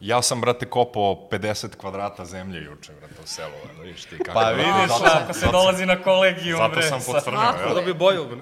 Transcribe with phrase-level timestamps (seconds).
[0.00, 4.32] Ja sam, brate, kopao 50 kvadrata zemlje juče, brate, u selu, evo, vidiš ti kako.
[4.34, 6.82] Pa vidiš, Zato sam- ako se dolazi na kolegijum, Zato bre.
[6.82, 7.74] sam sa- pocrnio, Ako evo.
[7.74, 8.38] da bi boju, bre.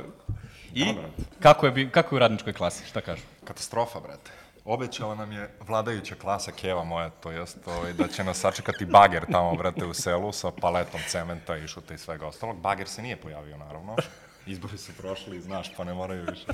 [0.75, 1.01] I Da,
[1.41, 3.23] kako je, bi- kako je u radničkoj klasi, šta kažu?
[3.45, 4.31] Katastrofa, brate.
[4.65, 9.25] Obećala nam je vladajuća klasa Keva moja, to jest ovaj, da će nas sačekati bager
[9.27, 12.57] tamo, brate, u selu sa paletom cementa i šuta i svega ostalog.
[12.59, 13.97] Bager se nije pojavio, naravno.
[14.47, 16.47] Izbori su prošli, znaš, pa ne moraju više.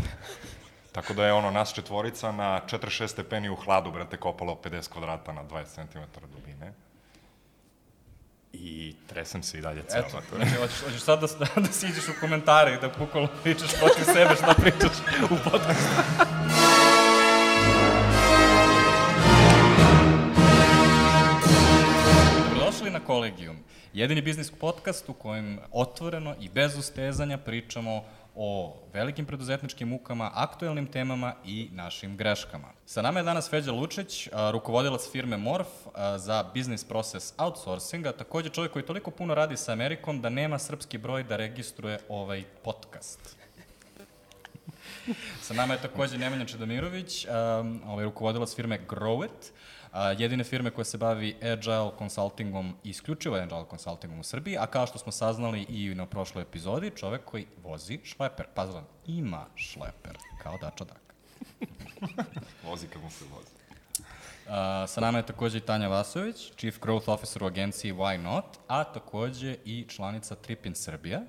[0.95, 5.33] Tako da je ono, nas četvorica na 46 stepeni u hladu, brate, kopalo 50 kvadrata
[5.33, 5.99] na 20 cm
[6.35, 6.73] dubine.
[8.53, 10.05] I tresem se i dalje celo.
[10.07, 11.27] Eto, znači, hoćeš, sad da,
[11.67, 16.03] da siđeš u komentare i da bukvalno pričaš protiv sebe šta pričaš u podcastu.
[22.39, 23.57] Dobrodošli na Kolegijum,
[23.93, 30.87] jedini biznis podcast u kojem otvoreno i bez ustezanja pričamo o velikim preduzetničkim mukama, aktuelnim
[30.87, 32.69] temama i našim greškama.
[32.87, 35.69] Sa nama je danas Feđa Lučić, rukovodilac firme Morf
[36.17, 40.59] za business process outsourcing, a takođe čovjek koji toliko puno radi sa Amerikom da nema
[40.59, 43.37] srpski broj da registruje ovaj podcast.
[45.41, 49.53] Sa nama je takođe Nemanja Čedomirović, um, ovaj rukovodilac firme Growit,
[49.95, 54.87] a, jedine firme koja se bavi agile consultingom, isključivo agile consultingom u Srbiji, a kao
[54.87, 58.47] što smo saznali i na prošloj epizodi, čovek koji vozi šleper.
[58.55, 61.15] Pazlan, ima šleper, kao Dača Dak.
[62.65, 63.64] Vozi mu se vozi.
[64.87, 68.85] Sa nama je takođe i Tanja Vasović, Chief Growth Officer u agenciji Why Not, a
[68.85, 71.21] takođe i članica Tripin Srbija.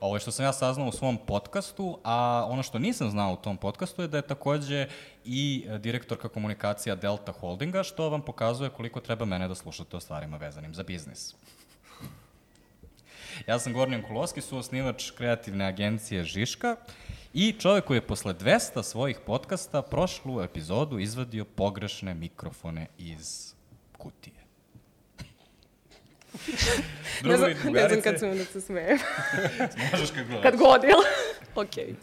[0.00, 3.56] Ovo što sam ja saznao u svom podcastu, a ono što nisam znao u tom
[3.56, 4.88] podcastu je da je takođe
[5.24, 10.00] i e, direktorka komunikacija Delta Holdinga, što vam pokazuje koliko treba mene da slušate o
[10.00, 11.34] stvarima vezanim za biznis.
[13.44, 16.76] Ja sam Gornjan Kuloski, suosnivač kreativne agencije Žiška
[17.34, 23.54] i čovek koji je posle 200 svojih podcasta prošlu epizodu izvadio pogrešne mikrofone iz
[23.98, 24.36] kutije.
[27.24, 28.98] Ne znam, ne znam kad sam da se smejem.
[29.92, 30.42] Možeš kad god.
[30.42, 30.98] Kad god, jel?
[31.64, 31.94] Okej.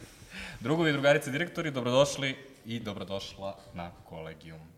[0.60, 4.73] Drugovi i drugarice direktori, dobrodošli i dobrodošla na Kolegijum.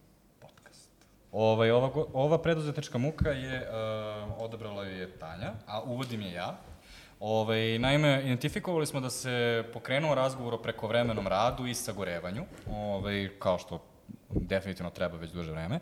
[1.36, 6.56] Ovaj, ova, ova preduzetnička muka je, uh, odabrala je Tanja, a uvodim je ja.
[7.20, 13.58] Ovaj, naime, identifikovali smo da se pokrenuo razgovor o prekovremenom radu i sagorevanju, ovaj, kao
[13.58, 13.82] što
[14.30, 15.80] definitivno treba već duže vreme.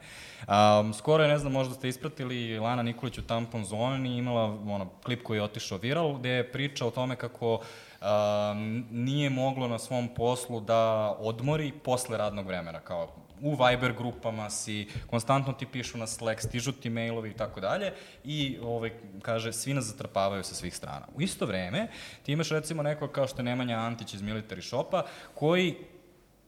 [0.47, 4.90] Um, skoro je, ne znam, možda ste ispratili Lana Nikolić u Tampon Zoni, imala ono,
[5.03, 9.80] klip koji je otišao viral, gde je priča o tome kako um, nije moglo na
[9.80, 13.09] svom poslu da odmori posle radnog vremena, kao
[13.42, 17.94] u Viber grupama si, konstantno ti pišu na Slack, stižu ti mailovi i tako dalje
[18.24, 21.08] i ovaj, kaže, svi nas zatrpavaju sa svih strana.
[21.16, 21.88] U isto vreme,
[22.24, 25.76] ti imaš recimo nekog kao što je Nemanja Antić iz Military Shopa, koji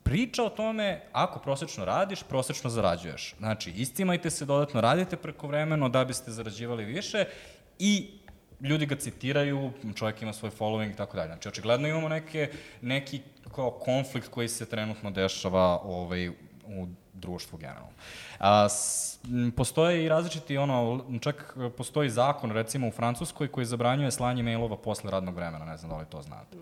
[0.03, 3.35] priča o tome, ako prosečno radiš, prosečno zarađuješ.
[3.37, 7.25] Znači, iscimajte se, dodatno radite prekovremeno da biste zarađivali više
[7.79, 8.19] i
[8.61, 11.27] ljudi ga citiraju, čovjek ima svoj following i tako dalje.
[11.27, 12.49] Znači, očigledno imamo neke,
[12.81, 13.21] neki
[13.55, 16.29] kao konflikt koji se trenutno dešava ovaj,
[16.67, 17.89] u društvu generalno.
[18.39, 24.11] A, s, m, postoje i različiti, ono, čak postoji zakon, recimo u Francuskoj, koji zabranjuje
[24.11, 26.57] slanje mailova posle radnog vremena, ne znam da li to znate.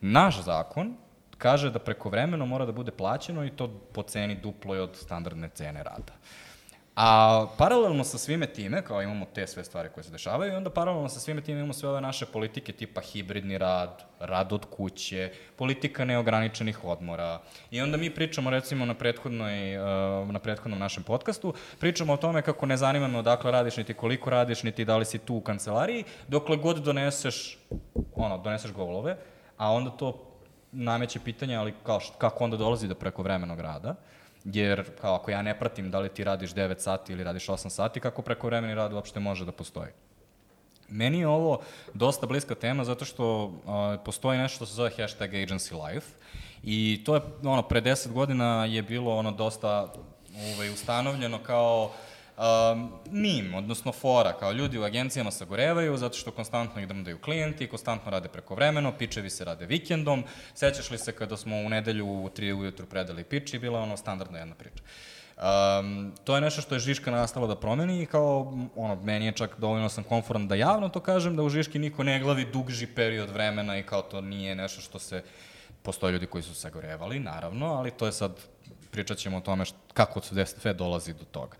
[0.00, 0.96] Naš zakon
[1.38, 5.82] kaže da prekovremeno mora da bude plaćeno i to po ceni duploj od standardne cene
[5.82, 6.12] rada.
[6.96, 10.70] A paralelno sa svime time, kao imamo te sve stvari koje se dešavaju, i onda
[10.70, 15.30] paralelno sa svime time imamo sve ove naše politike tipa hibridni rad, rad od kuće,
[15.56, 17.40] politika neograničenih odmora.
[17.70, 22.42] I onda mi pričamo recimo na, prethodnoj, uh, na prethodnom našem podcastu, pričamo o tome
[22.42, 25.40] kako ne zanima me odakle radiš, niti koliko radiš, niti da li si tu u
[25.40, 27.58] kancelariji, dokle god doneseš,
[28.14, 29.16] ono, doneseš golove,
[29.56, 30.22] a onda to
[30.72, 33.94] nameće pitanje, ali kao, kako onda dolazi do prekovremenog rada?
[34.52, 37.68] Jer, kao ako ja ne pratim da li ti radiš 9 sati ili radiš 8
[37.68, 39.90] sati, kako prekovremeni rad uopšte može da postoji?
[40.88, 41.60] Meni je ovo
[41.94, 43.52] dosta bliska tema zato što uh,
[44.04, 46.06] postoji nešto što se zove hashtag agency life
[46.62, 49.92] i to je, ono, pre 10 godina je bilo ono dosta
[50.54, 51.90] ovaj, ustanovljeno kao
[52.38, 57.66] um, mim, odnosno fora, kao ljudi u agencijama sagorevaju zato što konstantno ih drndaju klijenti,
[57.66, 60.24] konstantno rade prekovremeno, pičevi se rade vikendom.
[60.54, 63.96] Sećaš li se kada smo u nedelju u 3 ujutru predali pič i bila ono
[63.96, 64.82] standardna jedna priča.
[65.36, 69.32] Um, to je nešto što je Žiška nastala da promeni i kao, ono, meni je
[69.32, 72.86] čak dovoljno sam konforan da javno to kažem, da u Žiški niko ne glavi dugži
[72.86, 75.22] period vremena i kao to nije nešto što se,
[75.82, 78.32] postoje ljudi koji su se gorevali, naravno, ali to je sad,
[78.90, 81.56] pričat ćemo o tome št, kako sve dolazi do toga.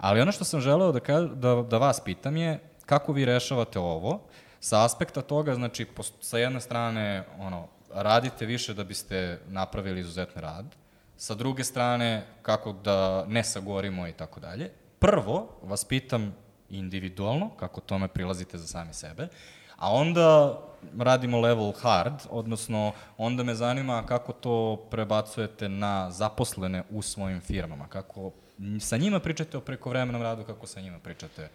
[0.00, 3.78] Ali ono što sam želeo da, kaž, da, da vas pitam je, kako vi rešavate
[3.78, 4.20] ovo,
[4.60, 10.42] sa aspekta toga, znači, pos- sa jedne strane, ono, radite više da biste napravili izuzetni
[10.42, 10.76] rad,
[11.16, 16.34] sa druge strane, kako da ne sagorimo i tako dalje, prvo vas pitam
[16.70, 19.28] individualno, kako tome prilazite za sami sebe,
[19.76, 20.58] a onda
[20.98, 27.88] radimo level hard, odnosno onda me zanima kako to prebacujete na zaposlene u svojim firmama,
[27.88, 28.30] kako
[28.80, 31.48] sa njima pričate o prekovremenom radu, kako sa njima pričate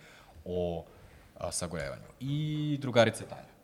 [0.46, 0.86] o
[1.38, 2.04] a, sagorevanju.
[2.20, 3.56] I drugarice Tanja.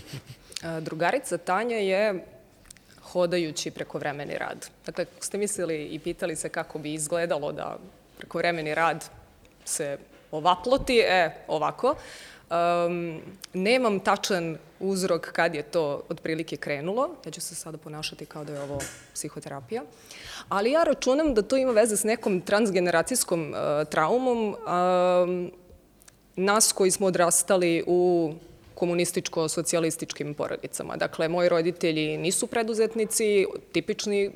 [0.86, 2.24] Drugarica Tanja je
[3.02, 4.70] hodajući prekovremeni rad.
[4.86, 7.78] Dakle, ako ste mislili i pitali se kako bi izgledalo da
[8.18, 9.04] prekovremeni rad
[9.64, 9.98] se
[10.30, 11.94] ovaploti, e, ovako.
[12.50, 13.20] Um,
[13.54, 17.10] nemam tačan uzrok kad je to otprilike krenulo.
[17.24, 18.78] Ja ću se sada ponašati kao da je ovo
[19.14, 19.82] psihoterapija.
[20.48, 24.48] Ali ja računam da to ima veze s nekom transgeneracijskom uh, traumom.
[24.48, 25.52] Um,
[26.36, 28.32] nas koji smo odrastali u
[28.74, 30.96] komunističko-socijalističkim porodicama.
[30.96, 34.30] Dakle, moji roditelji nisu preduzetnici, tipični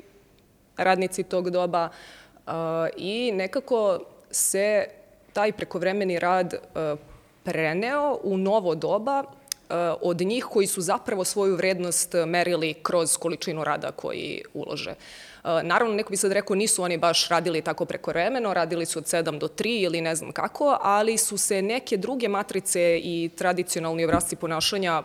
[0.77, 2.53] radnici tog doba uh,
[2.97, 3.99] i nekako
[4.31, 4.85] se
[5.33, 6.99] taj prekovremeni rad uh,
[7.43, 13.63] preneo u novo doba uh, od njih koji su zapravo svoju vrednost merili kroz količinu
[13.63, 14.91] rada koji ulože.
[14.91, 19.05] Uh, naravno, neko bi sad rekao nisu oni baš radili tako prekovremeno, radili su od
[19.05, 24.05] 7 do 3 ili ne znam kako, ali su se neke druge matrice i tradicionalni
[24.05, 25.03] obrazci ponašanja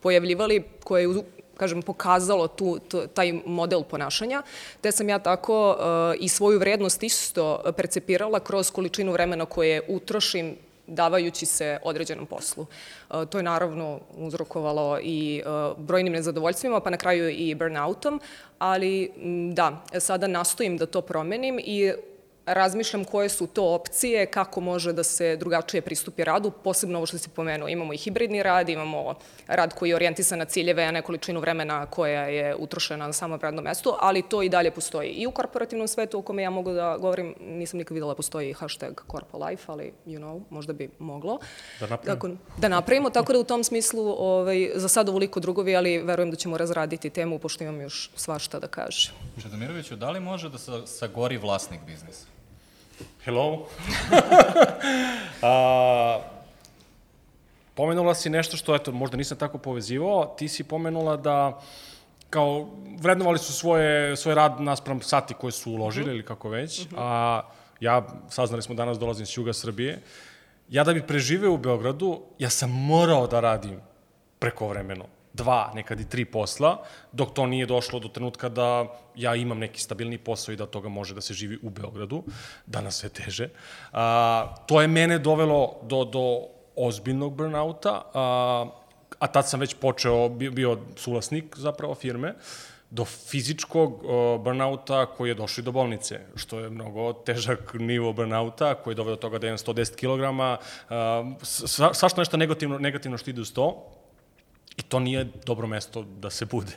[0.00, 1.08] pojavljivali koje je
[1.58, 2.78] kažem, pokazalo tu,
[3.14, 4.42] taj model ponašanja,
[4.80, 5.76] te sam ja tako uh,
[6.20, 10.56] i svoju vrednost isto percepirala kroz količinu vremena koje utrošim
[10.88, 12.66] davajući se određenom poslu.
[13.10, 18.20] Uh, to je naravno uzrokovalo i uh, brojnim nezadovoljstvima, pa na kraju i burnoutom,
[18.58, 19.12] ali
[19.52, 21.92] da, sada nastojim da to promenim i
[22.48, 27.18] razmišljam koje su to opcije, kako može da se drugačije pristupi radu, posebno ovo što
[27.18, 27.68] si pomenuo.
[27.68, 29.14] Imamo i hibridni rad, imamo
[29.46, 33.40] rad koji je orijentisan na ciljeve, a ne količinu vremena koja je utrošena na samom
[33.40, 35.08] radnom mestu, ali to i dalje postoji.
[35.10, 39.00] I u korporativnom svetu o kome ja mogu da govorim, nisam nikad videla postoji hashtag
[39.10, 41.38] Corpo ali, you know, možda bi moglo.
[41.80, 42.14] Da napravimo.
[42.14, 42.28] Tako,
[42.58, 46.36] da napravimo, tako da u tom smislu ovaj, za sad ovoliko drugovi, ali verujem da
[46.36, 49.14] ćemo razraditi temu, pošto imam još svašta da kažem.
[49.42, 52.37] Čedomiroviću, da li može da sa, sagori vlasnik biznisa?
[53.24, 53.66] Hello.
[55.42, 56.20] A,
[57.74, 60.34] pomenula si nešto što, eto, možda nisam tako povezivao.
[60.38, 61.60] Ti si pomenula da
[62.30, 62.68] kao
[63.00, 66.14] vrednovali su svoje, svoj rad naspram sati koje su uložili uh -huh.
[66.14, 66.80] ili kako već.
[66.80, 66.96] Uh -huh.
[66.98, 67.42] A
[67.80, 70.02] ja, saznali smo danas, dolazim s juga Srbije.
[70.68, 73.80] Ja da bi preživeo u Beogradu, ja sam morao da radim
[74.38, 75.04] prekovremeno
[75.38, 76.82] dva, nekad i tri posla,
[77.12, 80.88] dok to nije došlo do trenutka da ja imam neki stabilni posao i da toga
[80.88, 82.22] može da se živi u Beogradu,
[82.66, 83.48] danas sve teže.
[83.92, 86.24] A, to je mene dovelo do, do
[86.76, 88.66] ozbiljnog burnouta, a,
[89.18, 92.34] a tad sam već počeo, bio, bio suvlasnik zapravo firme,
[92.90, 98.74] do fizičkog uh, burnouta koji je došao do bolnice, što je mnogo težak nivo burnouta,
[98.74, 103.18] koji je doveo do toga da imam 110 kg, uh, sva, svašto nešto negativno, negativno
[103.18, 103.97] što ide uz to,
[104.78, 106.72] I to nije dobro mesto da se bude.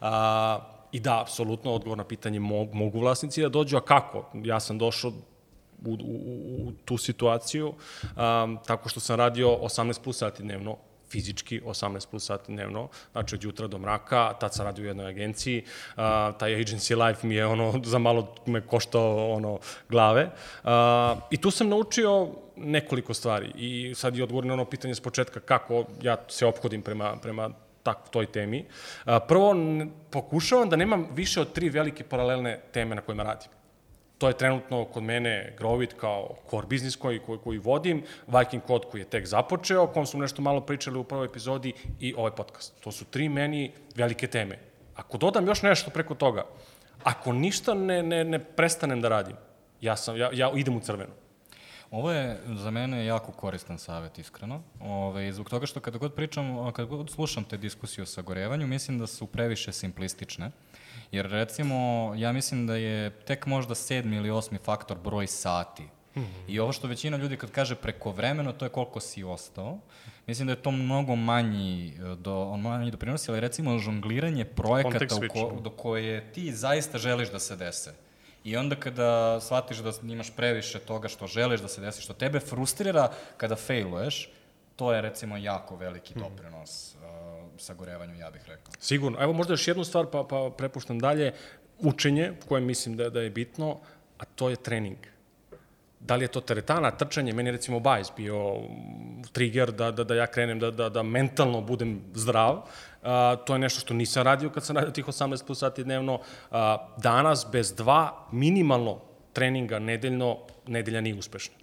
[0.00, 0.58] A,
[0.92, 4.30] I da, apsolutno, odgovor na pitanje mogu, mogu vlasnici da dođu, a kako?
[4.34, 5.10] Ja sam došao
[5.84, 10.76] u, u, u tu situaciju um, tako što sam radio 18 plus sati dnevno
[11.14, 15.06] fizički 18 plus sati dnevno, znači od jutra do mraka, tad sam radio u jednoj
[15.06, 16.02] agenciji, uh,
[16.38, 19.58] taj agency life mi je ono, za malo me koštao ono,
[19.88, 20.24] glave.
[20.64, 20.70] Uh,
[21.30, 25.40] I tu sam naučio nekoliko stvari i sad je odgovor na ono pitanje s početka
[25.40, 27.50] kako ja se ophodim prema, prema
[27.82, 28.64] tak, toj temi.
[29.28, 29.54] Prvo,
[30.10, 33.50] pokušavam da nemam više od tri velike paralelne teme na kojima radim.
[34.18, 38.86] To je trenutno kod mene Grovit kao core biznis koji, koji, koji vodim, Viking Code
[38.90, 42.30] koji je tek započeo, o kom smo nešto malo pričali u prvoj epizodi i ovaj
[42.30, 42.80] podcast.
[42.80, 44.58] To su tri meni velike teme.
[44.94, 46.46] Ako dodam još nešto preko toga,
[47.04, 49.36] ako ništa ne, ne, ne prestanem da radim,
[49.80, 51.12] ja, sam, ja, ja idem u crveno.
[51.90, 54.62] Ovo je za mene jako koristan savet, iskreno.
[54.80, 58.98] Ove, zbog toga što kada god pričam, kada god slušam te diskusije o sagorevanju, mislim
[58.98, 60.50] da su previše simplistične.
[61.12, 65.82] Jer recimo, ja mislim da je tek možda sedmi ili osmi faktor broj sati.
[65.82, 66.44] Mm -hmm.
[66.48, 69.78] I ovo što većina ljudi kad kaže prekovremeno, to je koliko si ostao.
[70.26, 75.60] Mislim da je to mnogo manji, do, manji doprinos, ali recimo žongliranje projekata u ko,
[75.60, 77.94] do koje ti zaista želiš da se dese.
[78.44, 82.40] I onda kada shvatiš da imaš previše toga što želiš da se desi, što tebe
[82.40, 84.28] frustrira kada failuješ,
[84.76, 86.20] to je recimo jako veliki mhm.
[86.20, 86.96] doprinos
[87.58, 88.72] sagorevanju, ja bih rekao.
[88.80, 89.22] Sigurno.
[89.22, 91.32] Evo možda još jednu stvar, pa, pa prepuštam dalje.
[91.78, 93.80] Učenje, koje mislim da, da je bitno,
[94.18, 94.96] a to je trening.
[96.00, 98.54] Da li je to teretana, trčanje, meni recimo bajs bio
[99.32, 102.62] trigger da, da, da ja krenem da, da, da mentalno budem zdrav.
[103.02, 106.20] A, to je nešto što nisam radio kad sam radio tih 18 plus sati dnevno.
[106.50, 109.00] A, danas bez dva minimalno
[109.32, 111.54] treninga nedeljno nedelja nije uspešna.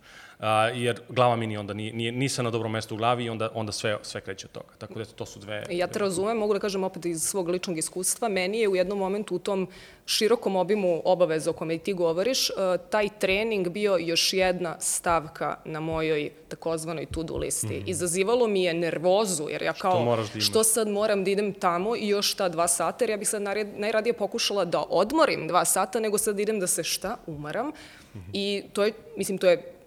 [0.41, 3.29] A, jer glava mi ni onda nije, nije, nisam na dobrom mestu u glavi i
[3.29, 4.73] onda, onda sve, sve kreće od toga.
[4.77, 5.63] Tako da to su dve...
[5.69, 8.29] Ja te razumem, mogu da kažem opet iz svog ličnog iskustva.
[8.29, 9.67] Meni je u jednom momentu u tom
[10.05, 12.53] širokom obimu obaveza o kome ti govoriš, e,
[12.89, 17.67] taj trening bio još jedna stavka na mojoj takozvanoj to-do listi.
[17.67, 17.89] Mm -hmm.
[17.89, 21.95] Izazivalo mi je nervozu, jer ja kao, moraš da što sad moram da idem tamo
[21.95, 23.41] i još ta dva sata, jer ja bih sad
[23.77, 27.67] najradije pokušala da odmorim dva sata, nego sad idem da se šta, umaram.
[27.67, 27.71] Mm
[28.13, 28.29] -hmm.
[28.33, 29.80] I to je, mislim, to je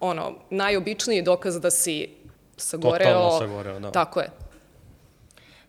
[0.00, 2.08] ono, najobičniji dokaz da si
[2.56, 3.12] sagoreo.
[3.12, 3.92] Totalno sagoreo, da.
[3.92, 4.30] Tako je.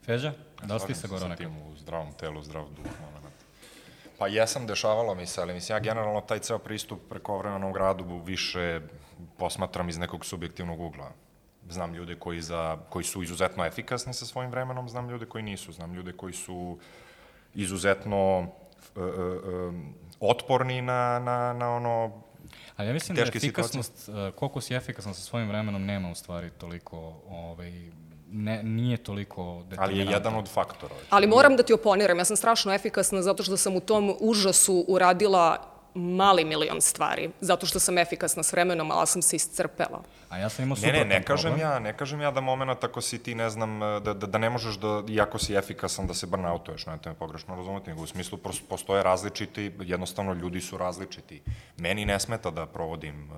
[0.05, 0.33] Feđa,
[0.63, 1.51] da li ti sagoreo nekako?
[1.73, 3.35] u zdravom telu, zdrav duh, moment.
[4.17, 8.21] Pa jesam, dešavalo mi se, ali mislim, ja generalno taj ceo pristup preko vremenom gradu
[8.25, 8.81] više
[9.37, 11.11] posmatram iz nekog subjektivnog ugla.
[11.69, 15.71] Znam ljude koji, za, koji su izuzetno efikasni sa svojim vremenom, znam ljude koji nisu,
[15.71, 16.77] znam ljude koji su
[17.55, 19.73] izuzetno uh, uh,
[20.19, 22.11] otporni na, na, na ono
[22.79, 24.27] Ali ja mislim da efikasnost, situacije.
[24.27, 27.71] Uh, koliko si efikasan sa svojim vremenom, nema u stvari toliko, ovaj,
[28.31, 30.95] ne, nije toliko Ali je jedan od faktora.
[31.09, 34.85] Ali moram da ti oponiram, ja sam strašno efikasna zato što sam u tom užasu
[34.87, 40.03] uradila mali milion stvari, zato što sam efikasna s vremenom, ali sam se iscrpela.
[40.29, 41.71] A ja sam imao Ne, ne, ne kažem problem.
[41.71, 44.49] ja, ne kažem ja da moment ako si ti, ne znam, da, da, da ne
[44.49, 48.07] možeš da, iako si efikasan, da se burnoutuješ, ne, to je pogrešno razumeti, nego u
[48.07, 48.37] smislu
[48.69, 51.41] postoje različiti, jednostavno ljudi su različiti.
[51.77, 53.29] Meni ne smeta da provodim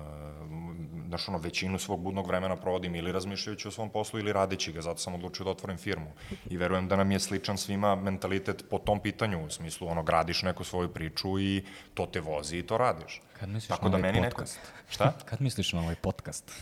[1.12, 4.80] znaš, ono, većinu svog budnog vremena provodim ili razmišljajući o svom poslu ili radeći ga,
[4.80, 6.12] zato sam odlučio da otvorim firmu.
[6.50, 10.42] I verujem da nam je sličan svima mentalitet po tom pitanju, u smislu, ono, gradiš
[10.42, 11.64] neku svoju priču i
[11.94, 13.20] to te vozi i to radiš.
[13.42, 14.56] Kad misliš Tako na da ovaj meni podcast?
[14.56, 14.92] Neko...
[14.92, 15.12] Šta?
[15.30, 16.52] Kad misliš na ovaj podcast?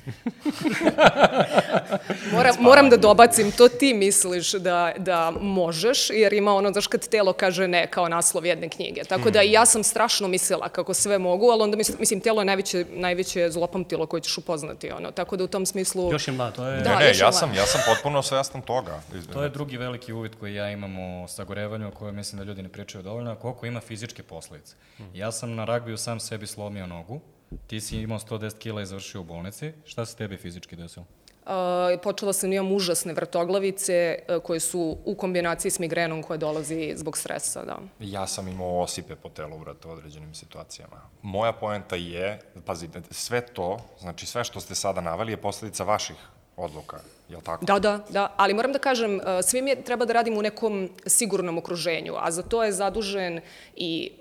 [2.34, 7.08] moram, moram da dobacim, to ti misliš da, da možeš, jer ima ono, znaš, kad
[7.08, 9.04] telo kaže ne, kao naslov jedne knjige.
[9.04, 12.40] Tako da i ja sam strašno mislila kako sve mogu, ali onda mislim, mislim telo
[12.40, 15.10] je najveće, najveće zlopamtilo koje ćeš upoznati, ono.
[15.10, 16.12] Tako da u tom smislu...
[16.12, 16.80] Još je mlad, to je...
[16.80, 19.02] Da, ne, ne, ja sam, ja sam potpuno svestan toga.
[19.32, 22.62] To je drugi veliki uvid koji ja imam o sagorevanju, o kojoj mislim da ljudi
[22.62, 24.74] ne pričaju dovoljno, koliko ima fizičke posledice.
[25.14, 27.20] Ja sam na ragbiju sam sebi slomio nogu,
[27.66, 31.06] ti si imao 110 kila i završio u bolnici, šta se tebi fizički desilo?
[31.42, 36.92] Uh, počela sam imam užasne vrtoglavice uh, koje su u kombinaciji s migrenom koja dolazi
[36.96, 37.78] zbog stresa, da.
[38.00, 41.00] Ja sam imao osipe po telu, vrata, u određenim situacijama.
[41.22, 46.16] Moja poenta je, pazite, sve to, znači sve što ste sada navali je posledica vaših
[46.56, 47.64] odluka, je li tako?
[47.64, 50.90] Da, da, da, ali moram da kažem, uh, svi mi treba da radimo u nekom
[51.06, 53.40] sigurnom okruženju, a za to je zadužen
[53.76, 54.12] i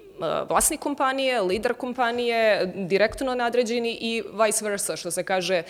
[0.49, 5.63] vlasnik kompanije, lider kompanije, direktno nadređeni i vice versa, što se kaže,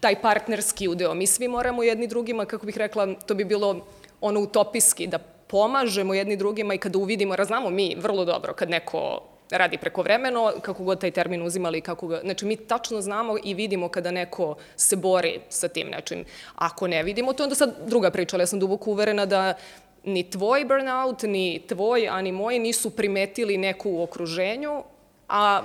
[0.00, 1.14] taj partnerski udeo.
[1.14, 3.86] Mi svi moramo jedni drugima, kako bih rekla, to bi bilo
[4.20, 9.20] ono utopijski, da pomažemo jedni drugima i kada uvidimo, raznamo mi vrlo dobro kad neko
[9.50, 13.88] radi prekovremeno, kako god taj termin uzimali, kako ga, znači mi tačno znamo i vidimo
[13.88, 16.24] kada neko se bori sa tim nečim.
[16.54, 19.54] Ako ne vidimo, to onda sad druga priča, ali ja sam duboko uverena da
[20.04, 24.82] ni tvoj burnout, ni tvoj, a ni moj nisu primetili neku u okruženju,
[25.28, 25.62] a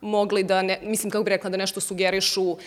[0.00, 2.58] mogli da, ne, mislim kako bih rekla, da nešto sugerišu, uh,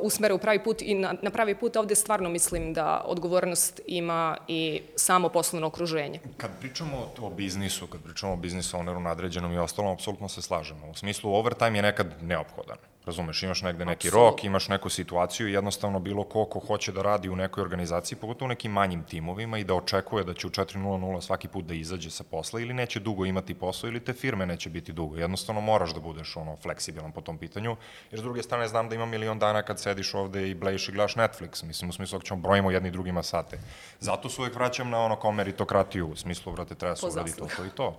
[0.00, 4.36] usmere u pravi put i na, na pravi put ovde stvarno mislim da odgovornost ima
[4.48, 6.20] i samo poslovno okruženje.
[6.36, 10.90] Kad pričamo o biznisu, kad pričamo o biznisu owneru nadređenom i ostalom, apsolutno se slažemo.
[10.90, 12.76] U smislu, overtime je nekad neophodan.
[13.06, 14.32] Razumeš, imaš negde neki Absolut.
[14.32, 18.18] rok, imaš neku situaciju i jednostavno bilo ko ko hoće da radi u nekoj organizaciji,
[18.18, 21.74] pogotovo u nekim manjim timovima i da očekuje da će u 4.00 svaki put da
[21.74, 25.16] izađe sa posla ili neće dugo imati posao ili te firme neće biti dugo.
[25.16, 27.76] Jednostavno moraš da budeš ono fleksibilan po tom pitanju,
[28.10, 30.92] jer s druge strane znam da ima milion dana kad sediš ovde i blejiš i
[30.92, 33.58] gledaš Netflix, mislim u smislu ako ćemo brojimo jedni drugima sate.
[34.00, 37.48] Zato se uvek vraćam na ono kao meritokratiju, u smislu, vrate, treba se uraditi to,
[37.56, 37.96] to i to.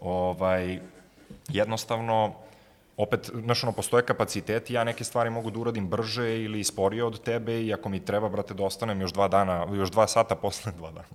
[0.00, 0.80] Ovaj,
[1.48, 2.34] jednostavno,
[2.96, 7.22] opet, znaš, ono, postoje kapaciteti, ja neke stvari mogu da uradim brže ili sporije od
[7.22, 10.72] tebe i ako mi treba, brate, da ostanem još dva dana, još dva sata posle,
[10.78, 11.08] dva dana,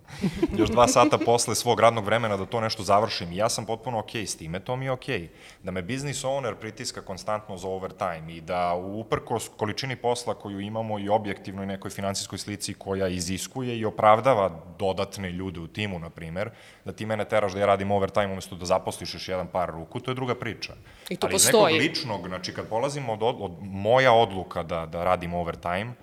[0.57, 3.31] još dva sata posle svog radnog vremena da to nešto završim.
[3.31, 5.21] I ja sam potpuno okej okay s time, to mi je okej.
[5.21, 5.27] Okay.
[5.63, 10.99] Da me business owner pritiska konstantno za overtime i da uprkos količini posla koju imamo
[10.99, 16.49] i objektivnoj nekoj finansijskoj slici koja iziskuje i opravdava dodatne ljude u timu, na primer,
[16.85, 19.99] da ti mene teraš da ja radim overtime umesto da zaposliš još jedan par ruku,
[19.99, 20.73] to je druga priča.
[21.09, 25.03] I to Ali postoji nekog ličnog, znači kad polazimo od, od moja odluka da, da
[25.03, 25.93] radim overtime,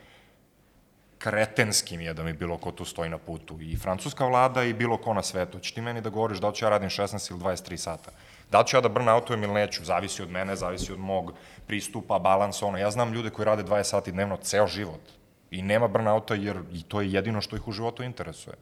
[1.19, 3.61] kretenski mi je da mi bilo ko tu stoji na putu.
[3.61, 5.59] I francuska vlada i bilo ko na svetu.
[5.59, 8.11] Či ti meni da govoriš da li ću ja radim 16 ili 23 sata.
[8.51, 11.33] Da li ću ja da burnoutujem ili neću, zavisi od mene, zavisi od mog
[11.67, 12.79] pristupa, balansa, ono.
[12.79, 15.01] Ja znam ljude koji rade 20 sati dnevno ceo život.
[15.51, 18.57] I nema burnouta jer i to je jedino što ih u životu interesuje.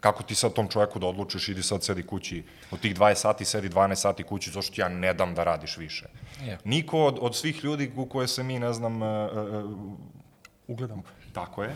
[0.00, 3.44] Kako ti sad tom čoveku da odlučiš, idi sad sedi kući, od tih 20 sati
[3.44, 6.06] sedi 12 sati kući, zašto ti ja ne dam da radiš više?
[6.42, 6.58] Je.
[6.64, 9.08] Niko od, od svih ljudi u koje se mi, ne znam, uh,
[9.64, 9.70] uh,
[10.68, 11.02] Ugledam.
[11.32, 11.74] Tako je.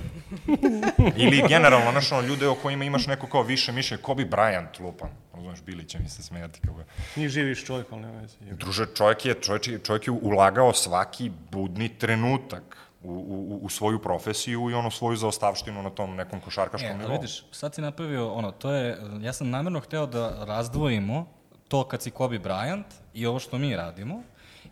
[1.17, 5.09] Ili generalno, znaš, ono, ljude o kojima imaš neko kao više mišljenje, Kobe Bryant, lupan.
[5.35, 6.87] Razumeš, Bili će mi se smijati kako je.
[7.17, 8.37] Nije živiš čovjek, ali nema veze.
[8.41, 13.99] Druže, čovjek je, čovjek, je- čovjek je ulagao svaki budni trenutak u, u, u svoju
[13.99, 17.13] profesiju i ono svoju zaostavštinu na tom nekom košarkaškom E, nivou.
[17.13, 21.27] vidiš, sad si napravio, ono, to je, ja sam namjerno hteo da razdvojimo
[21.69, 22.85] to kad si Kobe Bryant
[23.15, 24.23] i ovo što mi radimo,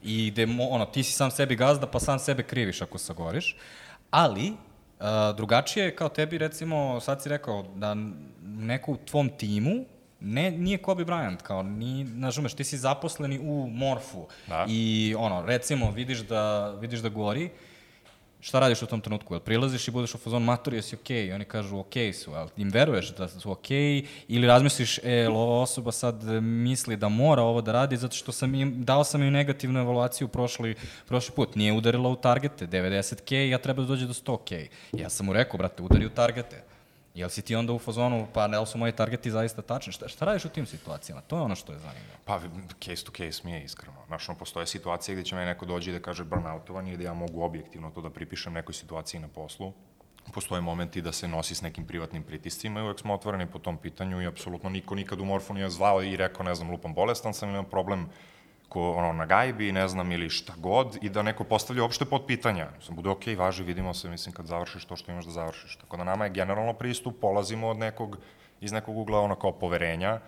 [0.03, 3.57] i gde, ono, ti si sam sebi gazda, pa sam sebe kriviš ako sagoriš,
[4.11, 4.57] ali, uh,
[5.37, 7.97] drugačije je kao tebi, recimo, sad si rekao da
[8.43, 9.85] neko u tvom timu
[10.21, 14.67] ne, nije Kobe Bryant, kao, ni, znaš, ti si zaposleni u Morfu Da.
[14.69, 17.51] i, ono, recimo, vidiš da, vidiš da gori,
[18.43, 19.35] šta radiš u tom trenutku?
[19.35, 21.27] Jel prilaziš i budeš u fazon matori, jesi okej?
[21.27, 24.07] I oni kažu okej su, ali im veruješ da su okej?
[24.29, 28.33] Ili razmisliš, e, jel ova osoba sad misli da mora ovo da radi zato što
[28.33, 30.75] sam im, dao sam im negativnu evaluaciju prošli,
[31.09, 31.55] prošli put.
[31.57, 34.67] Nije udarila u targete, 90k, ja treba da dođe do 100k.
[34.93, 36.63] Ja sam mu rekao, brate, udari u targete.
[37.15, 39.93] Jel si ti onda u fazonu, pa ne li su moji targeti zaista tačni?
[39.93, 41.21] Šta, šta radiš u tim situacijama?
[41.21, 42.17] To je ono što je zanimljivo.
[42.25, 42.41] Pa,
[42.85, 43.97] case to case mi je iskreno.
[44.07, 47.15] Znaš, ono, postoje situacije gde će me neko dođi da kaže burnoutovan i da ja
[47.15, 49.73] mogu objektivno to da pripišem nekoj situaciji na poslu.
[50.35, 53.77] Postoje momenti da se nosi s nekim privatnim pritiscima i uvek smo otvoreni po tom
[53.77, 57.35] pitanju i apsolutno niko nikad u Morfu nije zvao i rekao, ne znam, lupam bolestan
[57.35, 58.09] sam, imam problem
[58.73, 62.25] ko, ono, na gajbi, ne znam, ili šta god, i da neko postavlja uopšte pod
[62.27, 62.71] pitanja.
[62.81, 65.77] Sam bude, okej, važi, vidimo se, mislim, kad završiš to što imaš da završiš.
[65.77, 68.17] Tako da nama je generalno pristup, polazimo od nekog,
[68.61, 70.21] iz nekog ugla, ono, kao poverenja,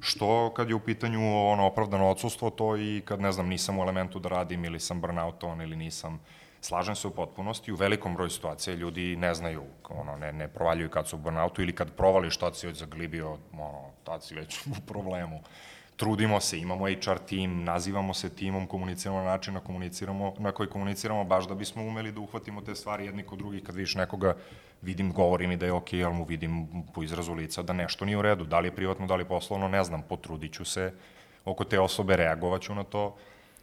[0.00, 3.82] što kad je u pitanju ono opravdano odsustvo, to i kad, ne znam, nisam u
[3.82, 6.20] elementu da radim ili sam burnoutovan ili nisam,
[6.60, 10.90] slažem se u potpunosti, u velikom broju situacija ljudi ne znaju, ono, ne, ne provaljuju
[10.90, 14.66] kad su u burnoutu ili kad provališ, tad si već zaglibio, ono, tad si već
[14.76, 15.42] u problemu
[16.00, 20.68] trudimo se, imamo HR tim, nazivamo se timom, komuniciramo na način na, komuniciramo, na koji
[20.68, 23.62] komuniciramo baš da bismo umeli da uhvatimo te stvari jedni kod drugih.
[23.62, 24.34] Kad vidiš nekoga,
[24.82, 28.16] vidim, govori mi da je okej, ali mu vidim po izrazu lica da nešto nije
[28.16, 28.44] u redu.
[28.44, 30.92] Da li je privatno, da li je poslovno, ne znam, potrudit ću se
[31.44, 33.16] oko te osobe, reagovaću na to,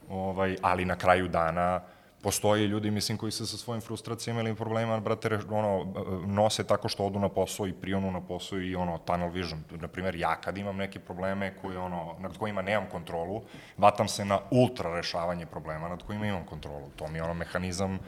[0.10, 1.82] ovaj, ali na kraju dana
[2.28, 5.94] postoje ljudi, mislim, koji se sa svojim frustracijama ili problemima, brate, ono,
[6.26, 9.64] nose tako što odu na posao i prionu na posao i ono, tunnel vision.
[9.72, 13.42] Naprimjer, ja kad imam neke probleme koje, ono, nad kojima nemam kontrolu,
[13.78, 16.90] vatam se na ultra rešavanje problema nad kojima imam kontrolu.
[16.96, 18.00] To mi je ono mehanizam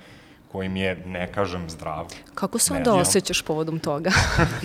[0.52, 2.08] koji mi je, ne kažem, zdrav.
[2.36, 4.12] Kako se onda osjećaš povodom toga?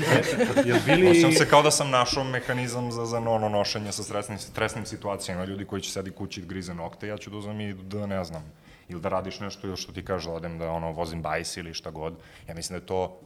[0.67, 1.11] Jel bili...
[1.11, 5.45] Osjećam se kao da sam našao mehanizam za, za ono nošenje sa stresnim, stresnim situacijama.
[5.45, 8.25] Ljudi koji će sedi kući i grize nokte, ja ću da uzem i da ne
[8.25, 8.43] znam,
[8.89, 11.75] ili da radiš nešto ili što ti kaže, da odem da ono, vozim bajs ili
[11.75, 12.15] šta god.
[12.49, 13.21] Ja mislim da je to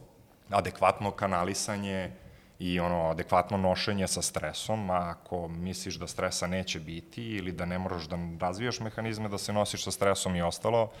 [0.49, 2.11] adekvatno kanalisanje
[2.59, 7.65] i ono, adekvatno nošenje sa stresom, a ako misliš da stresa neće biti ili da
[7.65, 10.91] ne moraš da razvijaš mehanizme da se nosiš sa stresom i ostalo,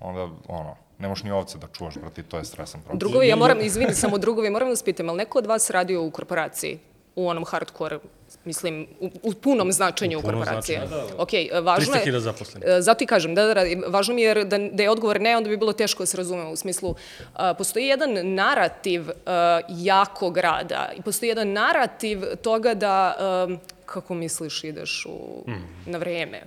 [0.00, 3.00] onda, ono, ne možeš ni ovce da čuvaš, brati, to je stresan proces.
[3.00, 6.02] Drugovi, ja moram, izvini, samo drugovi, moram da vas pitam, ali neko od vas radio
[6.02, 6.78] u korporaciji?
[7.16, 7.98] U onom hardcore,
[8.44, 10.86] mislim, u, u punom značenju U korporacije.
[10.86, 11.28] značenju, Ok,
[11.62, 12.04] važno je...
[12.04, 12.68] 300.000 zaposlenih.
[12.68, 15.20] E, Zato i kažem, da, da, da, važno mi je jer da, da je odgovor
[15.20, 16.94] ne, onda bi bilo teško da se razumemo u smislu,
[17.34, 23.48] a, postoji jedan narativ a, jakog rada i postoji jedan narativ toga da, a,
[23.86, 25.44] kako misliš, ideš u,
[25.86, 26.42] na vreme,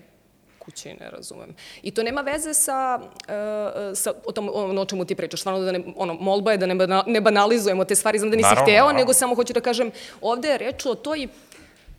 [0.66, 1.56] kući, ne razumem.
[1.82, 5.40] I to nema veze sa, uh, sa o, tom, ono o čemu ti pričaš.
[5.40, 8.38] Stvarno da ne, ono, molba je da ne, bana, ne banalizujemo te stvari, znam da
[8.38, 9.00] nisi Naravno, hteo, naravno.
[9.00, 11.28] nego samo hoću da kažem, ovde je reč o toj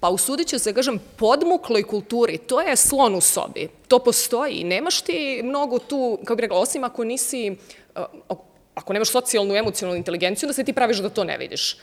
[0.01, 3.69] Pa usudit ću se, kažem, podmukloj kulturi, to je slon u sobi.
[3.89, 4.65] To postoji.
[4.65, 7.57] Nemaš ti mnogo tu, kako bih rekla, osim ako nisi,
[7.97, 8.37] uh,
[8.75, 11.77] ako nemaš socijalnu, emocionalnu inteligenciju, da se ti praviš da to ne vidiš.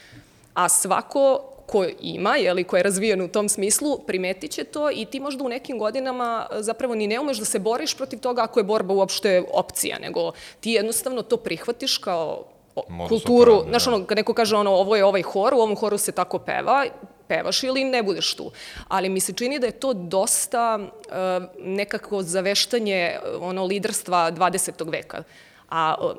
[0.54, 5.06] A svako ko ima, jeli, ko je razvijen u tom smislu, primetit će to i
[5.06, 8.44] ti možda u nekim godinama e, zapravo ni ne umeš da se boriš protiv toga
[8.44, 12.44] ako je borba uopšte opcija, nego ti jednostavno to prihvatiš kao
[12.90, 13.94] Modus kulturu, znaš da.
[13.94, 16.86] ono, kad neko kaže ono, ovo je ovaj hor, u ovom horu se tako peva,
[17.28, 18.52] pevaš ili ne budeš tu.
[18.88, 24.92] Ali mi se čini da je to dosta uh, nekako zaveštanje ono liderstva 20.
[24.92, 25.24] veka.
[25.70, 26.12] A uh,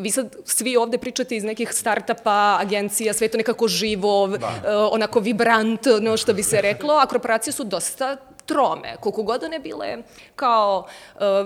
[0.00, 4.46] vi sad svi ovde pričate iz nekih startapa, agencija, sve je to nekako živo, da.
[4.46, 4.52] uh,
[4.92, 8.16] onako vibrant, no što bi se reklo, a korporacije su dosta
[8.50, 9.96] trome, koliko god one bile
[10.36, 10.86] kao,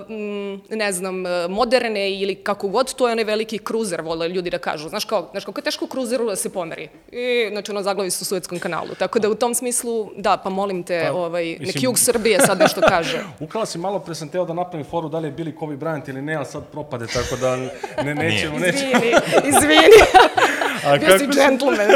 [0.09, 4.49] mm, ne znam, uh, moderne ili kako god, to je onaj veliki kruzer, vole ljudi
[4.49, 4.89] da kažu.
[4.89, 6.89] Znaš kao, znaš kako je teško kruzeru da se pomeri.
[7.11, 8.95] I, znači, ono, zaglavi su u Suetskom kanalu.
[8.99, 12.39] Tako da u tom smislu, da, pa molim te, Pa, ovaj, mislim- neki jug Srbije
[12.39, 13.23] sad nešto kaže.
[13.45, 16.09] Ukrala si malo pre sam teo da napravim foru da li je bili Kobe Bryant
[16.09, 17.55] ili ne, ali sad propade, tako da
[18.03, 18.91] ne, nećemo, nećemo.
[18.91, 19.11] Izvini,
[19.51, 19.99] izvini.
[20.85, 21.89] A Bio si džentlmen.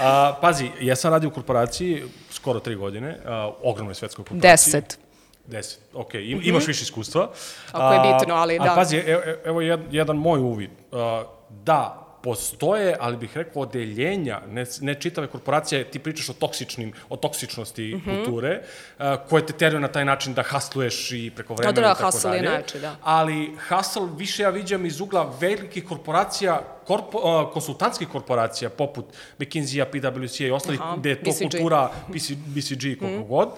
[0.00, 2.02] A, pazi, ja sam radio u korporaciji
[2.44, 4.72] skoro tri godine, a, ogromnoj svetskoj korporaciji.
[4.72, 4.98] Deset.
[5.46, 7.30] Deset, ok, im, imaš više iskustva.
[7.72, 8.72] Ako je bitno, ali a, da.
[8.72, 10.70] A pazi, evo, evo jed- jedan moj uvid.
[10.92, 11.24] A,
[11.64, 17.16] da, postoje, ali bih rekao, odeljenja, ne, ne čitave korporacije, ti pričaš o toksičnim, o
[17.18, 18.10] toksičnosti Mhm.
[18.16, 18.60] kulture,
[18.98, 21.92] a, koje te teraju na taj način da hasluješ i preko vremena Da, da, i
[21.92, 22.48] tako hustle je dalje.
[22.48, 22.96] najjači, da.
[23.02, 23.36] Ali
[23.68, 26.54] hustle više ja viđam iz ugla velikih korporacija,
[26.86, 29.04] korpo, a, konsultantskih korporacija, poput
[29.38, 31.42] McKinsey-a, PwC-a i ostalih, Aha, gde je to BCG.
[31.42, 33.28] kultura PC, BCG i koliko mm.
[33.28, 33.48] god.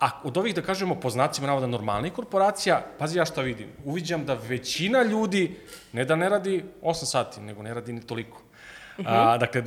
[0.00, 4.24] A od ovih, da kažemo, po znacima navoda normalnih korporacija, pazi ja šta vidim, uviđam
[4.24, 5.56] da većina ljudi
[5.92, 8.38] ne da ne radi 8 sati, nego ne radi ni toliko.
[8.98, 9.32] Uh -huh.
[9.34, 9.62] A, dakle,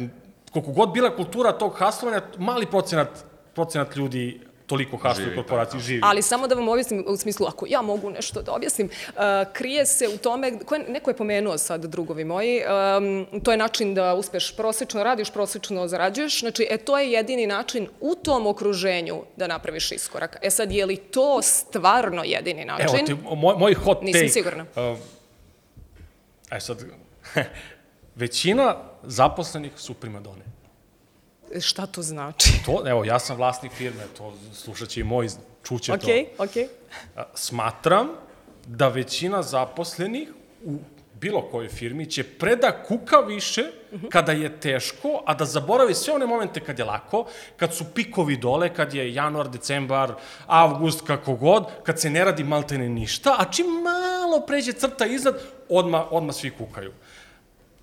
[0.51, 4.41] koliko god bila kultura tog haslovanja, mali procenat, procenat ljudi
[4.73, 6.01] toliko hasluje u Živi, korporaciji, živi.
[6.03, 9.21] Ali samo da vam objasnim, u smislu, ako ja mogu nešto da objasnim, uh,
[9.53, 13.57] krije se u tome, ko je, neko je pomenuo sad, drugovi moji, um, to je
[13.57, 18.47] način da uspeš prosečno, radiš prosečno, zarađuješ, znači, e, to je jedini način u tom
[18.47, 20.37] okruženju da napraviš iskorak.
[20.41, 22.87] E sad, je li to stvarno jedini način?
[22.87, 24.33] Evo ti, moj, moj hot Nisam take.
[24.33, 24.65] sigurna.
[24.75, 24.97] Uh,
[26.51, 26.83] e sad,
[28.15, 30.52] većina zaposlenih su primadone.
[31.61, 32.49] Šta to znači?
[32.65, 35.29] To, evo, ja sam vlasnik firme, to slušat će i moj,
[35.63, 35.95] čuće to.
[35.95, 36.67] Okej, okej.
[37.33, 38.07] Smatram
[38.65, 40.29] da većina zaposlenih
[40.65, 40.77] u
[41.23, 43.63] bilo kojoj firmi će preda kuka više
[44.09, 47.25] kada je teško, a da zaboravi sve one momente kad je lako,
[47.57, 50.13] kad su pikovi dole, kad je januar, decembar,
[50.47, 55.39] avgust, kako god, kad se ne radi maltene ništa, a čim malo pređe crta iznad,
[55.69, 56.91] odma, odma svi kukaju.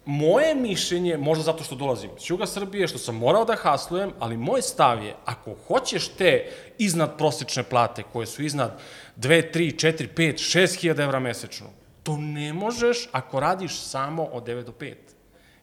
[0.04, 4.36] Moje mišljenje, možda zato što dolazim iz Juga Srbije, što sam morao da haslujem, ali
[4.36, 8.78] moj stav je, ako hoćeš te iznad prosječne plate, koje su iznad
[9.16, 11.66] 2, 3, 4, 5, 6 hiljada evra mesečno,
[12.02, 14.94] to ne možeš ako radiš samo od 9 do 5.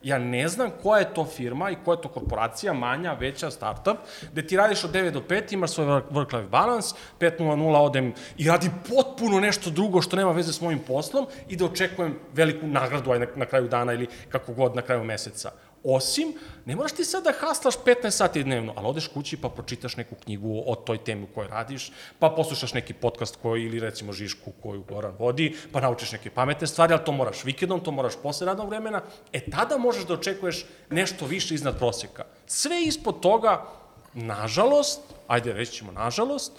[0.07, 3.97] Ja ne znam koja je to firma i koja je to korporacija, manja, veća, startup,
[4.31, 8.71] gde ti radiš od 9 do 5, imaš svoj work-life balance, 5.00 odem i radim
[8.89, 13.19] potpuno nešto drugo što nema veze s mojim poslom i da očekujem veliku nagradu aj
[13.19, 15.51] na, na kraju dana ili kako god na kraju meseca.
[15.83, 16.33] Osim,
[16.65, 20.15] ne moraš ti sad da haslaš 15 sati dnevno, ali odeš kući pa pročitaš neku
[20.15, 24.51] knjigu o toj temi u kojoj radiš, pa poslušaš neki podcast koji, ili recimo Žišku
[24.63, 28.47] koju Goran vodi, pa naučiš neke pametne stvari, ali to moraš vikendom, to moraš posle
[28.47, 29.01] radnog vremena,
[29.33, 32.25] e tada možeš da očekuješ nešto više iznad prosjeka.
[32.45, 33.65] Sve ispod toga,
[34.13, 36.51] nažalost, ajde reći ćemo nažalost,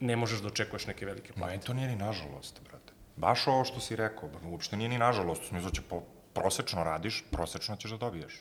[0.00, 1.50] ne možeš da očekuješ neke velike plate.
[1.50, 2.92] Meni to nije ni nažalost, brate.
[3.16, 5.42] Baš ovo što si rekao, uopšte nije ni nažalost.
[5.42, 6.02] U smislu će po,
[6.40, 8.34] prosečno radiš, prosečno ćeš da dobiješ.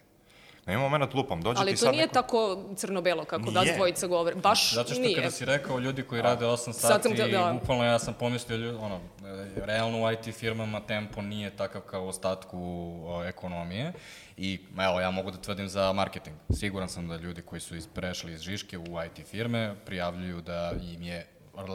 [0.65, 2.13] Nema moment lupam, dođe Ali ti to sad nije neko...
[2.13, 3.75] tako crno-belo kako da Nije.
[3.75, 4.35] dvojica govore.
[4.35, 5.15] Baš Zato što nije.
[5.15, 7.53] kada si rekao ljudi koji rade 8 Sad sati, sam da- da.
[7.59, 12.03] bukvalno ja sam pomislio, ljudi, ono, e, realno u IT firmama tempo nije takav kao
[12.03, 12.57] u ostatku
[13.05, 13.93] o, ekonomije
[14.37, 16.35] i evo, ja mogu da tvrdim za marketing.
[16.59, 20.71] Siguran sam da ljudi koji su iz, prešli iz Žiške u IT firme prijavljuju da
[20.93, 21.27] im je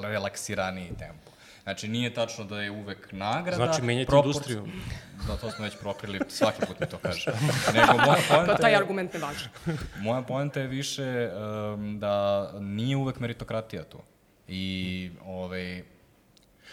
[0.02, 1.30] relaksiraniji tempo.
[1.70, 3.56] Znači, nije tačno da je uvek nagrada.
[3.56, 4.66] Znači, menjajte propor- industriju.
[5.26, 7.32] Da, to smo već prokrili, svaki put mi to kaže.
[7.74, 9.44] Nego, moja poenta Pa taj je- argument ne važi.
[9.96, 11.30] Moja poenta je više
[11.74, 12.14] um, da
[12.54, 13.98] nije uvek meritokratija tu.
[14.48, 14.70] I
[15.24, 15.82] ovaj,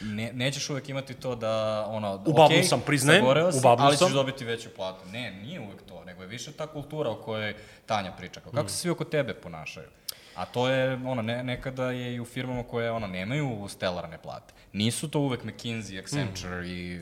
[0.02, 1.54] ne, nećeš uvek imati to da,
[1.88, 4.08] ono, U bablu okej, sam, priznajem, u si, bablu ali sam.
[4.08, 5.06] ćeš dobiti veću platu.
[5.08, 7.56] Ne, nije uvek to, nego je više ta kultura o kojoj
[7.86, 8.40] Tanja priča.
[8.40, 8.56] Kao, Mm.
[8.56, 9.88] kako se svi oko tebe ponašaju.
[10.38, 14.54] A to je, ono, ne, nekada je i u firmama koje, ono, nemaju stelarne plate.
[14.74, 17.00] Nisu to uvek McKinsey, Accenture i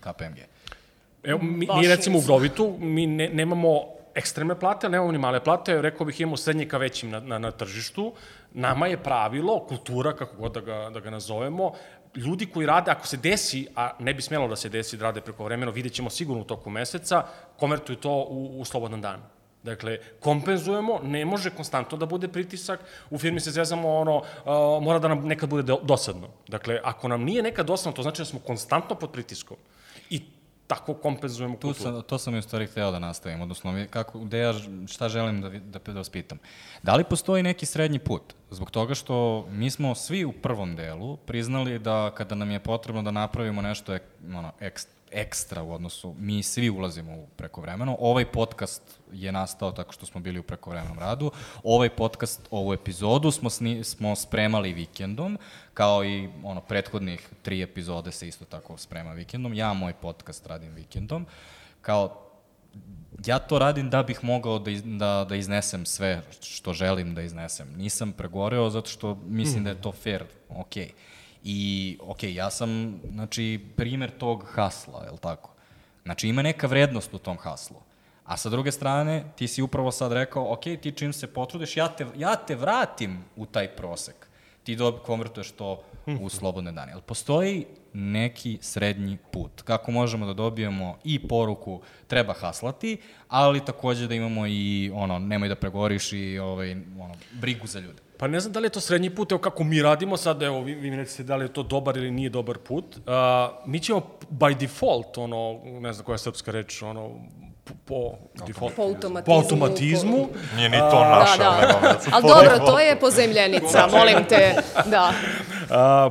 [0.00, 0.38] KPMG.
[1.22, 2.22] Evo, mi, Baš mi recimo u.
[2.22, 3.82] Grovitu, mi ne, nemamo
[4.14, 7.38] ekstremne plate, ali nemamo ni male plate, rekao bih imamo srednje ka većim na, na,
[7.38, 8.12] na tržištu.
[8.52, 11.72] Nama je pravilo, kultura, kako god da ga, da ga nazovemo,
[12.14, 15.20] ljudi koji rade, ako se desi, a ne bi smelo da se desi da rade
[15.20, 17.24] preko vremena, vidjet ćemo sigurno u toku meseca,
[17.56, 19.33] konvertuju to u, u slobodan dan.
[19.64, 24.24] Dakle, kompenzujemo, ne može konstantno da bude pritisak, u firmi se zvezamo ono, uh,
[24.82, 26.28] mora da nam nekad bude do- dosadno.
[26.48, 29.56] Dakle, ako nam nije nekad dosadno, to znači da smo konstantno pod pritiskom.
[30.10, 30.22] I
[30.66, 31.82] tako kompenzujemo Tu kulturu.
[31.84, 34.54] sam, to sam i u stvari hteo da nastavim, odnosno kako, gde ja,
[34.88, 36.38] šta želim da, da, da vas pitam.
[36.82, 38.22] Da li postoji neki srednji put?
[38.50, 43.02] Zbog toga što mi smo svi u prvom delu priznali da kada nam je potrebno
[43.02, 44.02] da napravimo nešto ek,
[44.34, 47.96] ono, ekst, ekstra u odnosu, mi svi ulazimo u prekovremeno.
[48.00, 51.30] Ovaj podcast je nastao tako što smo bili u prekovremenom radu.
[51.62, 55.38] Ovaj podcast, ovu epizodu smo, sni, smo spremali vikendom,
[55.74, 59.54] kao i ono, prethodnih tri epizode se isto tako sprema vikendom.
[59.54, 61.26] Ja moj podcast radim vikendom.
[61.80, 62.20] Kao
[63.26, 67.22] ja to radim da bih mogao da, iz, da, da iznesem sve što želim da
[67.22, 67.68] iznesem.
[67.76, 70.74] Nisam pregoreo zato što mislim da je to fair, ok.
[71.44, 75.50] I, ok, ja sam, znači, primer tog hasla, je li tako?
[76.04, 77.76] Znači, ima neka vrednost u tom haslu.
[78.24, 81.88] A sa druge strane, ti si upravo sad rekao, ok, ti čim se potrudiš, ja
[81.88, 84.14] te, ja te vratim u taj prosek.
[84.62, 85.82] Ti do, konvertuješ to
[86.20, 86.92] u slobodne dane.
[86.92, 89.62] Ali postoji neki srednji put.
[89.62, 92.96] Kako možemo da dobijemo i poruku treba haslati,
[93.28, 98.03] ali takođe da imamo i ono, nemoj da pregoriš i ovaj, ono, brigu za ljude.
[98.16, 100.62] Pa ne znam da li je to srednji put, evo kako mi radimo sad, evo
[100.62, 102.96] vi, vi mi recite da li je to dobar ili nije dobar put.
[102.96, 103.02] Uh,
[103.66, 107.10] mi ćemo by default, ono, ne znam koja je srpska reč, ono,
[107.64, 107.74] po,
[108.38, 109.24] po default, Po automatizmu.
[109.24, 111.98] po automatizmu, Nije ni to naše, da, da.
[112.12, 114.54] Ali dobro, to je pozemljenica, molim te.
[114.86, 115.12] Da.
[115.70, 116.10] A,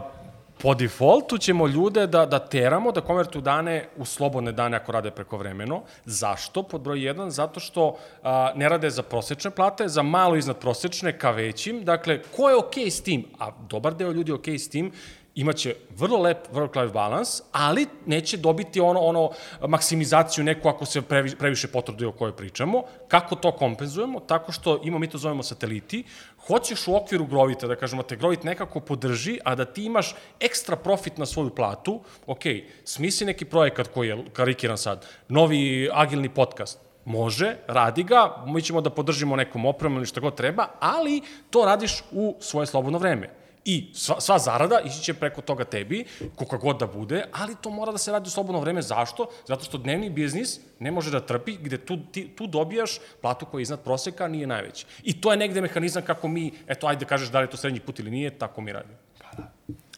[0.63, 5.11] po defaultu ćemo ljude da, da teramo da konvertuju dane u slobodne dane ako rade
[5.11, 5.81] prekovremeno.
[6.05, 6.63] Zašto?
[6.63, 11.17] Pod broj 1, zato što a, ne rade za prosečne plate, za malo iznad prosečne
[11.19, 11.83] ka većim.
[11.83, 13.25] Dakle, ko je okej okay s tim?
[13.39, 14.91] A dobar deo ljudi je okej okay s tim
[15.35, 19.31] imaće vrlo lep work-life balans, ali neće dobiti ono, ono
[19.67, 22.83] maksimizaciju neku ako se previ, previše potruduje o kojoj pričamo.
[23.07, 24.19] Kako to kompenzujemo?
[24.19, 26.03] Tako što imamo, mi to zovemo sateliti,
[26.47, 30.75] hoćeš u okviru Grovita, da kažemo, te Grovit nekako podrži, a da ti imaš ekstra
[30.75, 32.43] profit na svoju platu, ok,
[32.83, 38.81] smisli neki projekat koji je karikiran sad, novi agilni podcast, Može, radi ga, mi ćemo
[38.81, 43.42] da podržimo nekom opremom ili šta god treba, ali to radiš u svoje slobodno vreme.
[43.65, 47.69] I sva, sva zarada ići će preko toga tebi, koliko god da bude, ali to
[47.69, 48.81] mora da se radi u slobodno vreme.
[48.81, 49.29] Zašto?
[49.47, 53.59] Zato što dnevni biznis ne može da trpi, gde tu, ti, tu dobijaš platu koja
[53.59, 54.85] je iznad proseka, nije najveći.
[55.03, 57.57] I to je negde mehanizam kako mi, eto, ajde da kažeš da li je to
[57.57, 58.97] srednji put ili nije, tako mi radimo.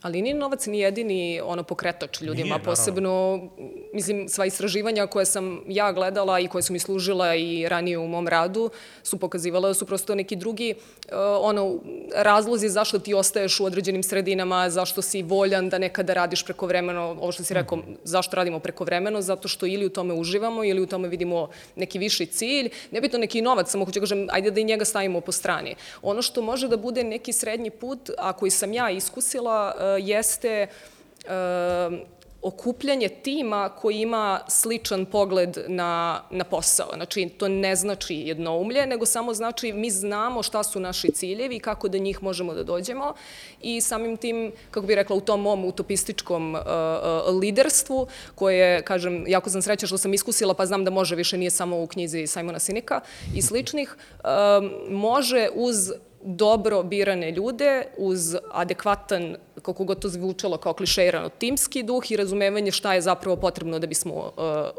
[0.05, 3.39] Ali nije novac ni jedini ono pokretač ljudima, Nije, posebno,
[3.93, 8.07] mislim, sva istraživanja koje sam ja gledala i koje su mi služila i ranije u
[8.07, 8.69] mom radu
[9.03, 11.79] su pokazivala da su prosto neki drugi uh, ono,
[12.15, 17.31] razlozi zašto ti ostaješ u određenim sredinama, zašto si voljan da nekada radiš prekovremeno, ovo
[17.31, 21.07] što si rekao, zašto radimo prekovremeno, zato što ili u tome uživamo ili u tome
[21.07, 24.85] vidimo neki viši cilj, nebitno neki novac, samo hoću da kažem, ajde da i njega
[24.85, 25.75] stavimo po strani.
[26.01, 30.67] Ono što može da bude neki srednji put, a koji sam ja iskusila, uh, jeste
[31.25, 36.89] uh, okupljanje tima koji ima sličan pogled na, na posao.
[36.93, 41.59] Znači, to ne znači jednoumlje, nego samo znači mi znamo šta su naši ciljevi i
[41.59, 43.13] kako da njih možemo da dođemo
[43.61, 46.61] i samim tim, kako bih rekla, u tom mom utopističkom uh,
[47.41, 51.51] liderstvu, koje, kažem, jako sam sreća što sam iskusila, pa znam da može, više nije
[51.51, 53.01] samo u knjizi Simona Sinika
[53.35, 53.95] i sličnih,
[54.89, 55.91] može uz
[56.25, 62.71] dobro birane ljude uz adekvatan, koliko god to zvučalo kao klišeirano, timski duh i razumevanje
[62.71, 64.31] šta je zapravo potrebno da bismo uh,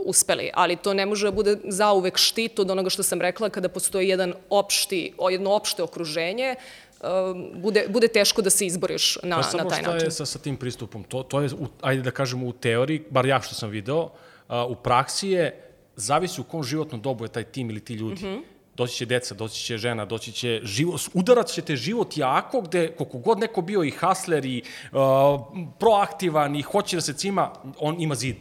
[0.06, 0.50] uspeli.
[0.54, 4.08] Ali to ne može da bude zauvek štit od onoga što sam rekla, kada postoji
[4.08, 6.54] jedan opšti, jedno opšte okruženje,
[7.00, 7.06] uh,
[7.62, 10.06] bude, bude teško da se izboriš na, Pa na samo taj šta način.
[10.06, 11.04] je sa, sa tim pristupom?
[11.04, 14.08] To, to je, u, ajde da kažemo, u teoriji, bar ja što sam video,
[14.48, 15.62] a, u praksi je,
[15.96, 18.26] zavisi u kom životnom dobu je taj tim ili ti ljudi.
[18.26, 18.55] Mm -hmm.
[18.76, 23.18] Doći će deca, doći će žena, doći će život, udarat ćete život jako gde koliko
[23.18, 24.62] god neko bio i hasler i
[24.92, 24.98] uh,
[25.78, 28.36] proaktivan i hoće da se cima, on ima zid.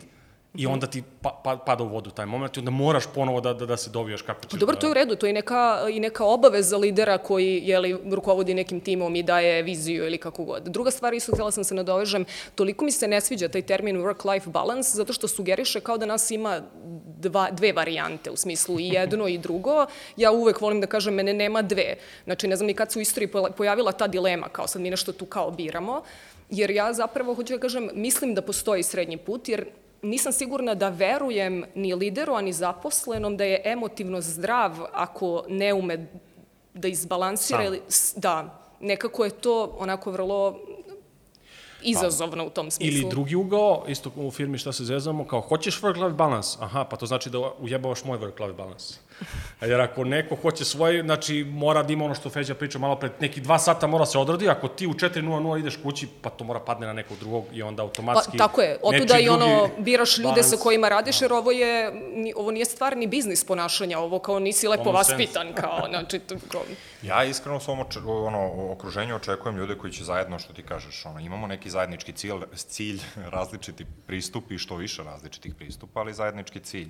[0.57, 3.53] I onda ti pa, pa, pada u vodu taj moment i onda moraš ponovo da,
[3.53, 4.51] da, da se dobijaš kako ćeš.
[4.51, 4.79] Pa dobro, da...
[4.79, 8.53] to je u redu, to je neka, i neka obaveza lidera koji je li, rukovodi
[8.53, 10.63] nekim timom i daje viziju ili kako god.
[10.63, 14.49] Druga stvar, isto htjela sam se nadovežem, toliko mi se ne sviđa taj termin work-life
[14.49, 16.61] balance, zato što sugeriše kao da nas ima
[17.19, 19.85] dva, dve varijante, u smislu i jedno i drugo.
[20.17, 21.95] Ja uvek volim da kažem, mene nema dve.
[22.23, 25.11] Znači, ne znam ni kad se u istoriji pojavila ta dilema, kao sad mi nešto
[25.11, 26.01] tu kao biramo,
[26.49, 29.65] jer ja zapravo, hoću da kažem, mislim da postoji srednji put, jer
[30.05, 36.07] nisam sigurna da verujem ni lideru, ani zaposlenom da je emotivno zdrav ako ne ume
[36.73, 37.63] da izbalansira.
[37.63, 37.81] Ili,
[38.15, 40.59] da, nekako je to onako vrlo
[41.81, 42.99] izazovno u tom smislu.
[42.99, 46.97] Ili drugi ugao, isto u firmi šta se zezamo, kao hoćeš work-life balance, aha, pa
[46.97, 48.95] to znači da ujebavaš moj work-life balance.
[49.61, 53.11] Jer ako neko hoće svoj, znači mora da ima ono što Feđa priča malo pred
[53.19, 56.59] neki dva sata mora se odradi, ako ti u 4.00 ideš kući, pa to mora
[56.59, 58.37] padne na nekog drugog i onda automatski...
[58.37, 60.49] Pa, tako je, otuda i ono, biraš ljude balance.
[60.49, 61.91] sa kojima radiš, jer ovo je,
[62.35, 66.61] ovo nije stvar ni biznis ponašanja, ovo kao nisi lepo vaspitan, kao, znači, to, kao...
[67.01, 71.19] Ja iskreno u svom ono, okruženju očekujem ljude koji će zajedno, što ti kažeš, ono,
[71.19, 72.99] imamo neki zajednički cilj, cilj
[73.35, 76.89] različiti pristup i što više različitih pristupa, ali zajednički cilj.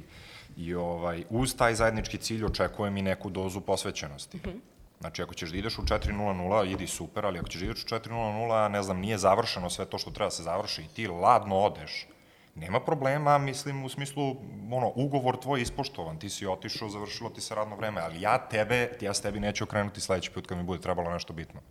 [0.57, 4.37] I ovaj, uz taj zajednički cilj očekujem i neku dozu posvećenosti.
[4.37, 4.59] Mm -hmm.
[4.99, 7.87] Znači, ako ćeš da ideš u 4.00, idi super, ali ako ćeš da ideš u
[7.87, 11.55] 4.00, ne znam, nije završeno sve to što treba da se završi i ti ladno
[11.55, 12.07] odeš,
[12.55, 14.35] nema problema, mislim, u smislu,
[14.71, 18.97] ono, ugovor tvoj ispoštovan, ti si otišao, završilo ti se radno vreme, ali ja tebe,
[19.01, 21.61] ja s tebi neću okrenuti sledeći put kad mi bude trebalo nešto bitno.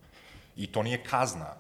[0.57, 1.55] I to nije kazna,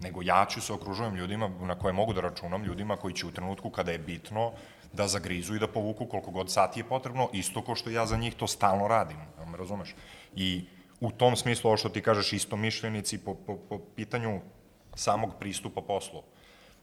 [0.00, 3.32] nego ja ću se okružujem ljudima na koje mogu da računam, ljudima koji će u
[3.32, 4.52] trenutku kada je bitno
[4.96, 8.16] da zagrizu i da povuku koliko god sati je potrebno, isto ko što ja za
[8.16, 9.94] njih to stalno radim, jel me razumeš?
[10.36, 10.64] I
[11.00, 14.40] u tom smislu, ovo što ti kažeš, isto mišljenici po, po, po pitanju
[14.94, 16.22] samog pristupa poslu.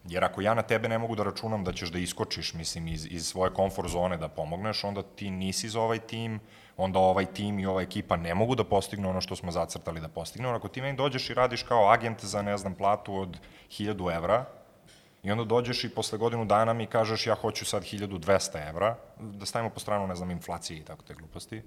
[0.10, 3.06] Jer ako ja na tebe ne mogu da računam da ćeš da iskočiš, mislim, iz,
[3.06, 6.40] iz svoje komfort zone da pomogneš, onda ti nisi za ovaj tim,
[6.78, 10.08] onda ovaj tim i ova ekipa ne mogu da postignu ono što smo zacrtali da
[10.08, 10.50] postignu.
[10.50, 13.38] Ako ti meni dođeš i radiš kao agent za, ne znam, platu od
[13.70, 14.46] 1000 evra,
[15.24, 19.46] I onda dođeš i posle godinu dana mi kažeš ja hoću sad 1200 evra, da
[19.46, 21.62] stavimo po stranu, ne znam, inflacije i tako te gluposti.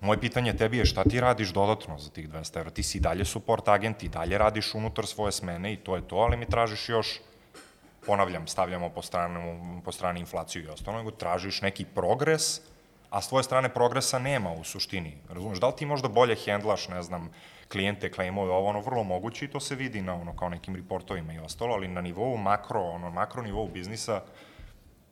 [0.00, 2.70] Moje pitanje tebi je šta ti radiš dodatno za tih 200 evra?
[2.70, 6.16] Ti si dalje support agent, i dalje radiš unutar svoje smene i to je to,
[6.16, 7.20] ali mi tražiš još,
[8.06, 12.60] ponavljam, stavljamo po, stranu, po strani inflaciju i ostalo, nego tražiš neki progres,
[13.16, 15.16] a s tvoje strane progresa nema u suštini.
[15.28, 17.30] Razumeš, da li ti možda bolje hendlaš, ne znam,
[17.72, 21.32] klijente, klejmove, ovo ono vrlo moguće i to se vidi na ono kao nekim reportovima
[21.32, 24.20] i ostalo, ali na nivou makro, ono makro nivou biznisa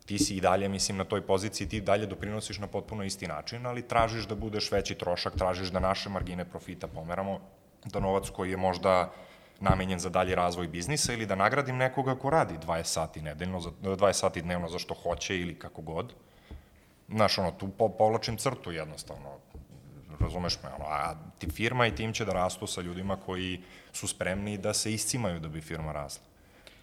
[0.07, 3.67] ti si i dalje, mislim, na toj poziciji, ti dalje doprinosiš na potpuno isti način,
[3.67, 7.41] ali tražiš da budeš veći trošak, tražiš da naše margine profita pomeramo,
[7.85, 9.13] da novac koji je možda
[9.61, 14.13] namenjen za dalji razvoj biznisa ili da nagradim nekoga ko radi 20 sati nedeljno, 20
[14.13, 16.15] sati dnevno za što hoće ili kako god.
[17.09, 19.39] Znaš, ono, tu po, povlačim crtu jednostavno
[20.21, 23.61] razumeš me, ono, a ti firma i tim će da rastu sa ljudima koji
[23.93, 26.25] su spremni da se iscimaju da bi firma rasla.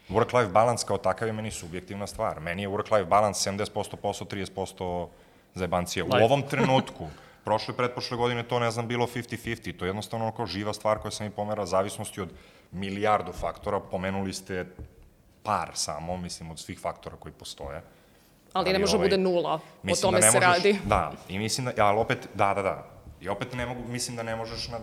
[0.09, 2.39] Work-life balance kao takav je meni subjektivna stvar.
[2.39, 5.07] Meni je work-life balance 70% posao, 30%
[5.55, 6.05] zajebancija.
[6.05, 7.07] U ovom trenutku,
[7.43, 10.99] prošle, pretprošle godine to ne znam bilo 50-50, to je jednostavno ono kao živa stvar
[10.99, 12.33] koja se mi pomera zavisnosti od
[12.71, 14.65] milijardu faktora, pomenuli ste
[15.43, 17.81] par samo, mislim, od svih faktora koji postoje.
[18.53, 20.79] Ali, ali ne može ovaj, bude nula, o tome da se možeš, radi.
[20.85, 22.87] Da, i mislim da, ali opet, da, da, da,
[23.21, 24.79] I opet ne mogu, mislim da ne možeš na,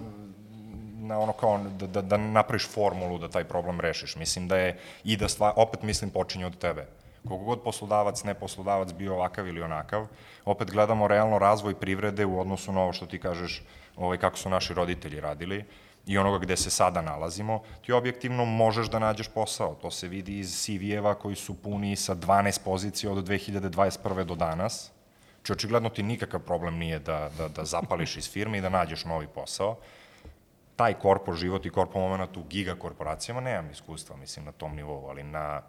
[0.98, 4.16] na ono kao da, da, da napraviš formulu da taj problem rešiš.
[4.16, 6.86] Mislim da je i da stvar, opet mislim počinje od tebe.
[7.28, 10.06] Koliko god poslodavac, ne poslodavac bio ovakav ili onakav,
[10.44, 13.62] opet gledamo realno razvoj privrede u odnosu na ovo što ti kažeš,
[13.96, 15.64] ovaj, kako su naši roditelji radili
[16.08, 19.74] i onoga gde se sada nalazimo, ti objektivno možeš da nađeš posao.
[19.74, 24.24] To se vidi iz CV-eva koji su puni sa 12 pozicija od 2021.
[24.24, 24.90] do danas,
[25.42, 29.04] Či očigledno ti nikakav problem nije da, da, da zapališ iz firme i da nađeš
[29.04, 29.78] novi posao.
[30.76, 35.08] Taj korpo život i korpo moment u giga korporacijama nemam iskustva, mislim, na tom nivou,
[35.08, 35.62] ali na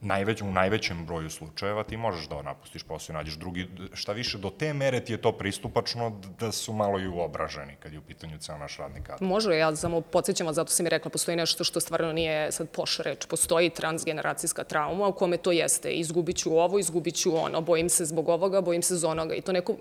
[0.00, 4.38] najveć, u najvećem broju slučajeva ti možeš da napustiš posao i nađeš drugi, šta više,
[4.38, 8.02] do te mere ti je to pristupačno da su malo i uobraženi kad je u
[8.02, 9.28] pitanju ceo naš radni kadar.
[9.28, 13.02] Može, ja samo podsjećam, zato sam i rekla, postoji nešto što stvarno nije sad poša
[13.02, 17.88] reč, postoji transgeneracijska trauma u kome to jeste, izgubit ću ovo, izgubit ću ono, bojim
[17.88, 19.76] se zbog ovoga, bojim se za onoga i to neko,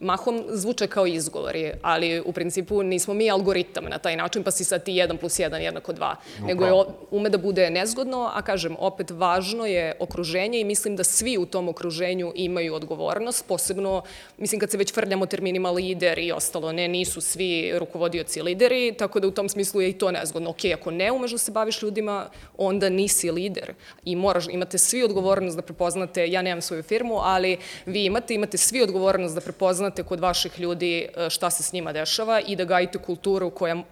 [0.00, 4.64] mahom zvuče kao izgovori, ali u principu nismo mi algoritam na taj način, pa si
[4.64, 6.14] sad ti 1 plus 1 jednako 2.
[6.40, 6.72] No, nego je
[7.10, 11.46] ume da bude nezgodno, a kažem, opet važno je okruženje i mislim da svi u
[11.46, 14.02] tom okruženju imaju odgovornost, posebno,
[14.38, 19.20] mislim, kad se već frljamo terminima lider i ostalo, ne, nisu svi rukovodioci lideri, tako
[19.20, 20.50] da u tom smislu je i to nezgodno.
[20.50, 25.02] Ok, ako ne umeš da se baviš ljudima, onda nisi lider i moraš, imate svi
[25.02, 29.89] odgovornost da prepoznate, ja nemam svoju firmu, ali vi imate, imate svi odgovornost da prepoznate
[29.90, 33.82] prepoznate kod vaših ljudi e, šta se s njima dešava i da gajite kulturu koja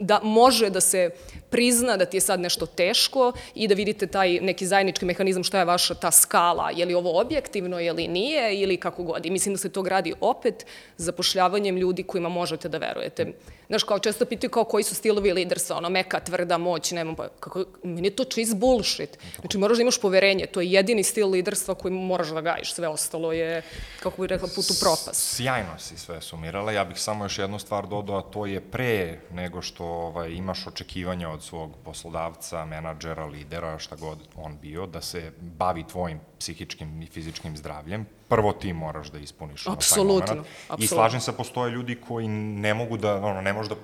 [0.00, 1.10] da može da se
[1.50, 5.58] prizna da ti je sad nešto teško i da vidite taj neki zajednički mehanizam šta
[5.58, 9.26] je vaša ta skala, je li ovo objektivno, je li nije ili kako god.
[9.26, 13.32] I mislim da se to gradi opet zapošljavanjem ljudi kojima možete da verujete.
[13.70, 17.28] Znaš, kao često pitaju kao koji su stilovi liderstva, ono meka, tvrda, moć, nema, pa
[17.28, 19.18] kako, meni je to čist bullshit.
[19.40, 22.88] Znači, moraš da imaš poverenje, to je jedini stil liderstva koji moraš da gajiš, sve
[22.88, 23.62] ostalo je,
[24.02, 25.36] kako bih rekla, put u propast.
[25.36, 29.62] Sjajno si sve sumirala, ja bih samo još jednu stvar dodao, to je pre nego
[29.62, 35.32] što ovaj, imaš očekivanja od svog poslodavca, menadžera, lidera, šta god on bio, da se
[35.40, 40.48] bavi tvojim psihičkim i fizičkim zdravljem, prvo ti moraš da ispuniš apsolutno, taj moment.
[40.78, 43.74] I slažem se, postoje ljudi koji ne mogu da, ono, ne možda,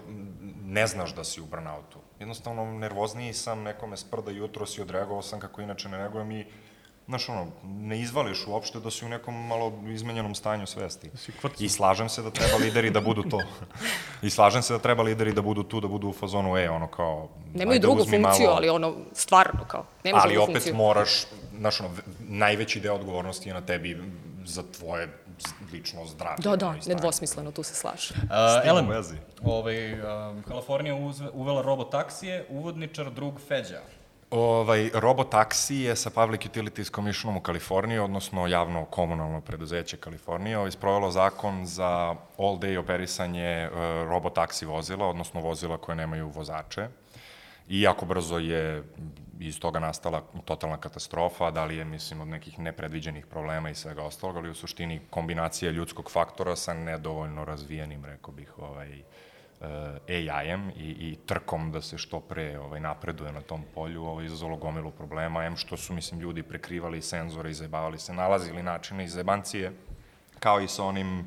[0.64, 1.98] ne znaš da si u burnoutu.
[2.18, 6.46] Jednostavno, nervozniji sam, nekome sprda jutro si odreagovao sam kako inače ne reagujem i
[7.06, 11.10] znaš, ono, ne izvališ uopšte da si u nekom malo izmenjenom stanju svesti.
[11.42, 13.40] Da I slažem se da treba lideri da budu to.
[14.22, 16.86] I slažem se da treba lideri da budu tu, da budu u fazonu, e, ono,
[16.86, 17.28] kao...
[17.54, 18.56] Nemaju drugu funkciju, malo...
[18.56, 20.72] ali ono, stvarno, kao, nemaš ali drugu funkciju.
[20.72, 21.24] Ali opet moraš,
[21.58, 24.02] znaš, ono, najveći deo odgovornosti je na tebi
[24.44, 25.08] za tvoje
[25.72, 26.42] lično zdravlje.
[26.42, 28.14] Da, da, nedvosmisleno, tu se slaže.
[28.14, 28.86] Uh, Elen,
[29.42, 29.98] ovaj, uh,
[30.48, 30.94] Kalifornija
[31.32, 33.80] uvela robotaksije, uvodničar drug Feđa.
[34.36, 40.70] Ovaj, robotaksi je sa Public Utilities Commissionom u Kaliforniji, odnosno javno komunalno preduzeće Kalifornije, ovaj,
[40.70, 43.78] sprovelo zakon za all day operisanje uh,
[44.08, 46.88] robotaksi vozila, odnosno vozila koje nemaju vozače.
[47.68, 48.82] I jako brzo je
[49.40, 54.02] iz toga nastala totalna katastrofa, da li je, mislim, od nekih nepredviđenih problema i svega
[54.02, 59.02] ostalog, ali u suštini kombinacija ljudskog faktora sa nedovoljno razvijenim, rekao bih, ovaj,
[60.08, 64.26] AI-em i, i trkom da se što pre ovaj, napreduje na tom polju, ovo ovaj,
[64.26, 69.04] izazvalo gomilu problema, em što su, mislim, ljudi prekrivali senzore i zajebavali se, nalazili načine
[69.04, 69.72] iz zebancije,
[70.38, 71.26] kao i sa onim uh,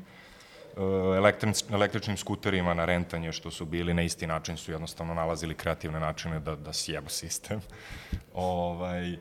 [1.72, 6.40] električnim skuterima na rentanje što su bili na isti način su jednostavno nalazili kreativne načine
[6.40, 7.60] da, da sjebu sistem.
[8.34, 9.16] ovaj,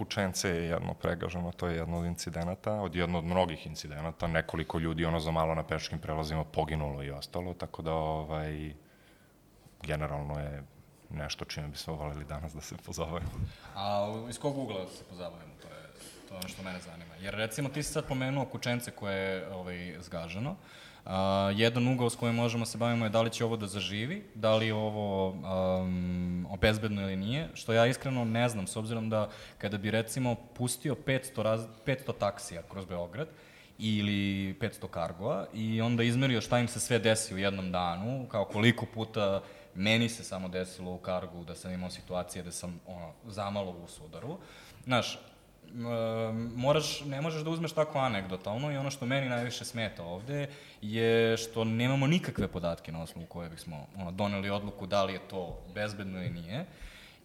[0.00, 4.78] Kučence je jedno pregaženo, to je jedno od incidenata, od jedno od mnogih incidenata, nekoliko
[4.78, 8.72] ljudi ono za malo na peškim prelazima poginulo i ostalo, tako da ovaj,
[9.82, 10.62] generalno je
[11.10, 13.30] nešto čime bi se ovalili danas da se pozovemo.
[13.76, 15.52] A iz kog ugla se pozabavimo?
[15.62, 15.82] To je,
[16.28, 17.14] to je ono što mene zanima.
[17.20, 20.50] Jer recimo ti si sad pomenuo kučence koje je ovaj, zgaženo.
[20.50, 20.56] Uh,
[21.54, 24.56] jedan ugao s kojim možemo se bavimo je da li će ovo da zaživi, da
[24.56, 29.28] li je ovo um, obezbedno ili nije, što ja iskreno ne znam, s obzirom da
[29.58, 33.28] kada bi recimo pustio 500, raz, 500 taksija kroz Beograd,
[33.80, 38.44] ili 500 kargova i onda izmerio šta im se sve desi u jednom danu, kao
[38.44, 39.42] koliko puta
[39.74, 43.88] meni se samo desilo u kargu da sam imao situacije da sam ono, zamalo u
[43.88, 44.38] sudaru.
[44.84, 45.18] Znaš,
[46.54, 50.48] moraš, ne možeš da uzmeš tako anegdotalno i ono što meni najviše smeta ovde
[50.82, 55.28] je što nemamo nikakve podatke na osnovu koje bismo ono, doneli odluku da li je
[55.28, 56.66] to bezbedno ili nije.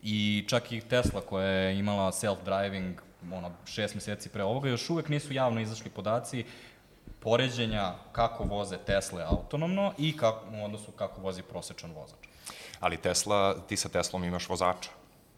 [0.04, 2.94] I čak i Tesla koja je imala self-driving
[3.32, 6.46] ono, šest meseci pre ovoga, još uvek nisu javno izašli podaci
[7.20, 12.20] poređenja kako voze Tesla autonomno i kako, u odnosu kako vozi prosečan vozač.
[12.80, 14.90] Ali Tesla, ti sa Teslom imaš vozača.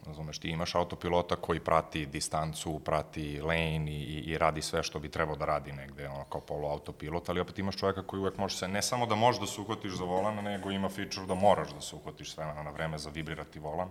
[0.08, 5.10] Razumeš, ti imaš autopilota koji prati distancu, prati lane i, i, radi sve što bi
[5.10, 8.58] trebao da radi negde, ono, kao polu autopilot, ali opet imaš čoveka koji uvek može
[8.58, 11.74] se, ne samo da možeš da se uhvatiš za volan, nego ima feature da moraš
[11.74, 13.90] da se uhvatiš sve na vreme za vibrirati volan.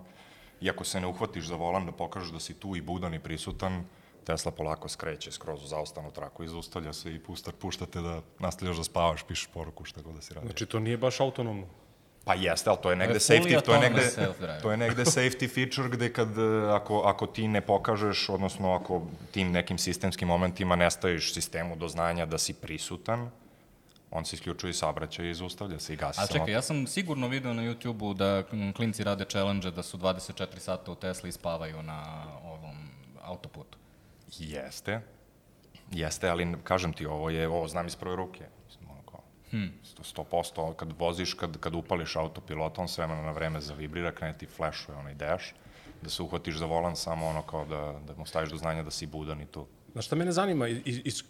[0.60, 3.18] I ako se ne uhvatiš za volan da pokažeš da si tu i budan i
[3.18, 3.84] prisutan,
[4.26, 8.76] Tesla polako skreće skroz u zaostanu traku i zaustavlja se i pušta, puštate da nastavljaš
[8.76, 10.46] da spavaš, pišeš poruku, šta god da si radi.
[10.46, 11.66] Znači, to nije baš autonomno.
[12.26, 14.02] Pa jeste, ali to je negde to je safety, to je negde,
[14.62, 19.06] to je negde safety feature gde kad, e, ako, ako ti ne pokažeš, odnosno ako
[19.30, 23.30] tim nekim sistemskim momentima ne staviš sistemu do znanja da si prisutan,
[24.10, 27.28] on se isključuje i sabraća i zaustavlja se i gasi A čekaj, ja sam sigurno
[27.28, 28.42] video na YouTube-u da
[28.76, 32.88] klinci rade challenge da su 24 sata u Tesla i spavaju na ovom
[33.22, 33.78] autoputu.
[34.38, 35.00] Jeste.
[35.92, 38.55] Jeste, ali kažem ti, ovo je, ovo znam iz prve ruke.
[39.56, 39.72] Hmm.
[40.16, 44.98] 100%, kad voziš, kad, kad upališ autopilot, on sve na vreme zavibrira, krene ti flashuje
[44.98, 45.44] onaj dash,
[46.02, 48.90] da se uhvatiš za volan samo ono kao da, da mu staviš do znanja da
[48.90, 49.66] si budan i tu.
[49.92, 51.22] Znaš šta mene zanima, iz, iz,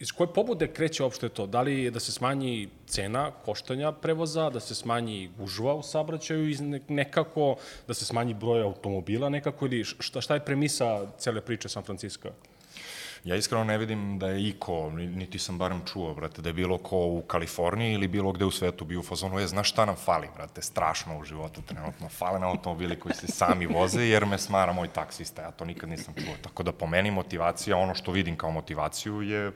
[0.00, 1.46] iz koje pobude kreće uopšte to?
[1.46, 6.48] Da li je da se smanji cena koštanja prevoza, da se smanji gužva u saobraćaju
[6.48, 7.56] iz nekako,
[7.88, 12.28] da se smanji broj automobila nekako ili šta, šta je premisa cele priče San Francisco?
[13.26, 16.78] Ja iskreno ne vidim da je iko, niti sam barem čuo, brate, da je bilo
[16.78, 19.96] ko u Kaliforniji ili bilo gde u svetu bio u fazonu, je, znaš šta nam
[19.96, 24.38] fali, brate, strašno u životu trenutno, fale na automobili koji se sami voze, jer me
[24.38, 26.34] smara moj taksista, ja to nikad nisam čuo.
[26.42, 29.52] Tako da po meni motivacija, ono što vidim kao motivaciju je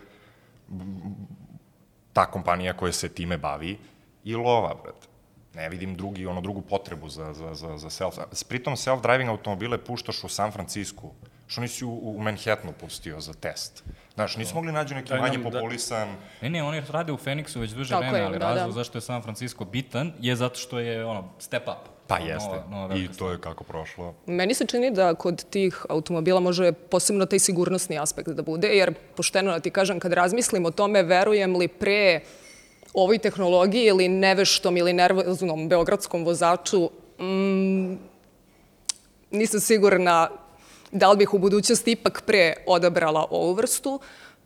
[2.12, 3.78] ta kompanija koja se time bavi
[4.24, 5.06] i lova, brate.
[5.54, 8.18] Ne vidim drugi, ono, drugu potrebu za, za, za, za self...
[8.48, 11.12] Pritom self-driving automobile puštaš u San Francisco,
[11.50, 13.84] što nisi u, u Manhattanu pustio za test.
[14.14, 16.08] Znaš, nisu mogli nađu neki manje da- populisan...
[16.08, 16.16] Da...
[16.42, 18.72] Ne, ne, oni rade u Phoenixu već duže vreme, ali da, razlog da.
[18.74, 21.88] zašto je San Francisco bitan je zato što je, ono, step up.
[22.06, 24.14] Pa jeste, nova, nova i to je kako prošlo.
[24.26, 28.94] Meni se čini da kod tih automobila može posebno taj sigurnosni aspekt da bude, jer
[29.16, 32.20] pošteno da ti kažem, kad razmislim o tome, verujem li pre
[32.94, 36.90] ovoj tehnologiji ili neveštom ili nervoznom beogradskom vozaču,
[37.20, 37.94] mm,
[39.30, 40.28] nisam sigurna
[40.92, 44.00] da li bih u budućnosti ipak pre odabrala ovu vrstu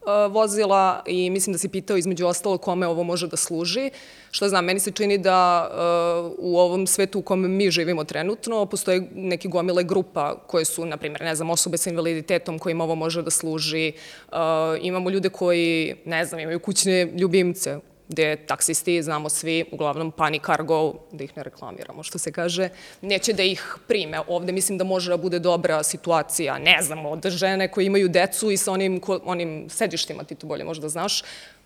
[0.05, 3.91] uh, vozila i mislim da si pitao između ostalo kome ovo može da služi.
[4.31, 8.67] Što znam, meni se čini da uh, u ovom svetu u kome mi živimo trenutno
[8.67, 12.95] postoje neke gomile grupa koje su, na primjer, ne znam, osobe sa invaliditetom kojima ovo
[12.95, 13.93] može da služi.
[14.29, 14.37] Uh,
[14.81, 17.79] imamo ljude koji, ne znam, imaju kućne ljubimce
[18.09, 22.69] gde taksisti, znamo svi, uglavnom pani cargo, da ih ne reklamiramo, što se kaže,
[23.01, 24.21] neće da ih prime.
[24.29, 28.51] Ovde mislim da može da bude dobra situacija, ne znam, od žene koje imaju decu
[28.51, 31.23] i sa onim, onim sedištima, ti to bolje možda znaš,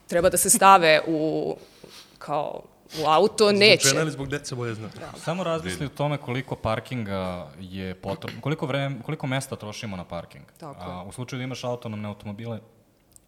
[0.07, 1.57] treba da se stave u,
[2.19, 2.63] kao,
[3.03, 3.89] u auto, zbog neće.
[3.89, 4.89] Zbog žene zbog deca bolje zna.
[5.01, 5.19] Da.
[5.19, 10.45] Samo razmisli o tome koliko parkinga je potrebno, koliko, vreme, koliko mesta trošimo na parking.
[10.59, 10.85] Tako.
[10.91, 12.61] A, u slučaju da imaš autonomne automobile,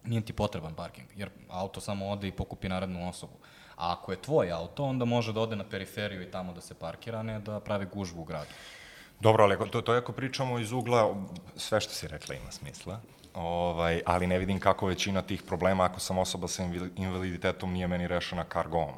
[0.03, 3.33] nije ti potreban parking, jer auto samo ode i pokupi narednu osobu.
[3.75, 6.73] A ako je tvoj auto, onda može da ode na periferiju i tamo da se
[6.73, 8.49] parkira, ne da pravi gužvu u gradu.
[9.19, 11.15] Dobro, ali to, to ako pričamo iz ugla,
[11.55, 12.99] sve što si rekla ima smisla,
[13.33, 16.63] ovaj, ali ne vidim kako većina tih problema, ako sam osoba sa
[16.95, 18.89] invaliditetom, nije meni rešena kargom.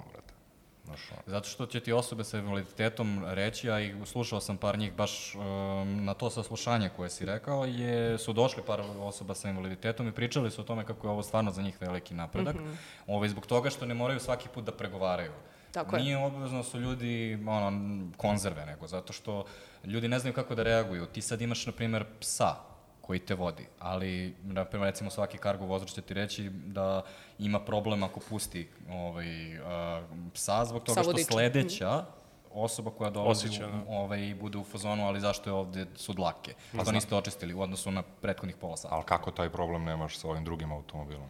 [1.26, 5.36] Zato što će ti osobe sa invaliditetom reći, a i slušao sam par njih baš
[5.36, 10.12] um, na to saslušanje koje si rekao, je, su došli par osoba sa invaliditetom i
[10.12, 12.56] pričali su o tome kako je ovo stvarno za njih veliki napredak.
[12.56, 12.76] Mm -hmm.
[13.08, 15.32] ovaj, zbog toga što ne moraju svaki put da pregovaraju.
[15.72, 16.04] Tako je.
[16.04, 19.46] Nije obavezno su ljudi ono, konzerve, nego zato što
[19.84, 21.06] ljudi ne znaju kako da reaguju.
[21.06, 22.73] Ti sad imaš, na primer, psa
[23.08, 27.02] koji te vodi, ali, na primer, recimo svaki kargo vozač će ti reći da
[27.40, 32.06] ima problem ako pusti ovaj, uh, psa zbog toga Psa što sledeća
[32.54, 33.84] osoba koja dolazi Osjeća, u, da.
[33.88, 36.54] ovaj, bude u fazonu, ali zašto je ovde su dlake?
[36.78, 38.96] Pa to niste očistili u odnosu na prethodnih pola sata.
[38.96, 41.30] Ali kako taj problem nemaš sa ovim drugim automobilom?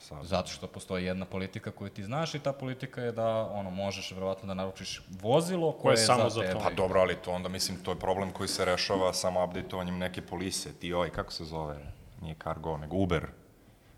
[0.00, 0.22] Sa...
[0.22, 4.10] Zato što postoji jedna politika koju ti znaš i ta politika je da ono možeš
[4.10, 6.52] verovatno da naručiš vozilo koje, Koje je samo za za tebe.
[6.52, 6.60] to.
[6.60, 10.22] Pa dobro, ali to onda, mislim, to je problem koji se rešava samo updateovanjem neke
[10.22, 10.72] polise.
[10.72, 11.78] Ti ovaj, kako se zove?
[12.22, 13.26] Nije Cargo, nego Uber.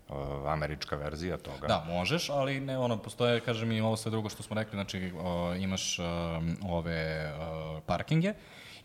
[0.09, 1.67] Uh, američka verzija toga.
[1.67, 5.11] Da, možeš, ali ne, ono, postoje, kažem i ovo sve drugo što smo rekli, znači
[5.23, 8.33] o, imaš um, ove o, parkinge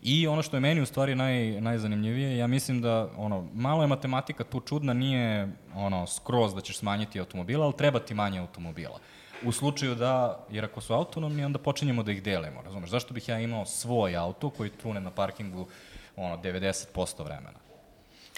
[0.03, 3.87] i ono što je meni u stvari naj, najzanimljivije, ja mislim da, ono, malo je
[3.87, 8.99] matematika tu čudna, nije, ono, skroz da ćeš smanjiti automobila, ali treba ti manje automobila.
[9.43, 12.89] U slučaju da, jer ako su autonomni, onda počinjemo da ih delimo, razumeš?
[12.89, 15.67] Zašto bih ja imao svoj auto koji trune na parkingu,
[16.15, 17.68] ono, 90% vremena?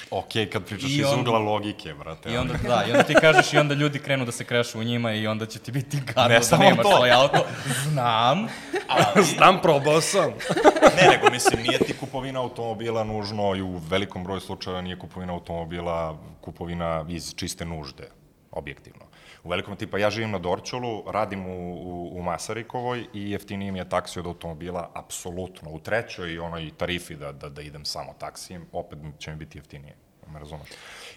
[0.10, 2.32] Ok, kad pričaš I iz ugla logike, brate.
[2.32, 4.84] I onda, da, i onda ti kažeš i onda ljudi krenu da se krešu u
[4.84, 6.98] njima i onda će ti biti gadno Ne da nemaš to.
[6.98, 7.46] svoj auto.
[7.84, 8.48] Znam,
[9.36, 10.32] Znam, probao sam.
[10.98, 15.34] Ne, nego mislim, nije ti kupovina automobila nužno i u velikom broju slučajeva nije kupovina
[15.34, 18.10] automobila kupovina iz čiste nužde,
[18.52, 19.11] objektivno.
[19.44, 23.80] U velikom tipa, ja živim na Dorćolu, radim u, u, u Masarikovoj i jeftiniji mi
[23.80, 25.72] je taksi od automobila, apsolutno.
[25.72, 29.96] U trećoj onoj tarifi da, da, da idem samo taksijem, opet će mi biti jeftinije.
[30.34, 30.70] Me razumeš?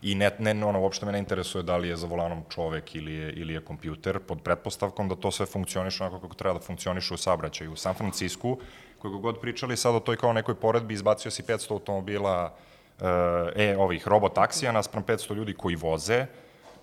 [0.02, 3.14] I ne, ne, ono, uopšte me ne interesuje da li je za volanom čovek ili
[3.14, 7.14] je, ili je kompjuter, pod pretpostavkom da to sve funkcioniše onako kako treba da funkcioniše
[7.14, 7.72] u saobraćaju.
[7.72, 8.58] U San Francisku,
[8.98, 12.54] koliko god pričali sad o toj kao nekoj poredbi, izbacio si 500 automobila
[13.56, 16.26] e, ovih robotaksija naspram 500 ljudi koji voze,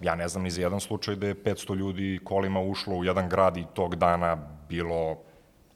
[0.02, 3.30] ja ne znam ni za jedan slučaj da je 500 ljudi kolima ušlo u jedan
[3.30, 4.38] grad i tog dana
[4.70, 5.18] bilo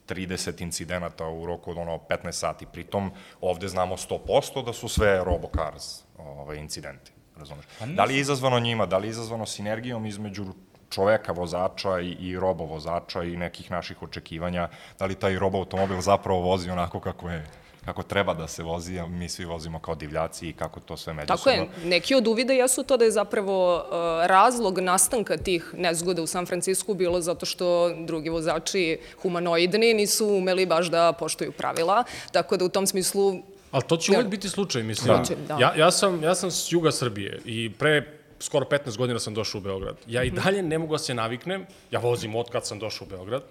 [0.08, 2.66] 30 incidenata u roku od ono 15 sati.
[2.66, 3.10] Pritom
[3.40, 7.12] ovde znamo 100% da su sve robocars ovaj, incidenti.
[7.36, 7.64] Razumeš?
[7.94, 10.44] Da li je izazvano njima, da li je izazvano sinergijom između
[10.90, 14.68] čoveka, vozača i, i robo vozača i nekih naših očekivanja,
[14.98, 17.44] da li taj robo automobil zapravo vozi onako kako je
[17.86, 21.12] kako treba da se vozi, a mi svi vozimo kao divljaci i kako to sve
[21.12, 21.36] međusobno.
[21.36, 23.82] Tako je, neki od uvida jesu to da je zapravo uh,
[24.26, 30.66] razlog nastanka tih nezgoda u San Francisku bilo zato što drugi vozači humanoidni nisu umeli
[30.66, 34.82] baš da poštuju pravila, tako da u tom smislu Ali to će uvek biti slučaj,
[34.82, 35.16] mislim.
[35.16, 35.34] Da.
[35.48, 35.60] Da.
[35.60, 39.58] Ja, ja, sam, ja sam s juga Srbije i pre skoro 15 godina sam došao
[39.58, 39.96] u Beograd.
[40.06, 43.10] Ja i dalje ne mogu da se naviknem, ja vozim od kad sam došao u
[43.10, 43.42] Beograd.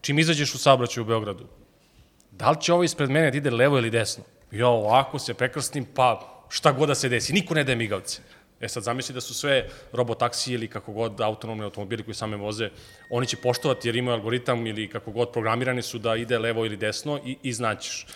[0.00, 1.46] Čim izađeš u saobraćaju u Beogradu,
[2.38, 4.24] da li će ovo ispred mene da ide levo ili desno?
[4.50, 8.22] Ja ovako se prekrstim, pa šta god da se desi, niko ne daje migavce.
[8.60, 12.70] E sad zamisli da su sve robotaksije ili kako god autonomni automobili koji same voze,
[13.10, 16.76] oni će poštovati jer imaju algoritam ili kako god programirani su da ide levo ili
[16.76, 18.06] desno i, i znaćeš.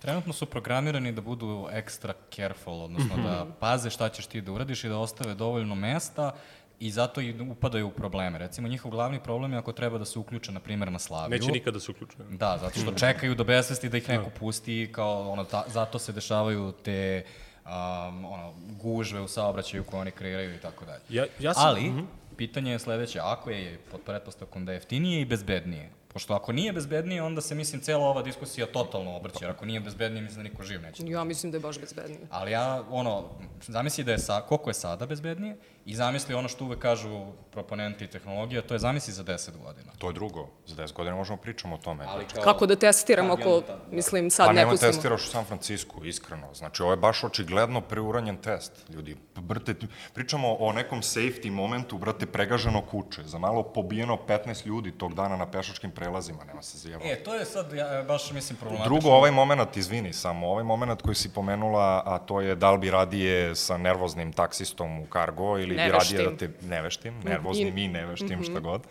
[0.00, 4.84] trenutno su programirani da budu extra careful, odnosno da paze šta ćeš ti da uradiš
[4.84, 6.34] i da ostave dovoljno mesta
[6.80, 8.38] i zato i upadaju u probleme.
[8.38, 11.38] Recimo, njihov glavni problem je ako treba da se uključe, na primjer, na Slaviju.
[11.38, 12.26] Neće nikada da se uključuje.
[12.30, 16.12] Da, zato što čekaju do besvesti da ih neko pusti, kao ono, ta, zato se
[16.12, 17.24] dešavaju te
[17.64, 21.02] um, ono, gužve u saobraćaju koje oni kreiraju i tako dalje.
[21.08, 21.92] Ja, ja sam, Ali,
[22.36, 26.72] pitanje je sledeće, ako je pod pretpostavkom da je jeftinije i bezbednije, pošto ako nije
[26.72, 30.50] bezbednije, onda se, mislim, cela ova diskusija totalno obrće, jer ako nije bezbednije, mislim da
[30.50, 31.02] niko živ neće.
[31.06, 32.20] ja mislim da je baš bezbednije.
[32.30, 33.24] Ali ja, ono,
[33.66, 35.56] zamisli da je sa, koliko je sada bezbednije
[35.88, 39.92] i zamisli ono što uvek kažu proponenti tehnologije, to je zamisli za 10 godina.
[39.98, 40.48] To je drugo.
[40.66, 42.04] Za 10 godina možemo pričamo o tome.
[42.08, 43.78] Ali kao, Kako da testiramo ako, da.
[43.90, 44.92] mislim, sad pa ne nemoj pustimo.
[44.92, 46.54] testiraš u San Francisku, iskreno.
[46.54, 49.16] Znači, ovo je baš očigledno preuranjen test, ljudi.
[49.36, 49.74] Brate,
[50.14, 53.22] pričamo o nekom safety momentu, brate, pregaženo kuće.
[53.22, 57.08] Za malo pobijeno 15 ljudi tog dana na pešačkim prelazima, nema se zjevati.
[57.08, 58.98] E, to je sad, ja, baš mislim, problematično.
[58.98, 62.78] Drugo, ovaj moment, izvini samo, ovaj moment koji si pomenula, a to je da li
[62.78, 66.18] bi radije sa nervoznim taksistom u kargo ili bi Neveštim.
[66.18, 68.82] radije da te neveštim, nervoznim I- i neveštim, šta god,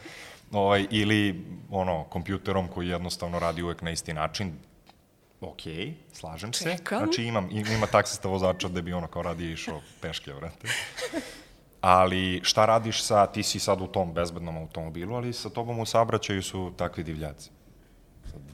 [0.52, 4.54] ovaj, ili ono, kompjuterom koji jednostavno radi uvek na isti način,
[5.42, 5.62] ok,
[6.14, 6.64] slažem se.
[6.68, 7.00] Čekam.
[7.00, 10.68] Znači imam, im- ima taksista vozača da bi ono kao radije išao peške, vrate.
[11.82, 15.86] Ali šta radiš sa, ti si sad u tom bezbednom automobilu, ali sa tobom u
[15.86, 17.50] saobraćaju su takvi divljaci.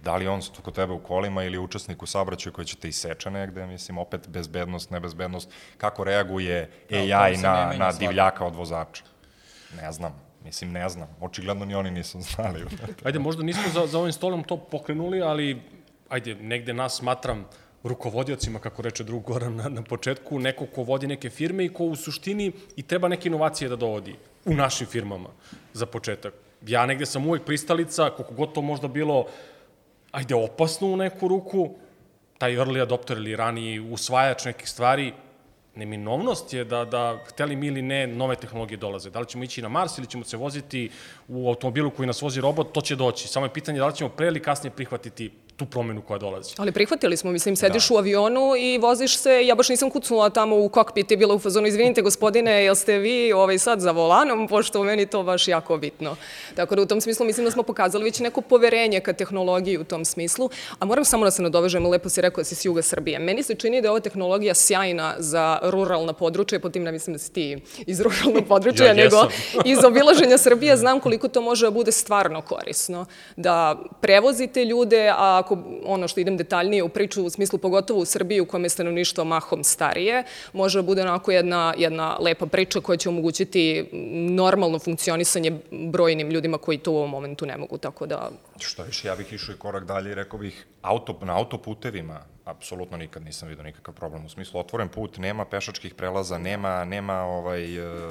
[0.03, 3.31] Da li on kod tebe u kolima ili učesnik u saobraćaju koji će te iseče
[3.31, 9.03] negde, mislim, opet bezbednost, nebezbednost, kako reaguje Da, AI ne na, na divljaka od vozača.
[9.81, 11.07] Ne znam, mislim, ne znam.
[11.21, 12.65] Očigledno ni oni nisu znali.
[13.03, 15.61] Ajde, možda nismo za, za ovim stolom to pokrenuli, ali
[16.09, 17.45] ajde, negde nas smatram
[17.83, 21.83] rukovodiocima, kako reče drug Goran na, na početku, neko ko vodi neke firme i ko
[21.85, 25.29] u suštini i treba neke inovacije da dovodi u našim firmama
[25.73, 26.33] za početak.
[26.67, 29.25] Ja negde sam uvek pristalica, koliko god to možda bilo,
[30.13, 31.69] ajde, opasno u neku ruku,
[32.37, 35.13] taj early adopter ili raniji usvajač nekih stvari,
[35.75, 39.09] neminovnost je da, da, hteli mi ili ne, nove tehnologije dolaze.
[39.09, 40.89] Da li ćemo ići na Mars ili ćemo se voziti
[41.27, 43.27] u automobilu koji nas vozi robot, to će doći.
[43.27, 46.53] Samo je pitanje da li ćemo pre ili kasnije prihvatiti tu promenu koja dolazi.
[46.57, 47.95] Ali prihvatili smo, mislim, sediš da.
[47.95, 51.39] u avionu i voziš se, ja baš nisam kucnula tamo u kokpit i bila u
[51.39, 55.77] fazonu, izvinite gospodine, jel ste vi ovaj, sad za volanom, pošto meni to baš jako
[55.77, 56.15] bitno.
[56.55, 59.83] Tako da u tom smislu mislim da smo pokazali već neko poverenje ka tehnologiji u
[59.83, 60.49] tom smislu,
[60.79, 63.19] a moram samo da se nadovežem, lepo si rekao da si s juga Srbije.
[63.19, 67.13] Meni se čini da je ova tehnologija sjajna za ruralna područja, po tim ne mislim
[67.13, 69.27] da si ti iz ruralnog područja, Ja nego
[69.73, 73.05] iz obilaženja Srbije znam koliko to može da bude stvarno korisno.
[73.35, 78.05] Da prevozite ljude, a ako ono što idem detaljnije u priču, u smislu pogotovo u
[78.05, 80.23] Srbiji u kome je stanovništvo mahom starije,
[80.53, 83.89] može da bude onako jedna, jedna lepa priča koja će omogućiti
[84.29, 88.29] normalno funkcionisanje brojnim ljudima koji to u ovom momentu ne mogu, tako da
[88.59, 92.97] Što više, ja bih išao i korak dalje i rekao bih, auto, na autoputevima apsolutno
[92.97, 94.25] nikad nisam vidio nikakav problem.
[94.25, 98.09] U smislu, otvoren put, nema pešačkih prelaza, nema, nema ovaj, e,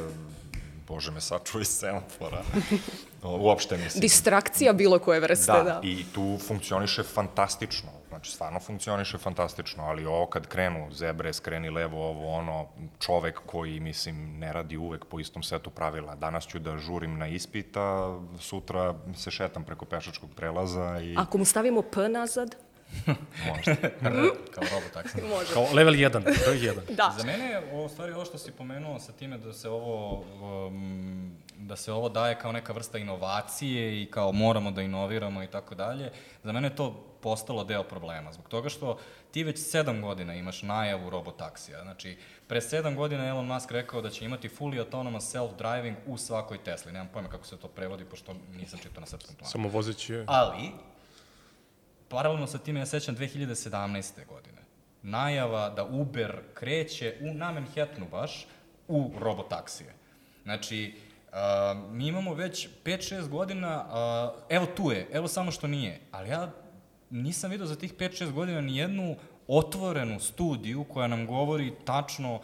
[0.93, 2.43] bože me sačuvaj semafora.
[3.23, 4.01] Uopšte mislim.
[4.01, 5.81] distrakcija bilo koje vrste, Da, da.
[5.83, 7.91] i tu funkcioniše fantastično.
[8.09, 12.67] Znači, stvarno funkcioniše fantastično, ali ovo kad krenu zebre, skreni levo, ovo, ono,
[13.01, 16.15] čovek koji, mislim, ne radi uvek po istom setu pravila.
[16.15, 21.39] Danas ću da žurim na ispit, a sutra se šetam preko pešačkog prelaza i Ako
[21.39, 22.57] mu stavimo P nazad,
[23.49, 23.77] možda.
[24.51, 25.23] Kao robotaksi.
[25.35, 25.53] može.
[25.53, 26.95] Kao level 1, broj 1.
[26.95, 27.15] Da.
[27.19, 30.25] Za mene je u stvari ovo što si pomenuo sa time da se ovo
[30.67, 35.47] um, da se ovo daje kao neka vrsta inovacije i kao moramo da inoviramo i
[35.47, 36.11] tako dalje,
[36.43, 38.33] za mene je to postalo deo problema.
[38.33, 38.99] Zbog toga što
[39.31, 41.83] ti već sedam godina imaš najavu robotaksija.
[41.83, 42.17] Znači,
[42.47, 46.93] pre sedam godina Elon Musk rekao da će imati fully autonomous self-driving u svakoj Tesli.
[46.93, 49.51] Nemam pojma kako se to prevodi, pošto nisam čitao na srpskom planu.
[49.51, 50.25] Samo vozeći je...
[50.27, 50.71] Ali,
[52.13, 54.27] paralelno sa time, ja sećam 2017.
[54.29, 54.59] godine,
[55.03, 58.47] najava da Uber kreće u, na Manhattanu baš
[58.89, 59.95] u robotaksije.
[60.43, 60.95] Znači,
[61.29, 61.37] uh,
[61.91, 66.51] mi imamo već 5-6 godina, uh, evo tu je, evo samo što nije, ali ja
[67.11, 69.17] nisam vidio za tih 5-6 godina ni jednu
[69.49, 72.41] otvorenu studiju koja nam govori tačno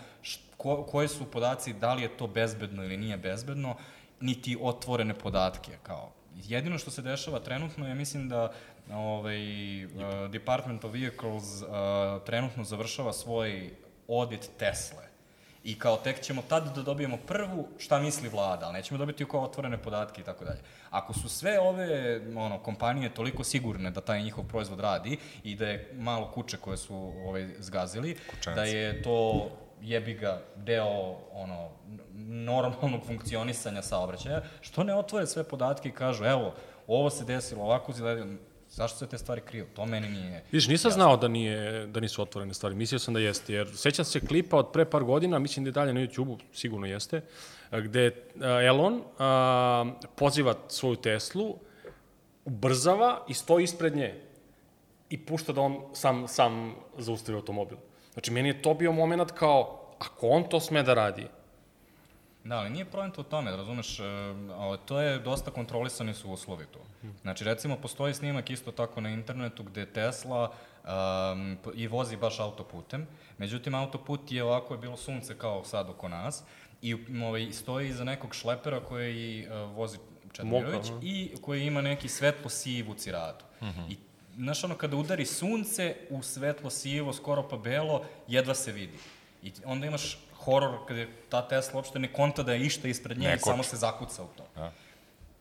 [0.56, 3.76] ko, koji su podaci, da li je to bezbedno ili nije bezbedno,
[4.20, 5.72] niti otvorene podatke.
[5.82, 6.12] Kao.
[6.36, 8.52] Jedino što se dešava trenutno je, mislim da
[8.94, 9.90] ovaj, uh,
[10.30, 11.68] Department of Vehicles uh,
[12.26, 13.70] trenutno završava svoj
[14.08, 15.08] audit Tesle.
[15.64, 19.40] I kao tek ćemo tad da dobijemo prvu šta misli vlada, ali nećemo dobiti kao
[19.40, 20.58] otvorene podatke i tako dalje.
[20.90, 25.66] Ako su sve ove ono, kompanije toliko sigurne da taj njihov proizvod radi i da
[25.66, 28.60] je malo kuće koje su ovaj, zgazili, Kućance.
[28.60, 29.50] da je to
[29.82, 31.68] jebi ga deo ono,
[32.28, 36.54] normalnog funkcionisanja saobraćaja, što ne otvore sve podatke i kažu, evo,
[36.86, 38.26] ovo se desilo, ovako se desilo,
[38.78, 39.66] zašto se te stvari kriju?
[39.74, 40.44] To meni nije...
[40.52, 41.02] Viš, nisam jasno.
[41.02, 42.74] znao da, nije, da nisu otvorene stvari.
[42.74, 45.72] Mislio sam da jeste, jer sećam se klipa od pre par godina, mislim da je
[45.72, 47.20] dalje na YouTube-u, sigurno jeste,
[47.70, 48.12] gde
[48.66, 49.84] Elon a,
[50.16, 51.56] poziva svoju Teslu,
[52.44, 54.14] ubrzava i stoji ispred nje
[55.10, 57.78] i pušta da on sam, sam zaustavi automobil.
[58.12, 61.26] Znači, meni je to bio moment kao, ako on to sme da radi,
[62.48, 64.04] Da, ali nije projent u tome, razumeš, e,
[64.56, 66.78] o, to je dosta kontrolisani su uslovi tu.
[67.22, 70.52] Znači, recimo, postoji snimak isto tako na internetu gde Tesla
[70.84, 73.06] um, i vozi baš autoputem,
[73.38, 76.42] međutim, autoput je ovako je bilo sunce kao sad oko nas
[76.82, 79.98] i ovaj, stoji iza nekog šlepera koji uh, vozi
[80.90, 80.98] aha.
[81.02, 83.44] i koji ima neki svetlo sivu ciradu.
[83.90, 83.96] I
[84.38, 88.98] Znaš, ono, kada udari sunce u svetlo sivo, skoro pa belo, jedva se vidi.
[89.42, 90.18] I onda imaš
[90.48, 93.62] horor kada je ta Tesla uopšte ne konta da je išta ispred nje i samo
[93.62, 94.46] se zakuca u to.
[94.56, 94.72] Da.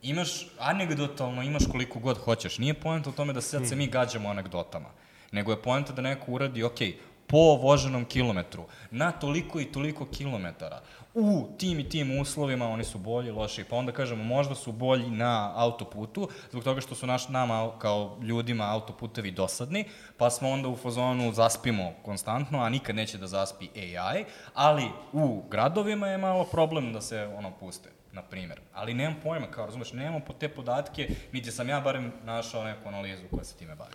[0.01, 2.57] Imaš, anegdotalno imaš koliko god hoćeš.
[2.57, 4.89] Nije poenta u tome da sad se mi gađamo anegdotama,
[5.31, 6.79] nego je poenta da neko uradi, ok,
[7.27, 10.81] po voženom kilometru na toliko i toliko kilometara
[11.13, 13.63] u tim i tim uslovima oni su bolji, loši.
[13.63, 18.17] Pa onda kažemo možda su bolji na autoputu zbog toga što su naš, nama kao
[18.21, 19.85] ljudima autoputevi dosadni,
[20.17, 25.43] pa smo onda u fazonu zaspimo konstantno, a nikad neće da zaspi AI, ali u
[25.49, 28.59] gradovima je malo problem da se ono puste na primer.
[28.73, 32.87] Ali nemam pojma, kao razumeš, nemamo po te podatke, niti sam ja barem našao neku
[32.87, 33.93] analizu koja se time bavi.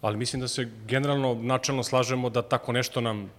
[0.00, 3.30] Ali mislim da se generalno načelno slažemo da tako nešto nam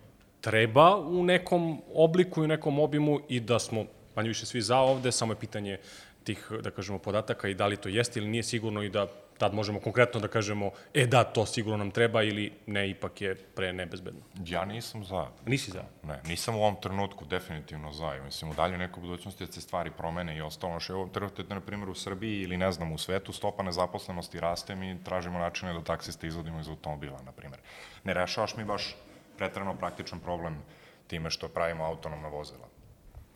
[0.41, 3.85] treba u nekom obliku i u nekom obimu i da smo
[4.15, 5.77] manje više svi za ovde, samo je pitanje
[6.23, 9.07] tih, da kažemo, podataka i da li to jeste ili nije sigurno i da
[9.39, 13.35] tad možemo konkretno da kažemo, e da, to sigurno nam treba ili ne, ipak je
[13.35, 14.21] pre nebezbedno.
[14.45, 15.27] Ja nisam za.
[15.45, 15.83] Nisi za?
[16.03, 18.15] Ne, nisam u ovom trenutku definitivno za.
[18.15, 20.79] I mislim, u dalje nekoj budućnosti da se stvari promene i ostalo.
[20.79, 23.63] Što je u ovom trenutku, na primjer, u Srbiji ili ne znam, u svetu, stopa
[23.63, 27.61] nezaposlenosti raste, mi tražimo načine da taksiste izvodimo iz automobila, na primjer.
[28.03, 28.95] Ne rešavaš mi baš
[29.37, 30.61] pretrano praktičan problem
[31.07, 32.68] time što pravimo autonomna vozila.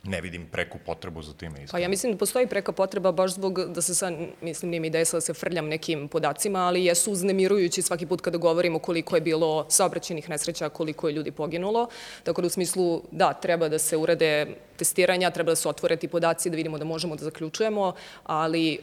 [0.03, 1.51] Ne vidim preku potrebu za time.
[1.51, 1.71] Iskreno.
[1.71, 4.87] Pa ja mislim da postoji preka potreba baš zbog da se sad, mislim, nije mi
[4.87, 9.21] ideja da se frljam nekim podacima, ali jesu uznemirujući svaki put kada govorimo koliko je
[9.21, 11.87] bilo saobraćenih nesreća, koliko je ljudi poginulo.
[12.23, 14.47] Tako da u smislu, da, treba da se urade
[14.77, 17.93] testiranja, treba da se otvore ti podaci da vidimo da možemo da zaključujemo,
[18.23, 18.79] ali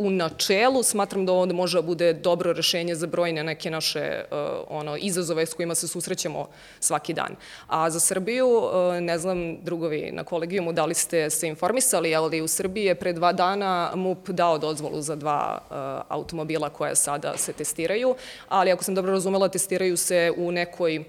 [0.00, 4.38] u načelu smatram da ovo može da bude dobro rešenje za brojne neke naše uh,
[4.68, 6.48] ono, izazove s kojima se susrećemo
[6.80, 7.36] svaki dan.
[7.66, 12.40] A za Srbiju, uh, ne znam, drugovi na kolegijumu, da li ste se informisali, ali
[12.40, 15.76] u Srbiji je pre dva dana MUP dao dozvolu za dva uh,
[16.08, 18.14] automobila koja sada se testiraju,
[18.48, 21.04] ali ako sam dobro razumela, testiraju se u nekoj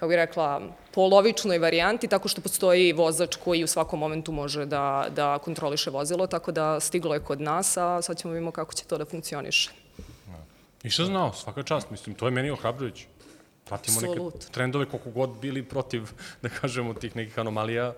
[0.00, 0.62] kako bih rekla,
[0.94, 6.26] polovičnoj varijanti, tako što postoji vozač koji u svakom momentu može da, da kontroliše vozilo,
[6.26, 9.70] tako da stiglo je kod nas, a sad ćemo vidimo kako će to da funkcioniše.
[10.84, 13.06] Nisam znao, svaka čast, mislim, to je meni ohrabrujući.
[13.64, 14.34] Pratimo Absolut.
[14.34, 16.02] neke trendove koliko god bili protiv,
[16.42, 17.94] da kažemo, tih nekih anomalija,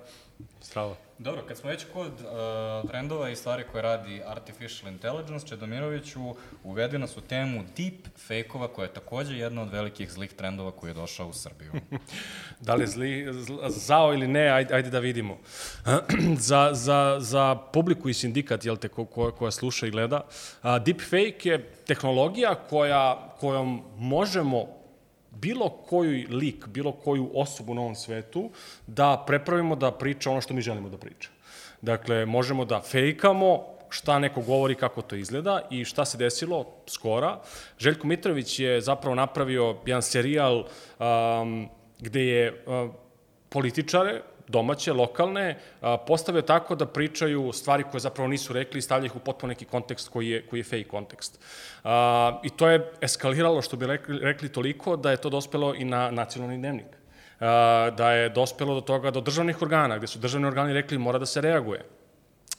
[0.61, 0.95] strava.
[1.19, 6.21] Dobro, kad smo već kod uh, trendova i stvari koje radi Artificial Intelligence, Čedomiroviću
[6.65, 10.91] uvede nas u temu deep fake-ova, koja je takođe jedna od velikih zlih trendova koji
[10.91, 11.73] je došao u Srbiju.
[12.67, 15.39] da li je zli, zla, zao ili ne, ajde, ajde da vidimo.
[16.49, 20.21] za, za, za publiku i sindikat, jel te, ko, ko, koja sluša i gleda,
[20.63, 24.82] a, deepfake je tehnologija koja, kojom možemo
[25.43, 28.51] bilo koju lik, bilo koju osobu na ovom svetu
[28.87, 31.29] da prepravimo da priča ono što mi želimo da priča.
[31.81, 37.41] Dakle, možemo da fejkamo šta neko govori, kako to izgleda i šta se desilo skora.
[37.79, 41.69] Željko Mitrović je zapravo napravio jedan serijal um,
[42.01, 42.91] gde je uh,
[43.49, 45.59] političare, domaće, lokalne,
[46.07, 49.65] postavio tako da pričaju stvari koje zapravo nisu rekli i stavljaju ih u potpuno neki
[49.65, 51.41] kontekst koji je, koji je fake kontekst.
[52.43, 56.11] I to je eskaliralo, što bi rekli, rekli toliko, da je to dospelo i na
[56.11, 56.87] nacionalni dnevnik.
[57.97, 61.27] Da je dospelo do toga, do državnih organa, gde su državni organi rekli mora da
[61.27, 61.85] se reaguje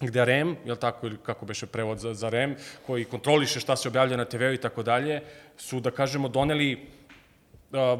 [0.07, 2.55] gde REM, je tako, ili kako beše prevod za, za REM,
[2.87, 5.21] koji kontroliše šta se objavlja na TV-u i tako dalje,
[5.57, 6.87] su, da kažemo, doneli
[7.71, 7.99] uh,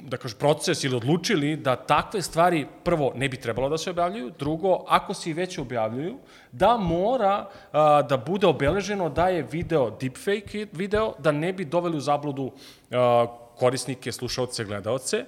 [0.00, 4.32] da kažem, proces ili odlučili da takve stvari, prvo, ne bi trebalo da se objavljuju,
[4.38, 6.16] drugo, ako se i već objavljuju,
[6.52, 11.96] da mora a, da bude obeleženo da je video deepfake video, da ne bi doveli
[11.96, 12.52] u zabludu
[12.90, 13.26] a,
[13.56, 15.24] korisnike, slušalce, gledaoce,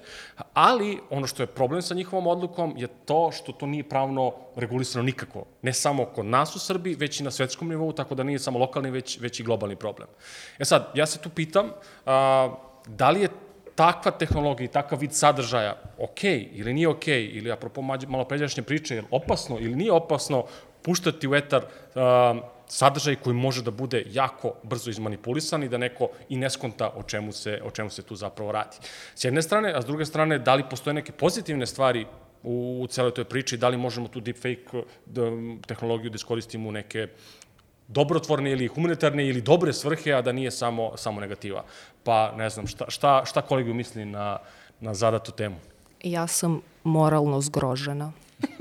[0.53, 5.03] ali ono što je problem sa njihovom odlukom je to što to nije pravno regulisano
[5.03, 5.45] nikako.
[5.61, 8.59] Ne samo kod nas u Srbiji, već i na svetskom nivou, tako da nije samo
[8.59, 10.07] lokalni, već, već i globalni problem.
[10.59, 11.71] E sad, ja se tu pitam,
[12.05, 12.49] a,
[12.87, 13.29] da li je
[13.77, 18.95] takva tehnologija i takav vid sadržaja ok ili nije ok, ili apropo malo pređašnje priče,
[18.95, 20.45] je opasno ili nije opasno
[20.81, 22.01] puštati u etar uh,
[22.67, 27.03] sadržaj koji može da bude jako brzo izmanipulisan i da neko i ne skonta o
[27.03, 28.77] čemu se, o čemu se tu zapravo radi.
[29.15, 32.05] S jedne strane, a s druge strane, da li postoje neke pozitivne stvari
[32.43, 34.83] u, u celoj toj priči, da li možemo tu deepfake
[35.67, 37.07] tehnologiju da iskoristimo u neke
[37.87, 41.63] dobrotvorne ili humanitarne ili dobre svrhe, a da nije samo, samo negativa.
[42.03, 44.37] Pa ne znam, šta, šta, šta kolegu misli na,
[44.79, 45.55] na zadatu temu?
[46.03, 48.11] Ja sam moralno zgrožena.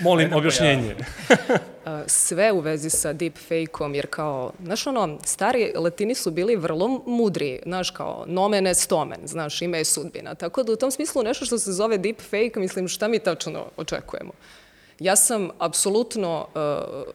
[0.00, 0.96] Molim objašnjenje.
[2.06, 7.60] Sve u vezi sa deepfake-om, jer kao, znaš ono, stari latini su bili vrlo mudri,
[7.62, 10.34] znaš kao, nomen est omen, znaš, ime je sudbina.
[10.34, 14.32] Tako da u tom smislu nešto što se zove deepfake, mislim, šta mi tačno očekujemo?
[14.98, 17.14] Ja sam apsolutno uh,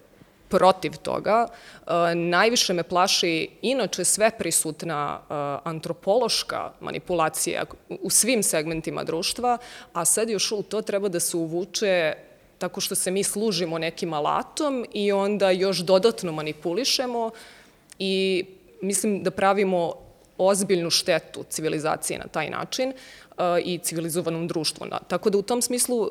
[0.58, 1.48] protiv toga.
[1.48, 5.34] E, najviše me plaši inače sve prisutna e,
[5.64, 9.58] antropološka manipulacija u svim segmentima društva,
[9.94, 12.14] a sad još u to treba da se uvuče
[12.58, 17.32] tako što se mi služimo nekim alatom i onda još dodatno manipulišemo
[18.00, 18.46] i
[18.82, 19.94] mislim da pravimo
[20.38, 23.23] ozbiljnu štetu civilizaciji na taj način uh,
[23.64, 24.88] i civilizovanom društvu.
[25.08, 26.10] Tako da u tom smislu uh,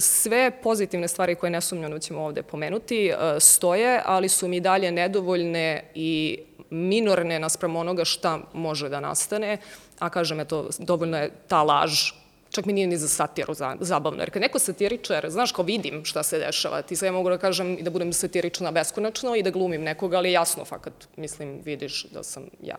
[0.00, 5.90] sve pozitivne stvari koje nesumnjeno ćemo ovde pomenuti uh, stoje, ali su mi dalje nedovoljne
[5.94, 6.38] i
[6.70, 9.58] minorne naspram onoga šta može da nastane,
[9.98, 12.23] a kažem, eto, dovoljno je ta laž
[12.54, 16.04] čak mi nije ni za satiru za, zabavno, jer kad neko satiričar, znaš, kao vidim
[16.04, 19.50] šta se dešava, ti sve mogu da kažem i da budem satirična beskonačno i da
[19.50, 22.76] glumim nekoga, ali jasno, fakat, mislim, vidiš da sam ja.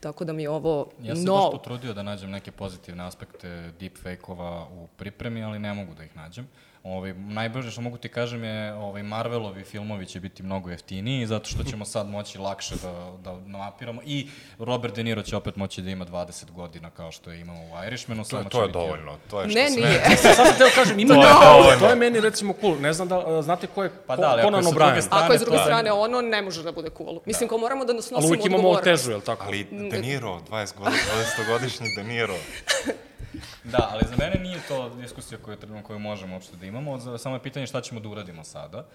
[0.00, 1.34] Tako da mi je ovo Ja sam no...
[1.34, 6.16] baš potrudio da nađem neke pozitivne aspekte deepfake-ova u pripremi, ali ne mogu da ih
[6.16, 6.48] nađem.
[6.84, 11.44] Ovaj, najbolje što mogu ti kažem je ovaj, Marvelovi filmovi će biti mnogo jeftiniji zato
[11.46, 15.82] što ćemo sad moći lakše da, da mapiramo i Robert De Niro će opet moći
[15.82, 18.24] da ima 20 godina kao što je imao u Irishmanu.
[18.24, 19.16] To, je- to je biti- dovoljno.
[19.30, 20.02] To je što Ne, nije.
[20.16, 21.40] Sad sam teo kažem, ima To je no.
[21.42, 21.78] dovoljno.
[21.78, 22.76] to je meni recimo cool.
[22.76, 25.00] Ne znam da, znate ko je Pa ko, da, ali ako Conan je O'Brien.
[25.00, 27.20] strane- Ako je s druge to je- strane ono, ne može da bude cool.
[27.26, 28.84] Mislim, kao moramo da nas nosimo Ali uvijek imamo odgovornost.
[28.96, 29.44] težu, je li tako?
[29.46, 30.96] Ali De Niro, 20 godina,
[31.38, 32.34] 20-godišnji De Niro.
[33.72, 37.42] Da, ali za mene nije to diskusija koju, koju možemo uopšte da imamo, samo je
[37.42, 38.86] pitanje šta ćemo da uradimo sada.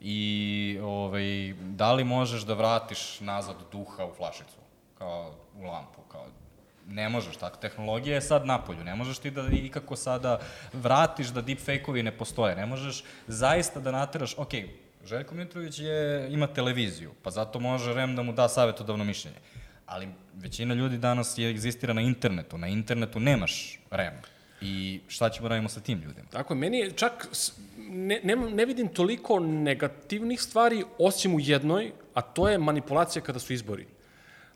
[0.00, 4.56] I ovaj, da li možeš da vratiš nazad duha u flašicu,
[4.98, 6.26] kao u lampu, kao
[6.88, 10.40] ne možeš, tako, tehnologija je sad napolju, ne možeš ti da ikako sada
[10.72, 14.52] vratiš da deepfake-ovi ne postoje, ne možeš zaista da nateraš, ok,
[15.04, 19.36] Željko Mitrović je, ima televiziju, pa zato može REM da mu da savjetodavno mišljenje.
[19.90, 22.58] Ali većina ljudi danas je egzistira na internetu.
[22.58, 24.12] Na internetu nemaš REM.
[24.60, 26.28] I šta ćemo radimo sa tim ljudima?
[26.30, 27.28] Tako je, meni je čak,
[27.78, 33.38] ne, ne, ne vidim toliko negativnih stvari, osim u jednoj, a to je manipulacija kada
[33.38, 33.86] su izbori.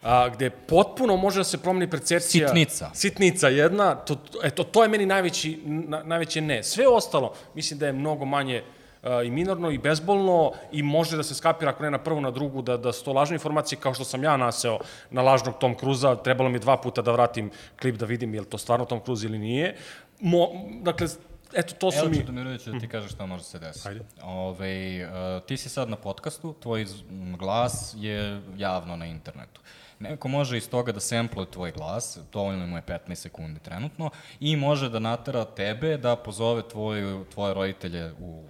[0.03, 2.49] A, gde potpuno može da se promeni percepcija...
[2.49, 2.91] Sitnica.
[2.95, 6.63] Sitnica jedna, to, eto, to je meni najveći, na, najveće ne.
[6.63, 8.84] Sve ostalo, mislim da je mnogo manje a,
[9.25, 12.63] i minorno i bezbolno i može da se skapira ako ne na prvu, na drugu,
[12.63, 14.79] da, da su to lažne informacije, kao što sam ja naseo
[15.11, 17.51] na lažnog Tom Cruza, trebalo mi dva puta da vratim
[17.81, 19.77] klip da vidim je li to stvarno Tom Cruise ili nije.
[20.21, 20.49] Mo,
[20.83, 21.09] dakle,
[21.55, 22.17] eto, to su Evo mi...
[22.17, 23.89] Čudomirović da ti kažeš šta može se desiti.
[23.89, 24.01] Ajde.
[24.23, 26.87] Ove, uh, ti si sad na podcastu, tvoj
[27.39, 29.61] glas je javno na internetu.
[29.99, 34.57] Neko može iz toga da sempluje tvoj glas, dovoljno mu je 15 sekundi trenutno, i
[34.57, 38.45] može da natera tebe da pozove tvoju, tvoje roditelje u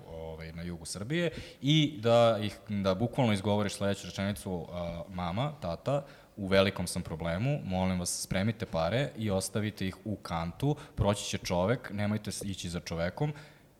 [0.54, 1.30] na jugu Srbije
[1.62, 4.68] i da ih da bukvalno izgovoriš sledeću rečenicu uh,
[5.08, 6.04] mama, tata,
[6.36, 11.38] u velikom sam problemu, molim vas spremite pare i ostavite ih u kantu, proći će
[11.38, 13.32] čovek, nemojte ići za čovekom,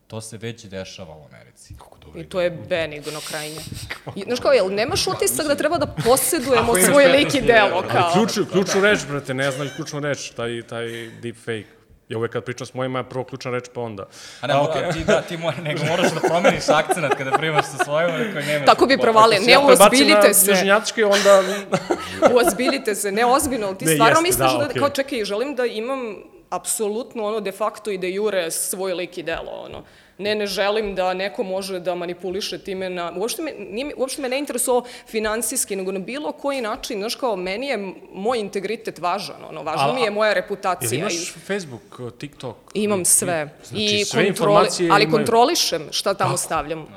[0.07, 1.73] to se već dešava u Americi.
[2.15, 3.55] I to je benigno krajnje.
[4.15, 7.33] I, znaš kao, jel nemaš utisak da treba da posedujemo Ako imaš svoj te- lik
[7.35, 8.11] i delo, Ali kao?
[8.13, 10.87] ključu, ključnu reč, brate, ne znaju ključnu reč, taj, taj
[11.21, 11.74] deepfake.
[12.09, 14.07] Ja uvek kad pričam s mojima, prvo ključna reč, pa onda.
[14.41, 14.93] A ne, a, okay.
[14.93, 18.45] ti, da, ti mora, nego moraš da promeniš akcenat kada primaš sa svojom, ali koji
[18.45, 18.65] nemaš.
[18.65, 19.39] Tako bi provalio.
[19.39, 20.51] Ne, Ja prebacim uozbiljite na se.
[20.51, 21.43] južnjački, onda...
[22.35, 25.55] Uozbiljite se, ne ozbiljno, ali ti Ne, stvarno jeste, misliš da, da, kao čekaj, želim
[25.55, 26.15] da imam
[26.49, 29.83] apsolutno ono de facto i de jure svoj lik i delo, ono.
[30.17, 33.13] Ne, ne želim da neko može da manipuliše time na...
[33.17, 37.35] Uopšte me, nije, uopšte me ne interesuo finansijski, nego na bilo koji način, znaš kao,
[37.35, 37.77] meni je
[38.13, 40.99] moj integritet važan, ono, važna A- mi je moja Jel reputacija.
[40.99, 41.81] imaš i- Facebook,
[42.17, 42.55] TikTok?
[42.73, 43.49] Imam sve.
[43.63, 46.87] Znači, I sve kontroli, informacije ali imaju- kontrolišem šta tamo stavljam.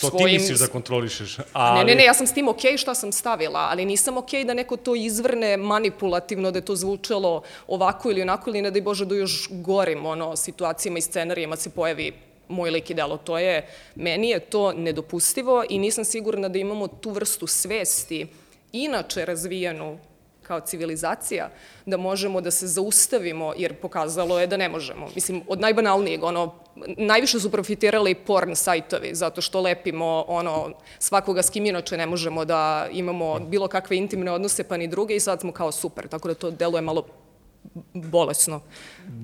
[0.00, 1.36] To ti misliš da kontrolišeš.
[1.52, 1.78] Ali...
[1.78, 4.54] Ne, ne, ne, ja sam s tim okej šta sam stavila, ali nisam okej da
[4.54, 9.04] neko to izvrne manipulativno, da je to zvučalo ovako ili onako, ili ne da Bože
[9.04, 12.12] do još gorim ono, situacijama i scenarijama se pojavi
[12.48, 13.16] moj lik i delo.
[13.16, 18.26] To je, meni je to nedopustivo i nisam sigurna da imamo tu vrstu svesti,
[18.72, 19.98] inače razvijenu
[20.48, 21.50] kao civilizacija,
[21.86, 25.08] da možemo da se zaustavimo, jer pokazalo je da ne možemo.
[25.14, 26.54] Mislim, od najbanalnijeg, ono,
[26.96, 32.44] najviše su profitirali porn sajtovi, zato što lepimo ono, svakoga s kim inače ne možemo
[32.44, 36.28] da imamo bilo kakve intimne odnose, pa ni druge, i sad smo kao super, tako
[36.28, 37.04] da to deluje malo
[37.94, 38.60] bolesno.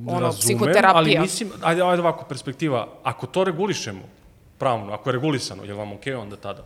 [0.06, 0.92] Ono, Razumem, psihoterapija.
[0.94, 4.00] ali mislim, ajde, ajde ovako perspektiva, ako to regulišemo
[4.58, 6.62] pravno, ako je regulisano, je li vam okej onda tada?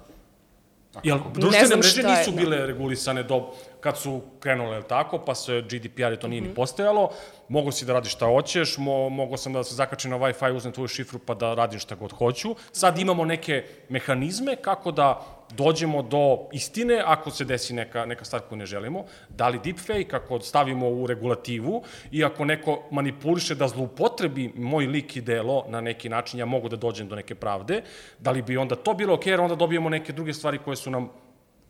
[1.03, 2.37] Jel, društvene mreže je, nisu da.
[2.37, 3.47] bile regulisane do,
[3.81, 5.79] kad su krenule, je li tako, pa se GDPR
[6.12, 6.31] i to Mhm.
[6.31, 7.11] nije ni postojalo,
[7.49, 10.73] mogo si da radiš šta hoćeš, mo, mogo sam da se zakačim na Wi-Fi, uzmem
[10.73, 12.55] tvoju šifru pa da radim šta god hoću.
[12.73, 18.42] Sad imamo neke mehanizme kako da dođemo do istine ako se desi neka, neka stvar
[18.49, 19.05] koju ne želimo.
[19.28, 25.16] Da li deepfake, ako stavimo u regulativu i ako neko manipuliše da zloupotrebi moj lik
[25.16, 27.82] i delo na neki način, ja mogu da dođem do neke pravde,
[28.18, 30.90] da li bi onda to bilo okej, jer onda dobijemo neke druge stvari koje su
[30.90, 31.09] nam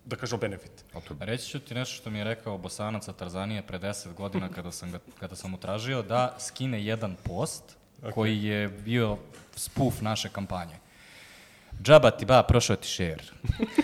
[0.08, 0.84] da kažemo, benefit.
[1.20, 4.72] Reći ću ti nešto što mi je rekao Bosanac sa Tarzanije pre 10 godina kada
[4.72, 8.12] sam, ga, kada sam mu tražio da skine jedan post okay.
[8.12, 9.16] koji je bio
[9.56, 10.88] spuf naše kampanje.
[11.82, 13.22] Džaba ti ba, prošao ti share.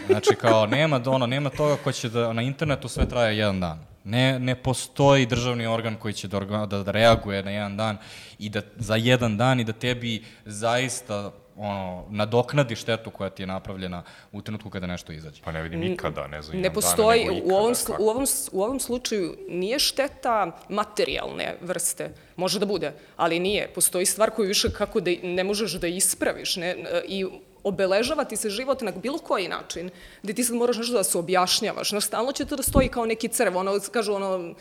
[0.06, 3.78] Znači kao nema, ono, nema toga ko će da na internetu sve traje jedan dan.
[4.04, 7.98] Ne, ne postoji državni organ koji će da, organ, da, da reaguje na jedan dan
[8.38, 13.46] i da za jedan dan i da tebi zaista ono, nadoknadi štetu koja ti je
[13.46, 15.42] napravljena u trenutku kada nešto izađe.
[15.44, 18.80] Pa ne vidim nikada, ne znam, Ne postoji, dana, u, ovom, u, ovom, u ovom
[18.80, 23.68] slučaju nije šteta materijalne vrste, može da bude, ali nije.
[23.74, 26.76] Postoji stvar koju više kako da ne možeš da ispraviš ne,
[27.08, 27.26] i
[27.64, 29.90] obeležava ti se život na bilo koji način,
[30.22, 33.06] gde ti sad moraš nešto da se objašnjavaš, znaš, stalno će to da stoji kao
[33.06, 34.54] neki crv, ono, kažu, ono,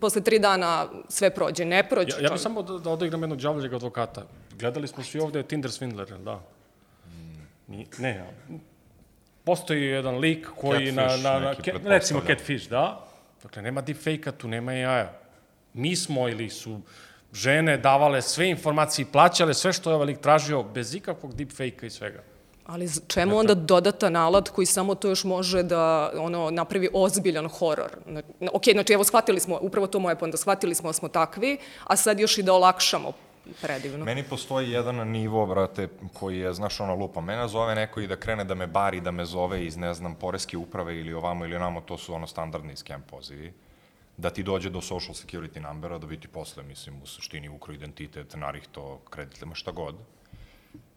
[0.00, 2.16] posle tri dana sve prođe, ne prođe.
[2.16, 4.26] Ja, ja bih samo da, da odigram jednog džavljeg advokata.
[4.58, 6.40] Gledali smo svi ovde Tinder Swindler, da?
[7.68, 8.26] Ni, ne, ja.
[9.44, 13.06] Postoji jedan lik koji catfish, na, na, na ke, recimo Catfish, da?
[13.42, 15.12] Dakle, nema deepfake-a, tu nema jaja.
[15.74, 16.80] Mi smo ili su
[17.32, 21.86] žene davale sve informacije i plaćale sve što je ovaj lik tražio bez ikakvog deepfake-a
[21.86, 22.22] i svega.
[22.66, 27.90] Ali čemu onda dodatan alat koji samo to još može da ono, napravi ozbiljan horor?
[28.52, 31.96] Ok, znači evo shvatili smo, upravo to moje ponda, shvatili smo da smo takvi, a
[31.96, 33.12] sad još i da olakšamo
[33.62, 34.04] predivno.
[34.04, 37.20] Meni postoji jedan nivo, brate, koji je, znaš, ono lupa.
[37.20, 40.14] Mene zove neko i da krene da me bari, da me zove iz, ne znam,
[40.14, 43.52] poreske uprave ili ovamo ili onamo, to su ono standardni scam pozivi.
[44.16, 47.74] Da ti dođe do social security numbera, da bi ti posle, mislim, u suštini ukro
[47.74, 49.94] identitet, narihto, kreditlema, šta god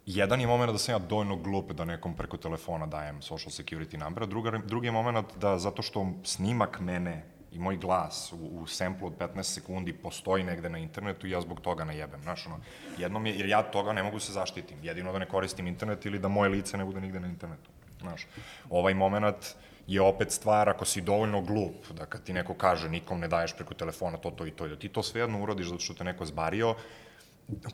[0.06, 3.98] jedan je moment da sam ja dovoljno glup da nekom preko telefona dajem social security
[4.04, 8.66] number, druga, drugi je moment da zato što snimak mene i moj glas u, u
[8.66, 12.58] semplu od 15 sekundi postoji negde na internetu i ja zbog toga najebem, znaš, ono,
[12.98, 16.06] jednom je, jer ja toga ne mogu da se zaštitim, jedino da ne koristim internet
[16.06, 17.70] ili da moje lice ne bude nigde na internetu,
[18.00, 18.26] znaš.
[18.70, 19.54] Ovaj moment
[19.86, 23.56] je opet stvar ako si dovoljno glup, da kad ti neko kaže nikom ne daješ
[23.56, 26.04] preko telefona to, to i to, i da ti to svejedno urodiš zato što te
[26.04, 26.74] neko zbario,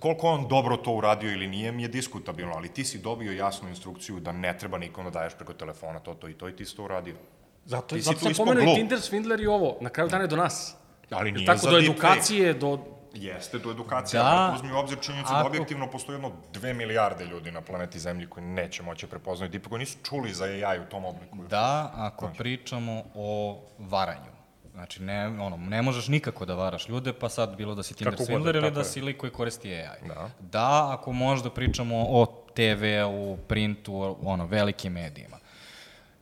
[0.01, 3.69] koliko on dobro to uradio ili nije mi je diskutabilno, ali ti si dobio jasnu
[3.69, 6.65] instrukciju da ne treba nikom da daješ preko telefona to, to i to i ti
[6.65, 7.15] si to uradio.
[7.65, 10.37] Zato, ti zato sam pomenuo i Tinder, Swindler i ovo, na kraju dana je do
[10.37, 10.77] nas.
[11.11, 12.79] Ali nije Tako za do edukacije, do...
[13.15, 17.25] Jeste, do edukacije, da, ali uzmi u obzir činjenicu da objektivno postoji jedno dve milijarde
[17.25, 20.85] ljudi na planeti Zemlji koji neće moći prepoznati tipa koji nisu čuli za AI u
[20.85, 21.37] tom obliku.
[21.51, 22.39] Da, ako znači.
[22.39, 24.36] pričamo o varanju.
[24.77, 28.19] Znači, ne, ono, ne možeš nikako da varaš ljude, pa sad bilo da si Tinder
[28.19, 30.09] Swindler ili da si lik koji koristi AI.
[30.09, 30.31] Da.
[30.41, 35.39] da, ako možda pričamo o TV-u, printu, ono, velikim medijima.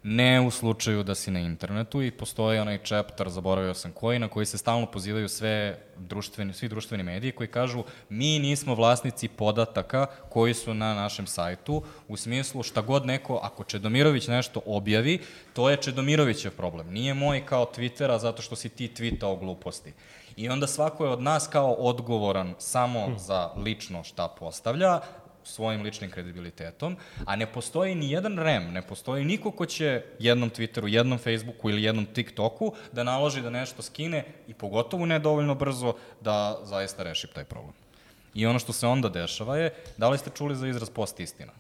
[0.06, 4.28] Ne u slučaju da si na internetu i postoji onaj chapter, zaboravio sam koji, na
[4.28, 10.06] koji se stalno pozivaju sve društveni, svi društveni mediji koji kažu mi nismo vlasnici podataka
[10.28, 15.20] koji su na našem sajtu, u smislu šta god neko, ako Čedomirović nešto objavi,
[15.52, 16.92] to je Čedomirovićev problem.
[16.92, 19.92] Nije moj kao Twittera zato što si ti tweetao gluposti.
[20.36, 23.18] I onda svako je od nas kao odgovoran samo hmm.
[23.18, 25.00] za lično šta postavlja,
[25.44, 30.50] svojim ličnim kredibilitetom, a ne postoji ni jedan REM, ne postoji niko ko će jednom
[30.50, 35.54] Twitteru, jednom Facebooku ili jednom TikToku da naloži da nešto skine i pogotovo ne dovoljno
[35.54, 37.74] brzo da zaista reši taj problem.
[38.34, 41.52] I ono što se onda dešava je, da li ste čuli za izraz post istina?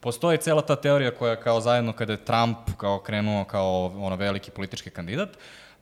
[0.00, 4.50] Postoji cela ta teorija koja kao zajedno kada je Trump kao krenuo kao ono veliki
[4.50, 5.28] politički kandidat,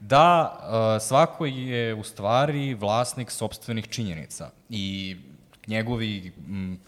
[0.00, 4.50] da uh, svako je u stvari vlasnik sobstvenih činjenica.
[4.70, 5.16] I
[5.66, 6.78] njegovi m,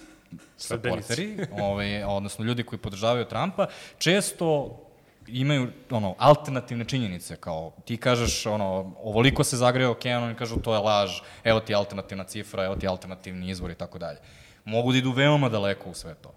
[0.57, 3.67] supporteri, ovaj, odnosno ljudi koji podržavaju Trumpa,
[3.99, 4.79] često
[5.27, 10.75] imaju ono alternativne činjenice kao ti kažeš ono ovoliko se zagreo okean oni kažu to
[10.75, 14.19] je laž evo ti alternativna cifra evo ti alternativni izvor i tako dalje.
[14.65, 16.35] Mogu da idu veoma daleko u sve to.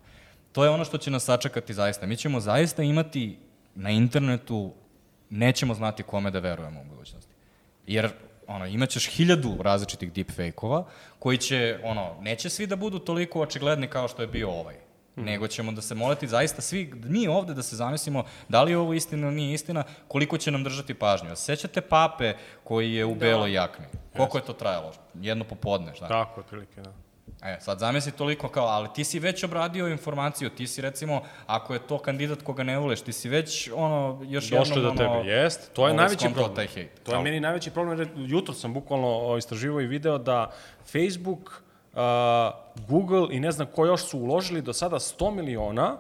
[0.52, 2.06] To je ono što će nas sačekati zaista.
[2.06, 3.38] Mi ćemo zaista imati
[3.76, 4.74] na internetu
[5.30, 7.34] nećemo znati kome da verujemo u budućnosti.
[7.88, 8.12] Jer
[8.56, 10.84] ono, imaćeš hiljadu različitih deepfake-ova,
[11.20, 14.76] koji će, ono, neće svi da budu toliko očigledni kao što je bio ovaj.
[15.16, 15.22] Mm.
[15.22, 18.78] Nego ćemo da se moliti zaista svi, mi ovde da se zamislimo da li je
[18.78, 21.36] ovo istina ili nije istina, koliko će nam držati pažnju.
[21.36, 22.34] Sećate pape
[22.64, 23.20] koji je u da.
[23.20, 23.86] beloj jakni?
[24.16, 24.42] Koliko yes.
[24.42, 24.94] je to trajalo?
[25.14, 26.08] Jedno popodne, šta?
[26.08, 26.94] Tako, otprilike, da.
[27.44, 31.74] E, sad zamisli toliko kao, ali ti si već obradio informaciju, ti si recimo, ako
[31.74, 34.96] je to kandidat koga ne voleš, ti si već ono, još Došlo jednom...
[34.96, 35.74] Došlo do tebe, jest.
[35.74, 36.56] To je najveći problem.
[36.56, 37.04] Taj hejt.
[37.04, 38.10] To je meni najveći problem.
[38.16, 40.52] Jutro sam bukvalno istraživo i video da
[40.92, 41.64] Facebook,
[41.94, 42.00] uh,
[42.88, 45.98] Google i ne znam ko još su uložili do sada 100 miliona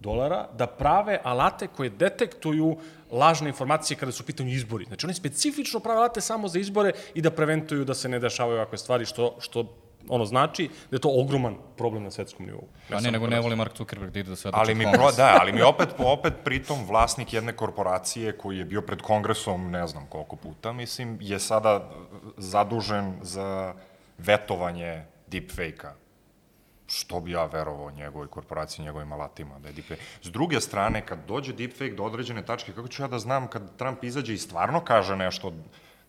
[0.00, 2.76] dolara da prave alate koje detektuju
[3.10, 4.84] lažne informacije kada su u pitanju izbori.
[4.84, 8.56] Znači oni specifično prave alate samo za izbore i da preventuju da se ne dešavaju
[8.56, 9.64] ovakve stvari, što, što
[10.08, 12.68] ono znači da je to ogroman problem na svetskom nivou.
[12.90, 15.12] Ja A ne, nego ne voli Mark Zuckerberg da ide da sve ali mi pro,
[15.16, 19.86] Da, ali mi opet, opet pritom vlasnik jedne korporacije koji je bio pred kongresom ne
[19.86, 21.90] znam koliko puta, mislim, je sada
[22.36, 23.74] zadužen za
[24.18, 25.92] vetovanje deepfake-a.
[26.86, 30.02] što bi ja verovao njegovoj korporaciji, njegovim alatima da je deepfake.
[30.22, 33.76] S druge strane, kad dođe deepfake do određene tačke, kako ću ja da znam kad
[33.76, 35.52] Trump izađe i stvarno kaže nešto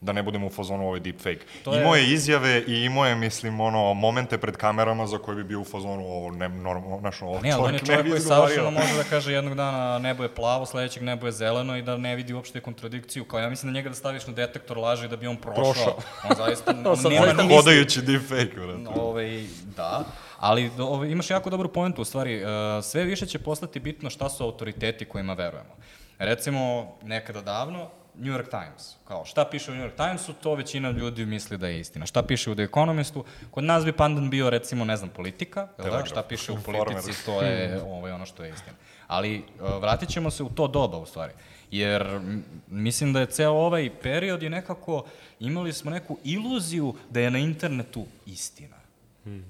[0.01, 1.39] da ne budemo u fazonu ovo je deepfake.
[1.63, 5.35] To je- Imao je izjave i imao je, mislim, ono, momente pred kamerama za koje
[5.35, 7.87] bi bio u fazonu ovo, ne, normalno, znaš, ovo Ne, ali on je čovjek ne
[7.87, 11.31] čovjek bi koji savršeno može da kaže jednog dana nebo je plavo, sledećeg nebo je
[11.31, 13.25] zeleno i da ne vidi uopšte kontradikciju.
[13.25, 15.63] Kao ja mislim da njega da staviš na detektor laži da bi on prošao.
[15.63, 15.97] Prošao.
[16.23, 17.55] On zaista on nema zaista ni misli.
[17.55, 18.99] Hodajući deepfake, brate.
[18.99, 20.03] Ovaj, da,
[20.37, 22.49] ali do, ovaj, imaš jako dobru poentu, u stvari, uh,
[22.83, 25.75] sve više će postati bitno šta su autoriteti kojima verujemo.
[26.19, 26.59] Recimo,
[27.03, 27.89] nekada davno,
[28.19, 28.95] New York Times.
[29.07, 32.05] Kao, šta piše u New York Timesu, to većina ljudi misli da je istina.
[32.05, 35.91] Šta piše u The Economistu, kod nas bi pandan bio, recimo, ne znam, politika, jel
[35.91, 36.05] da?
[36.05, 38.77] Šta piše u politici, to je ovaj, ono što je istina.
[39.07, 41.33] Ali uh, vratit ćemo se u to doba, u stvari.
[41.71, 42.19] Jer
[42.67, 45.05] mislim da je ceo ovaj period je nekako,
[45.39, 48.78] imali smo neku iluziju da je na internetu istina.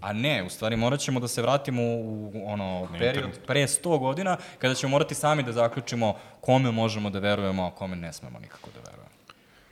[0.01, 4.37] A ne, u stvari morat ćemo da se vratimo u ono period pre 100 godina
[4.59, 8.69] kada ćemo morati sami da zaključimo kome možemo da verujemo, a kome ne smemo nikako
[8.69, 9.09] da verujemo.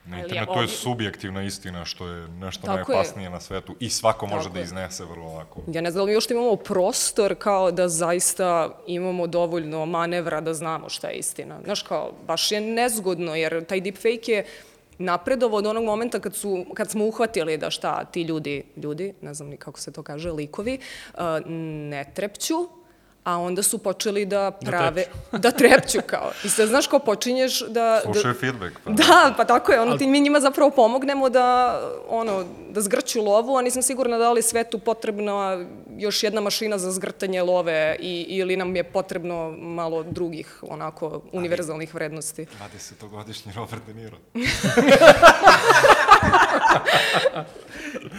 [0.05, 2.95] Na Ali internetu ovdje- je subjektivna istina, što je nešto Tako je.
[2.95, 4.64] najopasnije na svetu i svako može Tako da je.
[4.64, 5.62] iznese vrlo lako.
[5.68, 10.53] Ja ne znam da mi još imamo prostor kao da zaista imamo dovoljno manevra da
[10.53, 11.60] znamo šta je istina.
[11.64, 14.45] Znaš, kao, baš je nezgodno, jer taj deepfake je
[14.98, 19.34] napredovo od onog momenta kad, su, kad smo uhvatili da šta ti ljudi, ljudi, ne
[19.34, 20.80] znam ni kako se to kaže, likovi,
[21.14, 21.20] uh,
[21.89, 22.56] ne trepću,
[23.28, 25.06] a onda su počeli da prave...
[25.32, 26.32] Da trepću, kao.
[26.44, 28.02] I sad, znaš, kao počinješ da...
[28.04, 28.80] Slušaju da, feedback.
[28.84, 28.92] Pa.
[28.92, 33.58] Da, pa tako je, ono, ti mi njima zapravo pomognemo da, ono, da zgrću lovu,
[33.58, 35.66] a nisam sigurna da li je svetu potrebna
[35.98, 41.94] još jedna mašina za zgrtanje love i, ili nam je potrebno malo drugih, onako, univerzalnih
[41.94, 42.46] vrednosti.
[42.46, 44.18] 20-godišnji Robert De Niro.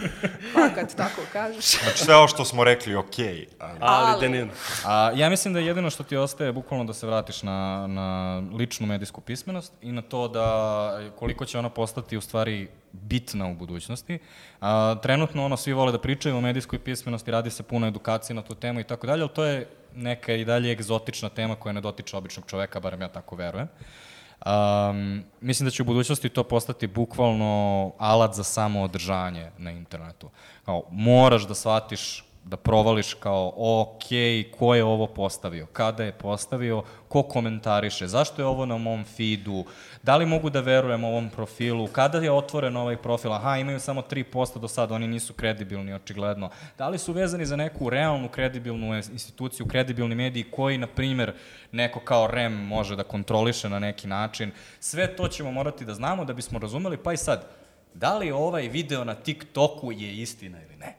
[0.53, 1.79] Pa kad tako kažeš.
[1.83, 4.49] Znači sve ovo što smo rekli, okej, ali Ali, Ali- Denin.
[4.85, 8.87] A, ja mislim da jedino što ti ostaje bukvalno da se vratiš na, na ličnu
[8.87, 14.19] medijsku pismenost i na to da koliko će ona postati u stvari bitna u budućnosti.
[14.61, 18.41] A, trenutno ono svi vole da pričaju o medijskoj pismenosti, radi se puno edukacije na
[18.41, 21.81] tu temu i tako dalje, ali to je neka i dalje egzotična tema koja ne
[21.81, 23.67] dotiče običnog čoveka, barem ja tako verujem.
[24.45, 30.29] Um, mislim da će u budućnosti to postati bukvalno alat za samoodržanje na internetu.
[30.65, 34.03] Kao, moraš da shvatiš da provališ kao, ok,
[34.57, 39.65] ko je ovo postavio, kada je postavio, ko komentariše, zašto je ovo na mom feedu,
[40.03, 44.01] da li mogu da verujem ovom profilu, kada je otvoren ovaj profil, aha, imaju samo
[44.01, 46.49] 3% do sada, oni nisu kredibilni, očigledno.
[46.77, 51.33] Da li su vezani za neku realnu kredibilnu instituciju, kredibilni mediji koji, na primer,
[51.71, 54.51] neko kao REM može da kontroliše na neki način.
[54.79, 57.45] Sve to ćemo morati da znamo da bismo razumeli, pa i sad,
[57.93, 60.98] da li ovaj video na TikToku je istina ili ne?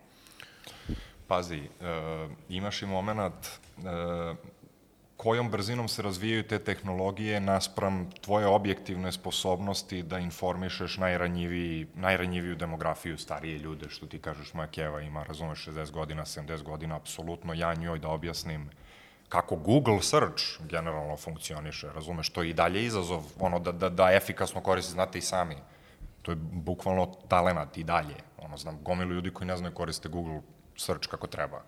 [1.31, 3.47] Pazi, uh, imaš i moment
[3.79, 3.85] uh,
[5.17, 13.19] kojom brzinom se razvijaju te tehnologije naspram tvoje objektivne sposobnosti da informišeš najranjiviji, najranjiviju demografiju,
[13.19, 17.75] starije ljude, što ti kažeš, moja keva ima, razumeš, 60 godina, 70 godina, apsolutno ja
[17.75, 18.71] njoj da objasnim
[19.29, 24.13] kako Google search generalno funkcioniše, razumeš, to je i dalje izazov, ono, da, da, da
[24.13, 25.57] efikasno koristi, znate i sami.
[26.23, 28.17] To je bukvalno talenat i dalje.
[28.39, 30.41] Ono, znam, gomilu ljudi koji ne znaju koriste Google
[30.81, 31.63] search kako treba.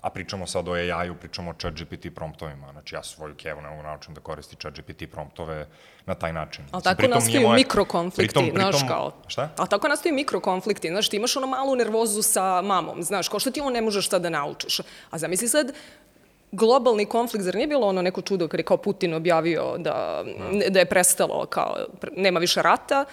[0.00, 2.72] A pričamo sad o AI-u, pričamo o chat GPT promptovima.
[2.72, 5.66] Znači, ja svoju kevu ne mogu naučim da koristi chat GPT promptove
[6.06, 6.64] na taj način.
[6.70, 9.12] Ali tako pritom nastaju moje- mikrokonflikti, pritom- znaš pritom- kao.
[9.26, 9.48] Šta?
[9.56, 13.50] Ali tako nastaju mikrokonflikti, znaš, ti imaš ono malu nervozu sa mamom, znaš, kao što
[13.50, 14.80] ti on ne možeš šta da naučiš.
[15.10, 15.72] A zamisli sad,
[16.52, 20.24] globalni konflikt, zar nije bilo ono neko čudo kad je kao Putin objavio da,
[20.70, 21.76] da je prestalo, kao,
[22.12, 23.04] nema više rata,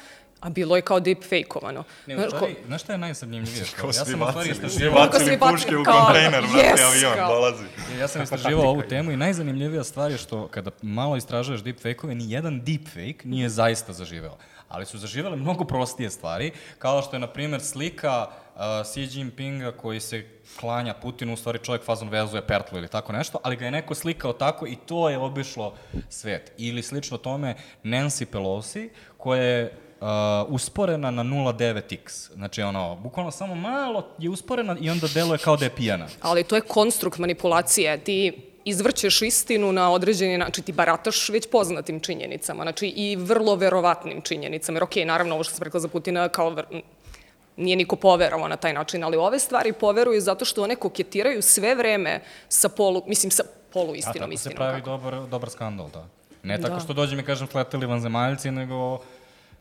[0.41, 1.83] a bilo je kao deepfake-ovano.
[2.07, 3.65] Ne, u Znaš, stvari, znaš šta je najzanimljivije?
[3.79, 7.13] Kao ja sam u stvari istraživao, Kako svi bacili, puške u kontejner, brate, yes, avion,
[7.15, 7.33] kao.
[7.35, 7.63] dolazi.
[7.99, 12.31] ja sam istraživao ovu temu i najzanimljivija stvar je što kada malo istražuješ deepfake-ove, ni
[12.31, 14.37] jedan deepfake nije zaista zaživeo.
[14.69, 19.71] Ali su zaživele mnogo prostije stvari, kao što je, na primjer, slika uh, Xi Jinpinga
[19.71, 20.25] koji se
[20.59, 23.95] klanja Putinu, u stvari čovjek fazon vezuje pertlu ili tako nešto, ali ga je neko
[23.95, 25.75] slikao tako i to je obišlo
[26.09, 26.51] svet.
[26.57, 30.07] Ili slično tome Nancy Pelosi, koja je uh,
[30.47, 31.99] usporena na 0,9x.
[32.33, 36.07] Znači, ono, bukvalno samo malo je usporena i onda deluje kao da je pijana.
[36.21, 37.97] Ali to je konstrukt manipulacije.
[37.97, 38.33] Ti
[38.65, 44.75] izvrćeš istinu na određeni način, ti barataš već poznatim činjenicama, znači i vrlo verovatnim činjenicama.
[44.75, 46.81] Jer okej, naravno, ovo što sam rekla za Putina, kao ver-
[47.57, 51.75] nije niko poverovao na taj način, ali ove stvari poveruju zato što one koketiraju sve
[51.75, 52.19] vreme
[52.49, 54.55] sa polu, mislim, sa polu A istinom, tako se istinom.
[54.55, 54.89] pravi kako.
[54.89, 56.05] dobar, dobar skandal, da.
[56.43, 56.79] Ne tako Da.
[56.79, 58.99] što dođem i kažem sleteli vanzemaljci, nego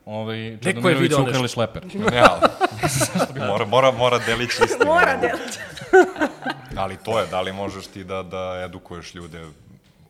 [0.05, 1.55] ovaj, je Čedomir Ilić video ukrali nešto.
[1.55, 1.83] šleper.
[2.19, 2.41] Ja,
[3.49, 4.85] mora, mora, mora delić istinu.
[4.87, 5.59] Mora deliti.
[6.83, 9.47] Ali to je, da li možeš ti da, da edukuješ ljude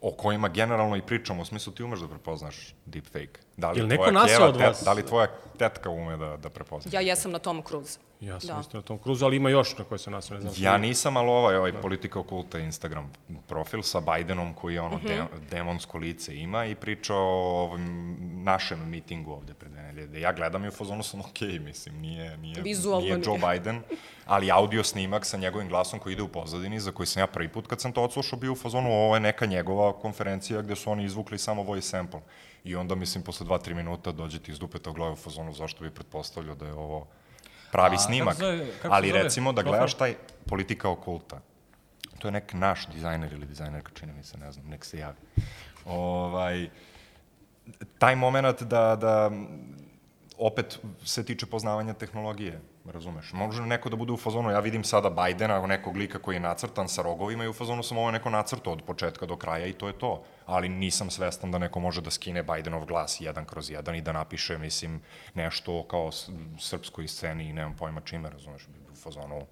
[0.00, 3.40] o kojima generalno i pričamo, u smislu ti umeš da prepoznaš deepfake.
[3.56, 4.82] Da li Jel neko keva od tet- vas?
[4.82, 5.26] Da li tvoja
[5.58, 6.90] tetka ume da, da prepozna?
[6.94, 7.98] Ja jesam na Tom Cruise.
[8.20, 8.60] Ja sam Da.
[8.60, 10.52] isto na tom kruzu, ali ima još na koje se nas ne znam.
[10.56, 13.12] Ja nisam, ali ovaj, ovaj politika okulta Instagram
[13.46, 15.06] profil sa Bidenom koji je ono Mhm.
[15.06, 17.18] de, demonsko lice ima i priča o
[17.58, 20.06] ovom našem mitingu ovde pred dve nedelje.
[20.06, 23.40] Da Ja gledam i u fazonu sam okej, mislim, nije, nije, Vizualno nije Joe nije.
[23.48, 23.82] Biden,
[24.26, 27.48] ali audio snimak sa njegovim glasom koji ide u pozadini, za koji sam ja prvi
[27.48, 30.90] put kad sam to odslušao bio u fazonu, ovo je neka njegova konferencija gde su
[30.90, 32.20] oni izvukli samo voice sample.
[32.64, 35.90] I onda, mislim, posle 2-3 minuta dođe ti iz dupeta u glavu fazonu zašto bi
[35.90, 37.06] pretpostavljao da je ovo
[37.72, 38.28] pravi A, snimak.
[38.28, 40.14] kako zove- kako ali zove recimo da gledaš taj
[40.46, 41.40] politika okulta.
[42.18, 45.16] To je nek naš dizajner ili dizajnerka, čini mi se, ne znam, nek se javi.
[45.84, 46.68] Ovaj,
[47.98, 49.30] taj moment da, da
[50.38, 52.60] opet se tiče poznavanja tehnologije,
[52.90, 53.32] razumeš?
[53.32, 56.88] Može neko da bude u fazonu, ja vidim sada Bajdena, nekog lika koji je nacrtan
[56.88, 59.86] sa rogovima i u fazonu sam ovo neko nacrtao od početka do kraja i to
[59.86, 60.22] je to.
[60.46, 64.12] Ali nisam svestan da neko može da skine Bajdenov glas jedan kroz jedan i da
[64.12, 65.00] napiše, mislim,
[65.34, 66.10] nešto kao
[66.58, 68.68] srpskoj sceni i nemam pojma čime, razumeš?
[68.92, 69.46] U fazonu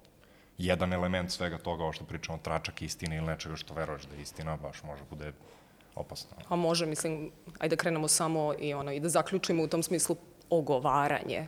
[0.57, 4.21] jedan element svega toga, ovo što pričamo, tračak istine ili nečega što veruješ da je
[4.21, 5.31] istina, baš može bude
[5.95, 6.37] opasno.
[6.49, 10.15] A može, mislim, ajde da krenemo samo i ono, i da zaključimo u tom smislu
[10.49, 11.47] ogovaranje.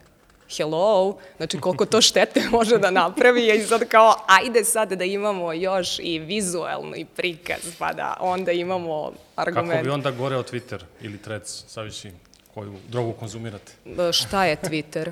[0.57, 5.53] Hello, znači koliko to štete može da napravi i sad kao, ajde sad da imamo
[5.53, 9.71] još i vizuelni prikaz, pa da onda imamo argument.
[9.71, 12.11] Kako bi onda goreo Twitter ili Threads, savisi
[12.53, 13.71] koju drogu konzumirate?
[14.11, 15.11] Šta je Twitter?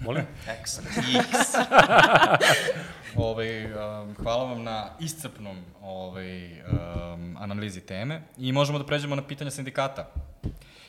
[0.00, 0.26] Molim?
[0.60, 0.78] X.
[3.16, 9.22] ovaj, um, hvala vam na iscrpnom ovaj, um, analizi teme i možemo da pređemo na
[9.22, 10.10] pitanja sindikata.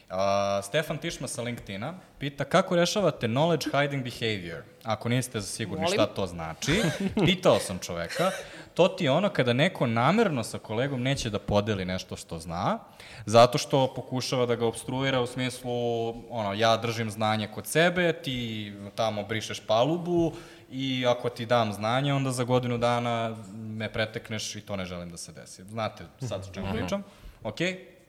[0.09, 0.15] Uh,
[0.63, 4.61] Stefan Tišma sa LinkedIna pita kako rešavate knowledge hiding behavior?
[4.83, 5.95] Ako niste sigurni Molim?
[5.95, 6.81] šta to znači,
[7.25, 8.31] pitao sam čoveka,
[8.73, 12.79] to ti je ono kada neko namerno sa kolegom neće da podeli nešto što zna,
[13.25, 18.73] zato što pokušava da ga obstruira u smislu, ono, ja držim znanje kod sebe, ti
[18.95, 20.33] tamo brišeš palubu
[20.71, 25.09] i ako ti dam znanje, onda za godinu dana me pretekneš i to ne želim
[25.09, 25.63] da se desi.
[25.63, 27.03] Znate sad o čemu pričam?
[27.43, 27.57] Ok,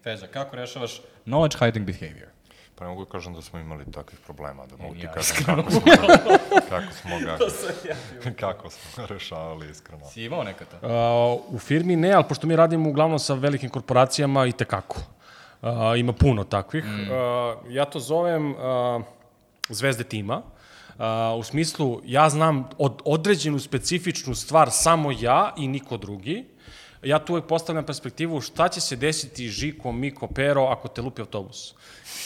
[0.02, 2.28] Feđa, kako rešavaš knowledge hiding behavior?
[2.74, 5.36] Pa ne mogu da kažem da smo imali takvih problema, da mogu ti ja, kažem
[5.44, 5.80] kako smo,
[6.68, 7.38] kako smo ga,
[8.40, 10.06] kako smo ga rešavali iskreno.
[10.06, 10.76] Si imao nekad to?
[10.76, 14.96] Uh, u firmi ne, ali pošto mi radimo uglavnom sa velikim korporacijama i tekako.
[15.62, 16.84] Uh, ima puno takvih.
[16.84, 17.00] Mm.
[17.00, 17.08] Uh,
[17.68, 19.02] ja to zovem uh,
[19.68, 20.42] zvezde tima.
[20.98, 26.44] Uh, u smislu, ja znam od, određenu specifičnu stvar samo ja i niko drugi.
[27.02, 31.20] Ja tu uvek postavljam perspektivu šta će se desiti Žiko, Miko, Pero ako te lupi
[31.20, 31.74] autobus.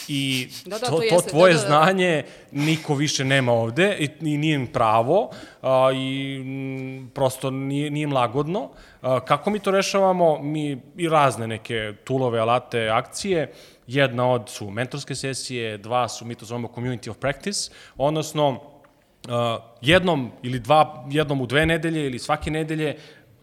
[0.07, 1.67] I Da, da, to, to jeste, tvoje da, da, da.
[1.67, 5.29] znanje niko više nema ovde i, i nije im pravo
[5.61, 8.69] a, i m, prosto nije, nije im lagodno.
[9.01, 10.39] A, kako mi to rešavamo?
[10.41, 13.53] Mi i razne neke tulove, alate, akcije.
[13.87, 19.63] Jedna od su mentorske sesije, dva su, mi to zovemo community of practice, odnosno uh,
[19.81, 22.97] jednom ili dva, jednom u dve nedelje ili svake nedelje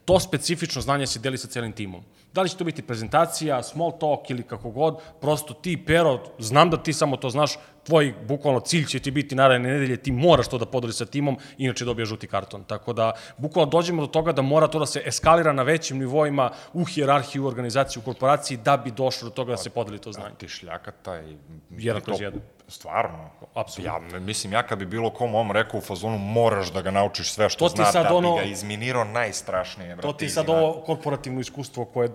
[0.09, 2.01] to specifično znanje se deli sa celim timom.
[2.33, 6.71] Da li će to biti prezentacija, small talk ili kako god, prosto ti, Pero, znam
[6.71, 10.49] da ti samo to znaš, tvoj bukvalno cilj će ti biti naredne nedelje, ti moraš
[10.49, 12.65] to da podeliš sa timom, inače dobija žuti karton.
[12.65, 16.51] Tako da, bukvalno dođemo do toga da mora to da se eskalira na većim nivoima
[16.73, 20.13] u hijerarhiji, u organizaciji, u korporaciji, da bi došlo do toga da se podeli to
[20.13, 20.35] znanje.
[20.39, 21.37] Ti šljaka taj...
[21.71, 22.41] Jedan kroz jedan.
[22.69, 23.31] Stvarno.
[23.55, 23.93] Apsolutno.
[24.13, 27.33] Ja, mislim, ja kad bi bilo kom ovom rekao u fazonu moraš da ga naučiš
[27.33, 29.97] sve što To ti zna, sad da ono- bi ga izminirao najstrašnije.
[29.97, 30.61] To brate, ti je sad izvina.
[30.61, 32.09] ovo korporativno iskustvo koje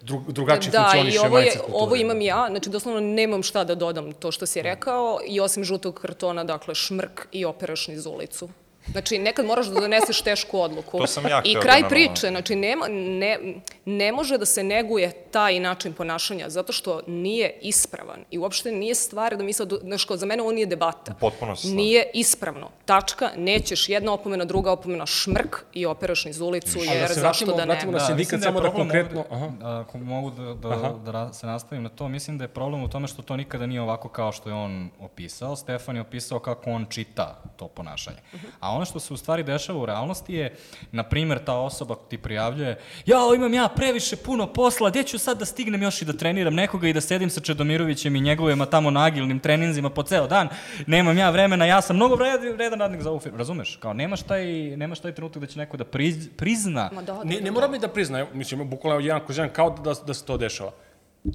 [0.00, 3.74] dru, drugačije Da, funkcioniše i ovo, je, ovo imam ja, znači doslovno nemam šta da
[3.74, 8.48] dodam to što si rekao i osim žutog kartona, dakle šmrk i operaš niz ulicu.
[8.88, 10.98] Znači, nekad moraš da doneseš tešku odluku.
[10.98, 13.38] To sam ja I kraj da priče, znači, nema, ne,
[13.84, 18.24] ne može da se neguje taj način ponašanja, zato što nije ispravan.
[18.30, 21.14] I uopšte nije stvar da mi sad, znaš, kao za mene ovo nije debata.
[21.14, 21.76] Potpuno se slažem.
[21.76, 22.70] Nije ispravno.
[22.84, 27.44] Tačka, nećeš jedna opomena, druga opomena, šmrk i operaš niz ulicu, da jer se zašto
[27.44, 27.66] vratimo- da ne?
[27.66, 31.32] vratimo na sindikat, mislim je samo da konkretno- Ovde, ako mogu da, da, da ra-
[31.32, 34.08] se nastavim na to, mislim da je problem u tome što to nikada nije ovako
[34.08, 35.56] kao što je on opisao.
[35.56, 38.16] Stefan je opisao kako on čita to ponašanje.
[38.60, 40.54] A ono što se u stvari dešava u realnosti je,
[40.92, 45.38] na primjer, ta osoba ti prijavljuje jao, imam ja previše puno posla, gdje ću sad
[45.38, 48.90] da stignem još i da treniram nekoga i da sedim sa Čedomirovićem i njegovima tamo
[48.90, 50.48] na agilnim treninzima po ceo dan,
[50.86, 53.76] nemam ja vremena, ja sam mnogo vred- vredan radnik za ovu firmu, razumeš?
[53.76, 54.46] Kao, nemaš taj,
[54.76, 57.44] nemaš taj trenutak da će neko da priz, prizna Ma da, da, Ne, da, ne
[57.44, 57.50] da.
[57.52, 60.70] mora mi da priznaje, mislim, bukvalno jedan kroz jedan, kao da, da se to dešava.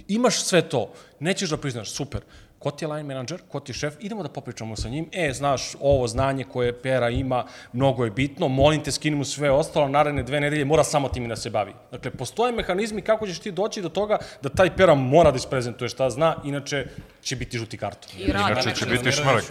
[0.08, 2.22] Imaš sve to, nećeš da priznaš, super.
[2.64, 5.34] Ko ti je line manager, ko ti je šef, idemo da popričamo sa njim, e,
[5.34, 9.88] znaš, ovo znanje koje Pera ima, mnogo je bitno, molim te, skini mu sve ostalo,
[9.88, 11.74] naredne dve nedelje mora samo time da se bavi.
[11.92, 15.90] Dakle, postoje mehanizmi kako ćeš ti doći do toga da taj Pera mora da isprezentuje
[15.90, 16.86] šta zna, inače
[17.22, 18.12] će biti žuti karton.
[18.18, 18.52] I rad.
[18.52, 19.44] Inače će biti šmrk.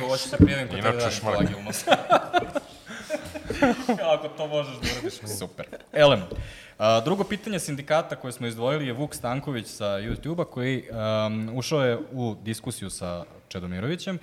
[0.72, 1.34] Inače šmrk.
[1.34, 1.88] kolagilnost.
[4.14, 5.66] Ako to možeš da uradiš, super.
[5.92, 6.22] Elem,
[6.82, 11.84] a, drugo pitanje sindikata koje smo izdvojili je Vuk Stanković sa YouTube-a koji um, ušao
[11.84, 14.18] je u diskusiju sa Čedomirovićem.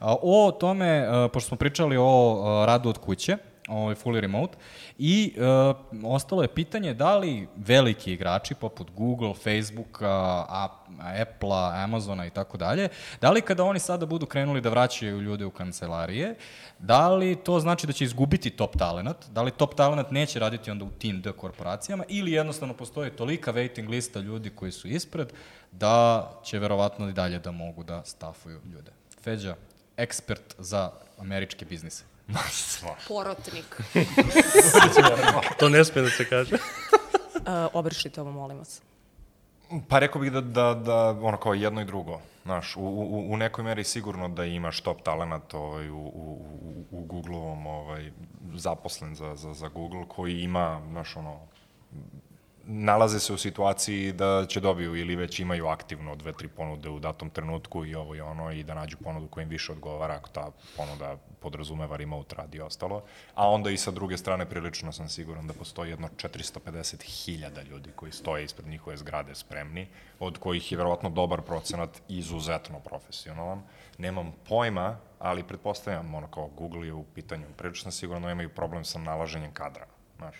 [0.00, 3.36] A, o tome, a, pošto smo pričali o a, radu od kuće,
[3.68, 4.56] ovaj fully remote
[4.98, 10.44] i uh, ostalo je pitanje da li veliki igrači poput Google, Facebooka,
[11.22, 12.88] Apple-a, Amazona i tako dalje,
[13.20, 16.34] da li kada oni sada budu krenuli da vraćaju ljude u kancelarije,
[16.78, 20.70] da li to znači da će izgubiti top talent, da li top talent neće raditi
[20.70, 25.32] onda u tim D korporacijama ili jednostavno postoji tolika waiting lista ljudi koji su ispred
[25.72, 28.90] da će verovatno i dalje da mogu da stafuju ljude.
[29.22, 29.54] Feđa,
[29.96, 32.13] ekspert za američke biznise.
[33.08, 33.80] Porotnik.
[35.58, 36.54] To ne sme da se kaže.
[36.54, 36.60] Uh,
[37.80, 38.82] obrišite ovo, molim vas.
[39.88, 42.20] Pa rekao bih da, da, da ono kao jedno i drugo.
[42.44, 46.84] Znaš, u, u, u nekoj meri sigurno da imaš top talenat ovaj, u, u, u,
[46.90, 48.10] u Google-ovom ovaj,
[48.54, 51.40] zaposlen za, za, za Google koji ima, znaš, ono,
[52.66, 57.00] nalaze se u situaciji da će dobiju ili već imaju aktivno dve, tri ponude u
[57.00, 60.28] datom trenutku i ovo i ono i da nađu ponudu koja im više odgovara ako
[60.28, 63.02] ta ponuda podrazumeva remote rad i ostalo.
[63.34, 68.12] A onda i sa druge strane prilično sam siguran da postoji jedno 450.000 ljudi koji
[68.12, 69.86] stoje ispred njihove zgrade spremni,
[70.20, 73.62] od kojih je verovatno dobar procenat izuzetno profesionalan.
[73.98, 78.48] Nemam pojma, ali pretpostavljam, ono kao Google je u pitanju, prilično sam siguran da imaju
[78.48, 79.86] problem sa nalaženjem kadra,
[80.16, 80.36] znaš.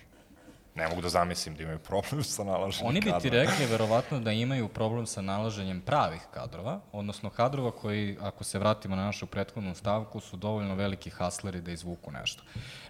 [0.75, 3.21] Ne mogu da zamislim da imaju problem sa nalaženjem Oni bi kadra.
[3.21, 8.59] ti rekli verovatno da imaju problem sa nalaženjem pravih kadrova, odnosno kadrova koji, ako se
[8.59, 12.43] vratimo na našu prethodnu stavku, su dovoljno veliki hasleri da izvuku nešto.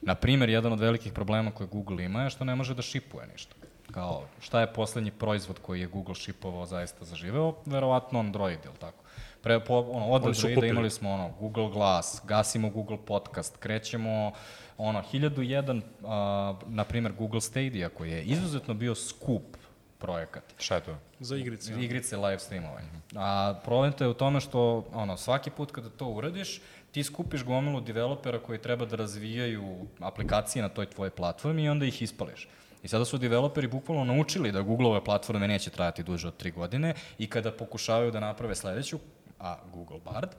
[0.03, 3.27] Na primer, jedan od velikih problema koje Google ima je što ne može da šipuje
[3.27, 3.55] ništa.
[3.91, 7.55] Kao, šta je poslednji proizvod koji je Google šipovao zaista zaživeo?
[7.67, 9.05] Verovatno Android, ili tako?
[9.43, 14.33] Pre, po, ono, od Androida imali smo ono, Google Glass, gasimo Google Podcast, krećemo
[14.79, 19.57] ono, 1001, a, na primer, Google Stadia, koji je izuzetno bio skup
[19.99, 20.45] projekat.
[20.59, 20.97] Šta je to?
[21.21, 21.73] Za igrice.
[21.73, 21.79] ja.
[21.79, 22.89] Igrice live streamovanje.
[23.17, 26.61] A problem je u tome što ono, svaki put kada to uradiš,
[26.93, 31.87] ti skupiš gomilu developera koji treba da razvijaju aplikacije na toj tvojoj platformi i onda
[31.87, 32.49] ih ispališ.
[32.85, 36.95] I sada su developeri bukvalno naučili da Googleove platforme neće trajati duže od tri godine
[37.19, 38.99] i kada pokušavaju da naprave sledeću,
[39.41, 40.31] a Google Bard,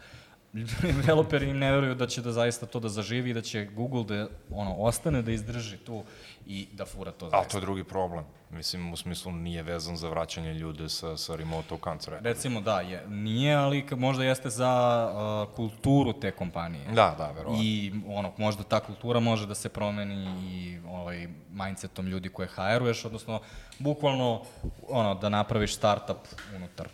[1.02, 4.03] developeri im ne veruju da će da zaista to da zaživi i da će Google
[4.03, 6.03] da ono, ostane da izdrži tu
[6.48, 7.49] i da fura to A zaista.
[7.52, 8.23] to je drugi problem.
[8.52, 12.19] Mislim, u smislu nije vezan za vraćanje ljude sa, sa remote u kancere.
[12.22, 14.72] Recimo da, je, nije, ali možda jeste za
[15.48, 16.86] uh, kulturu te kompanije.
[16.86, 17.64] Da, da, verovatno.
[17.64, 23.06] I ono, možda ta kultura može da se promeni i ovaj, mindsetom ljudi koje hajeruješ,
[23.06, 23.40] odnosno
[23.80, 24.41] bukvalno
[24.90, 26.18] ono, da napraviš startup
[26.56, 26.88] unutar.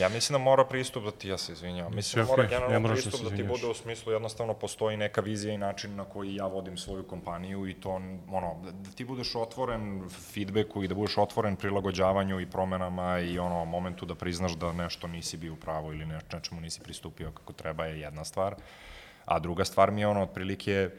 [0.00, 2.80] Ja mislim da mora pristup da ti, ja se izvinjavam, mislim da mora ne generalno
[2.80, 3.60] moraš da pristup da ti izvinjavaš.
[3.60, 7.66] bude u smislu jednostavno postoji neka vizija i način na koji ja vodim svoju kompaniju
[7.68, 7.90] i to,
[8.30, 13.38] ono, da, da ti budeš otvoren feedbacku i da budeš otvoren prilagođavanju i promenama i
[13.38, 17.30] ono, momentu da priznaš da nešto nisi bio u pravu ili ne, nečemu nisi pristupio
[17.30, 18.54] kako treba je jedna stvar.
[19.24, 20.90] A druga stvar mi je ono, otprilike,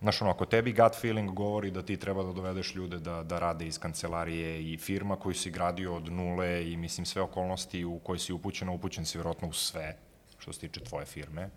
[0.00, 3.38] Znaš, ono, ako tebi gut feeling govori da ti treba da dovedeš ljude da, da
[3.38, 7.98] rade iz kancelarije i firma koju si gradio od nule i, mislim, sve okolnosti u
[7.98, 9.96] koje si upućen, a upućen si vjerojatno u sve,
[10.38, 11.50] što se tiče tvoje firme,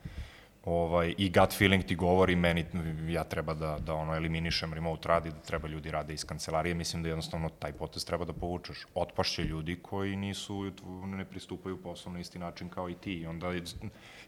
[0.66, 2.66] ovaj, i gut feeling ti govori meni,
[3.08, 6.76] ja treba da, da ono, eliminišem remote rad i da treba ljudi rade iz kancelarije,
[6.76, 8.86] mislim da jednostavno taj potez treba da povučeš.
[8.96, 10.72] Otpašće ljudi koji nisu,
[11.06, 13.76] ne pristupaju poslu na isti način kao i ti i onda iz,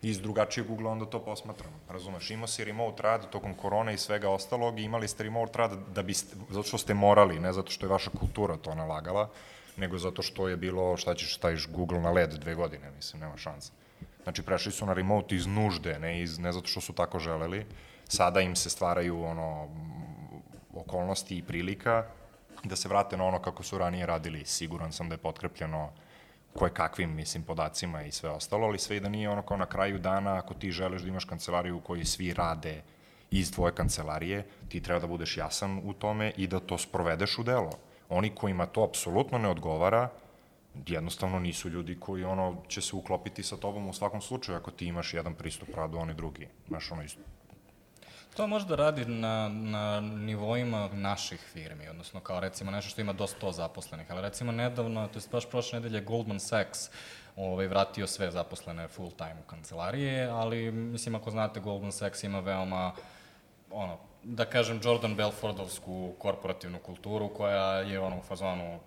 [0.02, 1.76] iz drugačijeg ugla onda to posmatramo.
[1.90, 6.04] Razumeš, imao si remote rad tokom korone i svega ostalog imali ste remote rad da
[6.04, 9.30] biste, zato što ste morali, ne zato što je vaša kultura to nalagala,
[9.78, 13.38] nego zato što je bilo, šta ćeš, staviš Google na led dve godine, mislim, nema
[13.38, 13.85] šanse.
[14.26, 17.66] Znači, prešli su na remote iz nužde, ne, iz, ne zato što su tako želeli.
[18.08, 19.68] Sada im se stvaraju ono,
[20.74, 22.06] okolnosti i prilika
[22.64, 24.46] da se vrate na ono kako su ranije radili.
[24.46, 25.90] Siguran sam da je potkrepljeno
[26.54, 29.66] koje kakvim, mislim, podacima i sve ostalo, ali sve i da nije ono kao na
[29.66, 32.82] kraju dana, ako ti želiš da imaš kancelariju u kojoj svi rade
[33.32, 37.44] iz tvoje kancelarije, ti treba da budeš jasan u tome i da to sprovedeš u
[37.44, 37.72] delo.
[38.10, 40.10] Oni kojima to apsolutno ne odgovara,
[40.88, 44.86] jednostavno nisu ljudi koji ono će se uklopiti sa tobom u svakom slučaju ako ti
[44.86, 46.48] imaš jedan pristup radu, oni drugi.
[46.68, 47.22] Znaš, ono isto.
[48.36, 53.28] To možda radi na, na nivoima naših firmi, odnosno kao recimo nešto što ima do
[53.28, 56.90] 100 zaposlenih, ali recimo nedavno, to je baš prošle nedelje, Goldman Sachs
[57.36, 62.40] ovaj, vratio sve zaposlene full time u kancelarije, ali mislim ako znate Goldman Sachs ima
[62.40, 62.92] veoma
[63.72, 68.80] ono, da kažem Jordan Belfordovsku korporativnu kulturu koja je ono u fazonu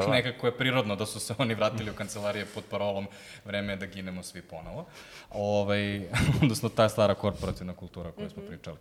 [0.00, 0.12] Da, da.
[0.12, 3.06] Nekako je prirodno da su se oni vratili u kancelarije pod parolom
[3.44, 4.86] vreme je da ginemo svi ponovo.
[5.30, 6.08] Ovaj,
[6.42, 8.52] odnosno ta stara korporativna kultura koju smo mhm.
[8.52, 8.76] pričali.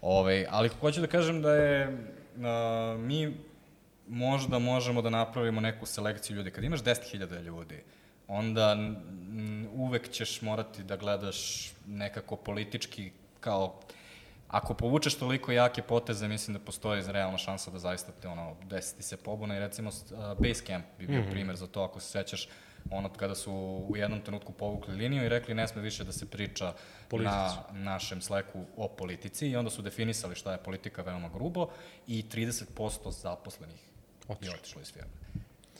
[0.00, 1.98] Ovaj, ali hoću da kažem da je
[2.44, 3.36] a, mi
[4.08, 6.50] možda možemo da napravimo neku selekciju ljudi.
[6.50, 7.82] Kad imaš 10.000 ljudi,
[8.28, 8.76] onda
[9.74, 13.10] uvek ćeš morati da gledaš nekako politički
[13.40, 13.80] kao
[14.50, 19.02] ako povučeš toliko jake poteze, mislim da postoji realna šansa da zaista te ono, desiti
[19.02, 21.30] se pobuna i recimo uh, Basecamp bi bio mm -hmm.
[21.30, 22.48] primer za to, ako se sećaš,
[22.90, 23.52] ono kada su
[23.88, 26.72] u jednom trenutku povukli liniju i rekli ne sme više da se priča
[27.08, 27.34] Politici.
[27.34, 31.68] na našem sleku o politici i onda su definisali šta je politika veoma grubo
[32.06, 33.80] i 30% zaposlenih
[34.28, 34.52] Otišlo.
[34.52, 35.10] je otišlo iz firme.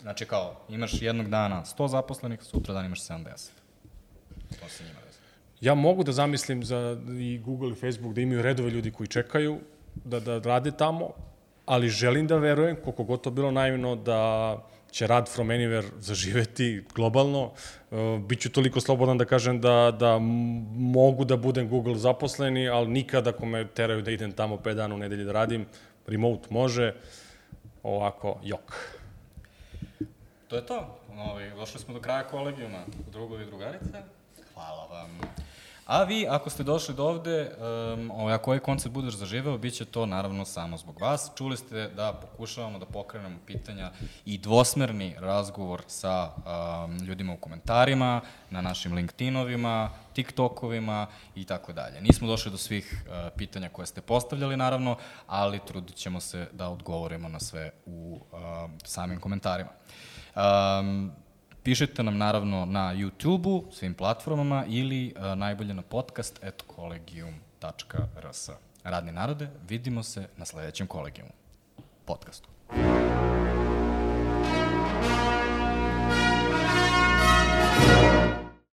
[0.01, 3.51] Znači kao, imaš jednog dana 100 zaposlenih, sutra dan imaš 70.
[4.60, 5.10] To se njima
[5.61, 9.59] Ja mogu da zamislim za i Google i Facebook da imaju redove ljudi koji čekaju
[10.05, 11.11] da, da rade tamo,
[11.66, 14.57] ali želim da verujem, koliko god to bilo naivno, da
[14.91, 17.53] će rad from anywhere zaživeti globalno.
[17.91, 20.19] Uh, Biću toliko slobodan da kažem da, da
[20.74, 24.95] mogu da budem Google zaposleni, ali nikad ako me teraju da idem tamo 5 dana
[24.95, 25.66] u nedelji da radim,
[26.07, 26.95] remote može,
[27.82, 28.97] ovako, jok.
[30.49, 30.97] To je to.
[31.32, 34.03] Ovi, došli smo do kraja kolegijuma, drugovi i drugarice.
[34.55, 35.19] Hvala vam.
[35.91, 39.75] A vi, ako ste došli do ovde, um, ovaj, ako ovaj koncert budeš zaživeo, bit
[39.75, 41.31] će to naravno samo zbog vas.
[41.35, 43.91] Čuli ste da pokušavamo da pokrenemo pitanja
[44.25, 52.01] i dvosmerni razgovor sa um, ljudima u komentarima, na našim LinkedInovima, TikTokovima i tako dalje.
[52.01, 54.97] Nismo došli do svih uh, pitanja koje ste postavljali, naravno,
[55.27, 58.39] ali trudit ćemo se da odgovorimo na sve u uh,
[58.85, 59.71] samim komentarima.
[60.37, 61.12] Um,
[61.70, 68.51] Pišite nam naravno na YouTube-u, svim platformama ili uh, najbolje na podcast at kolegium.rs.
[68.84, 71.32] Radni narode, vidimo se na sledećem kolegijumu.
[72.05, 72.48] Podcastu.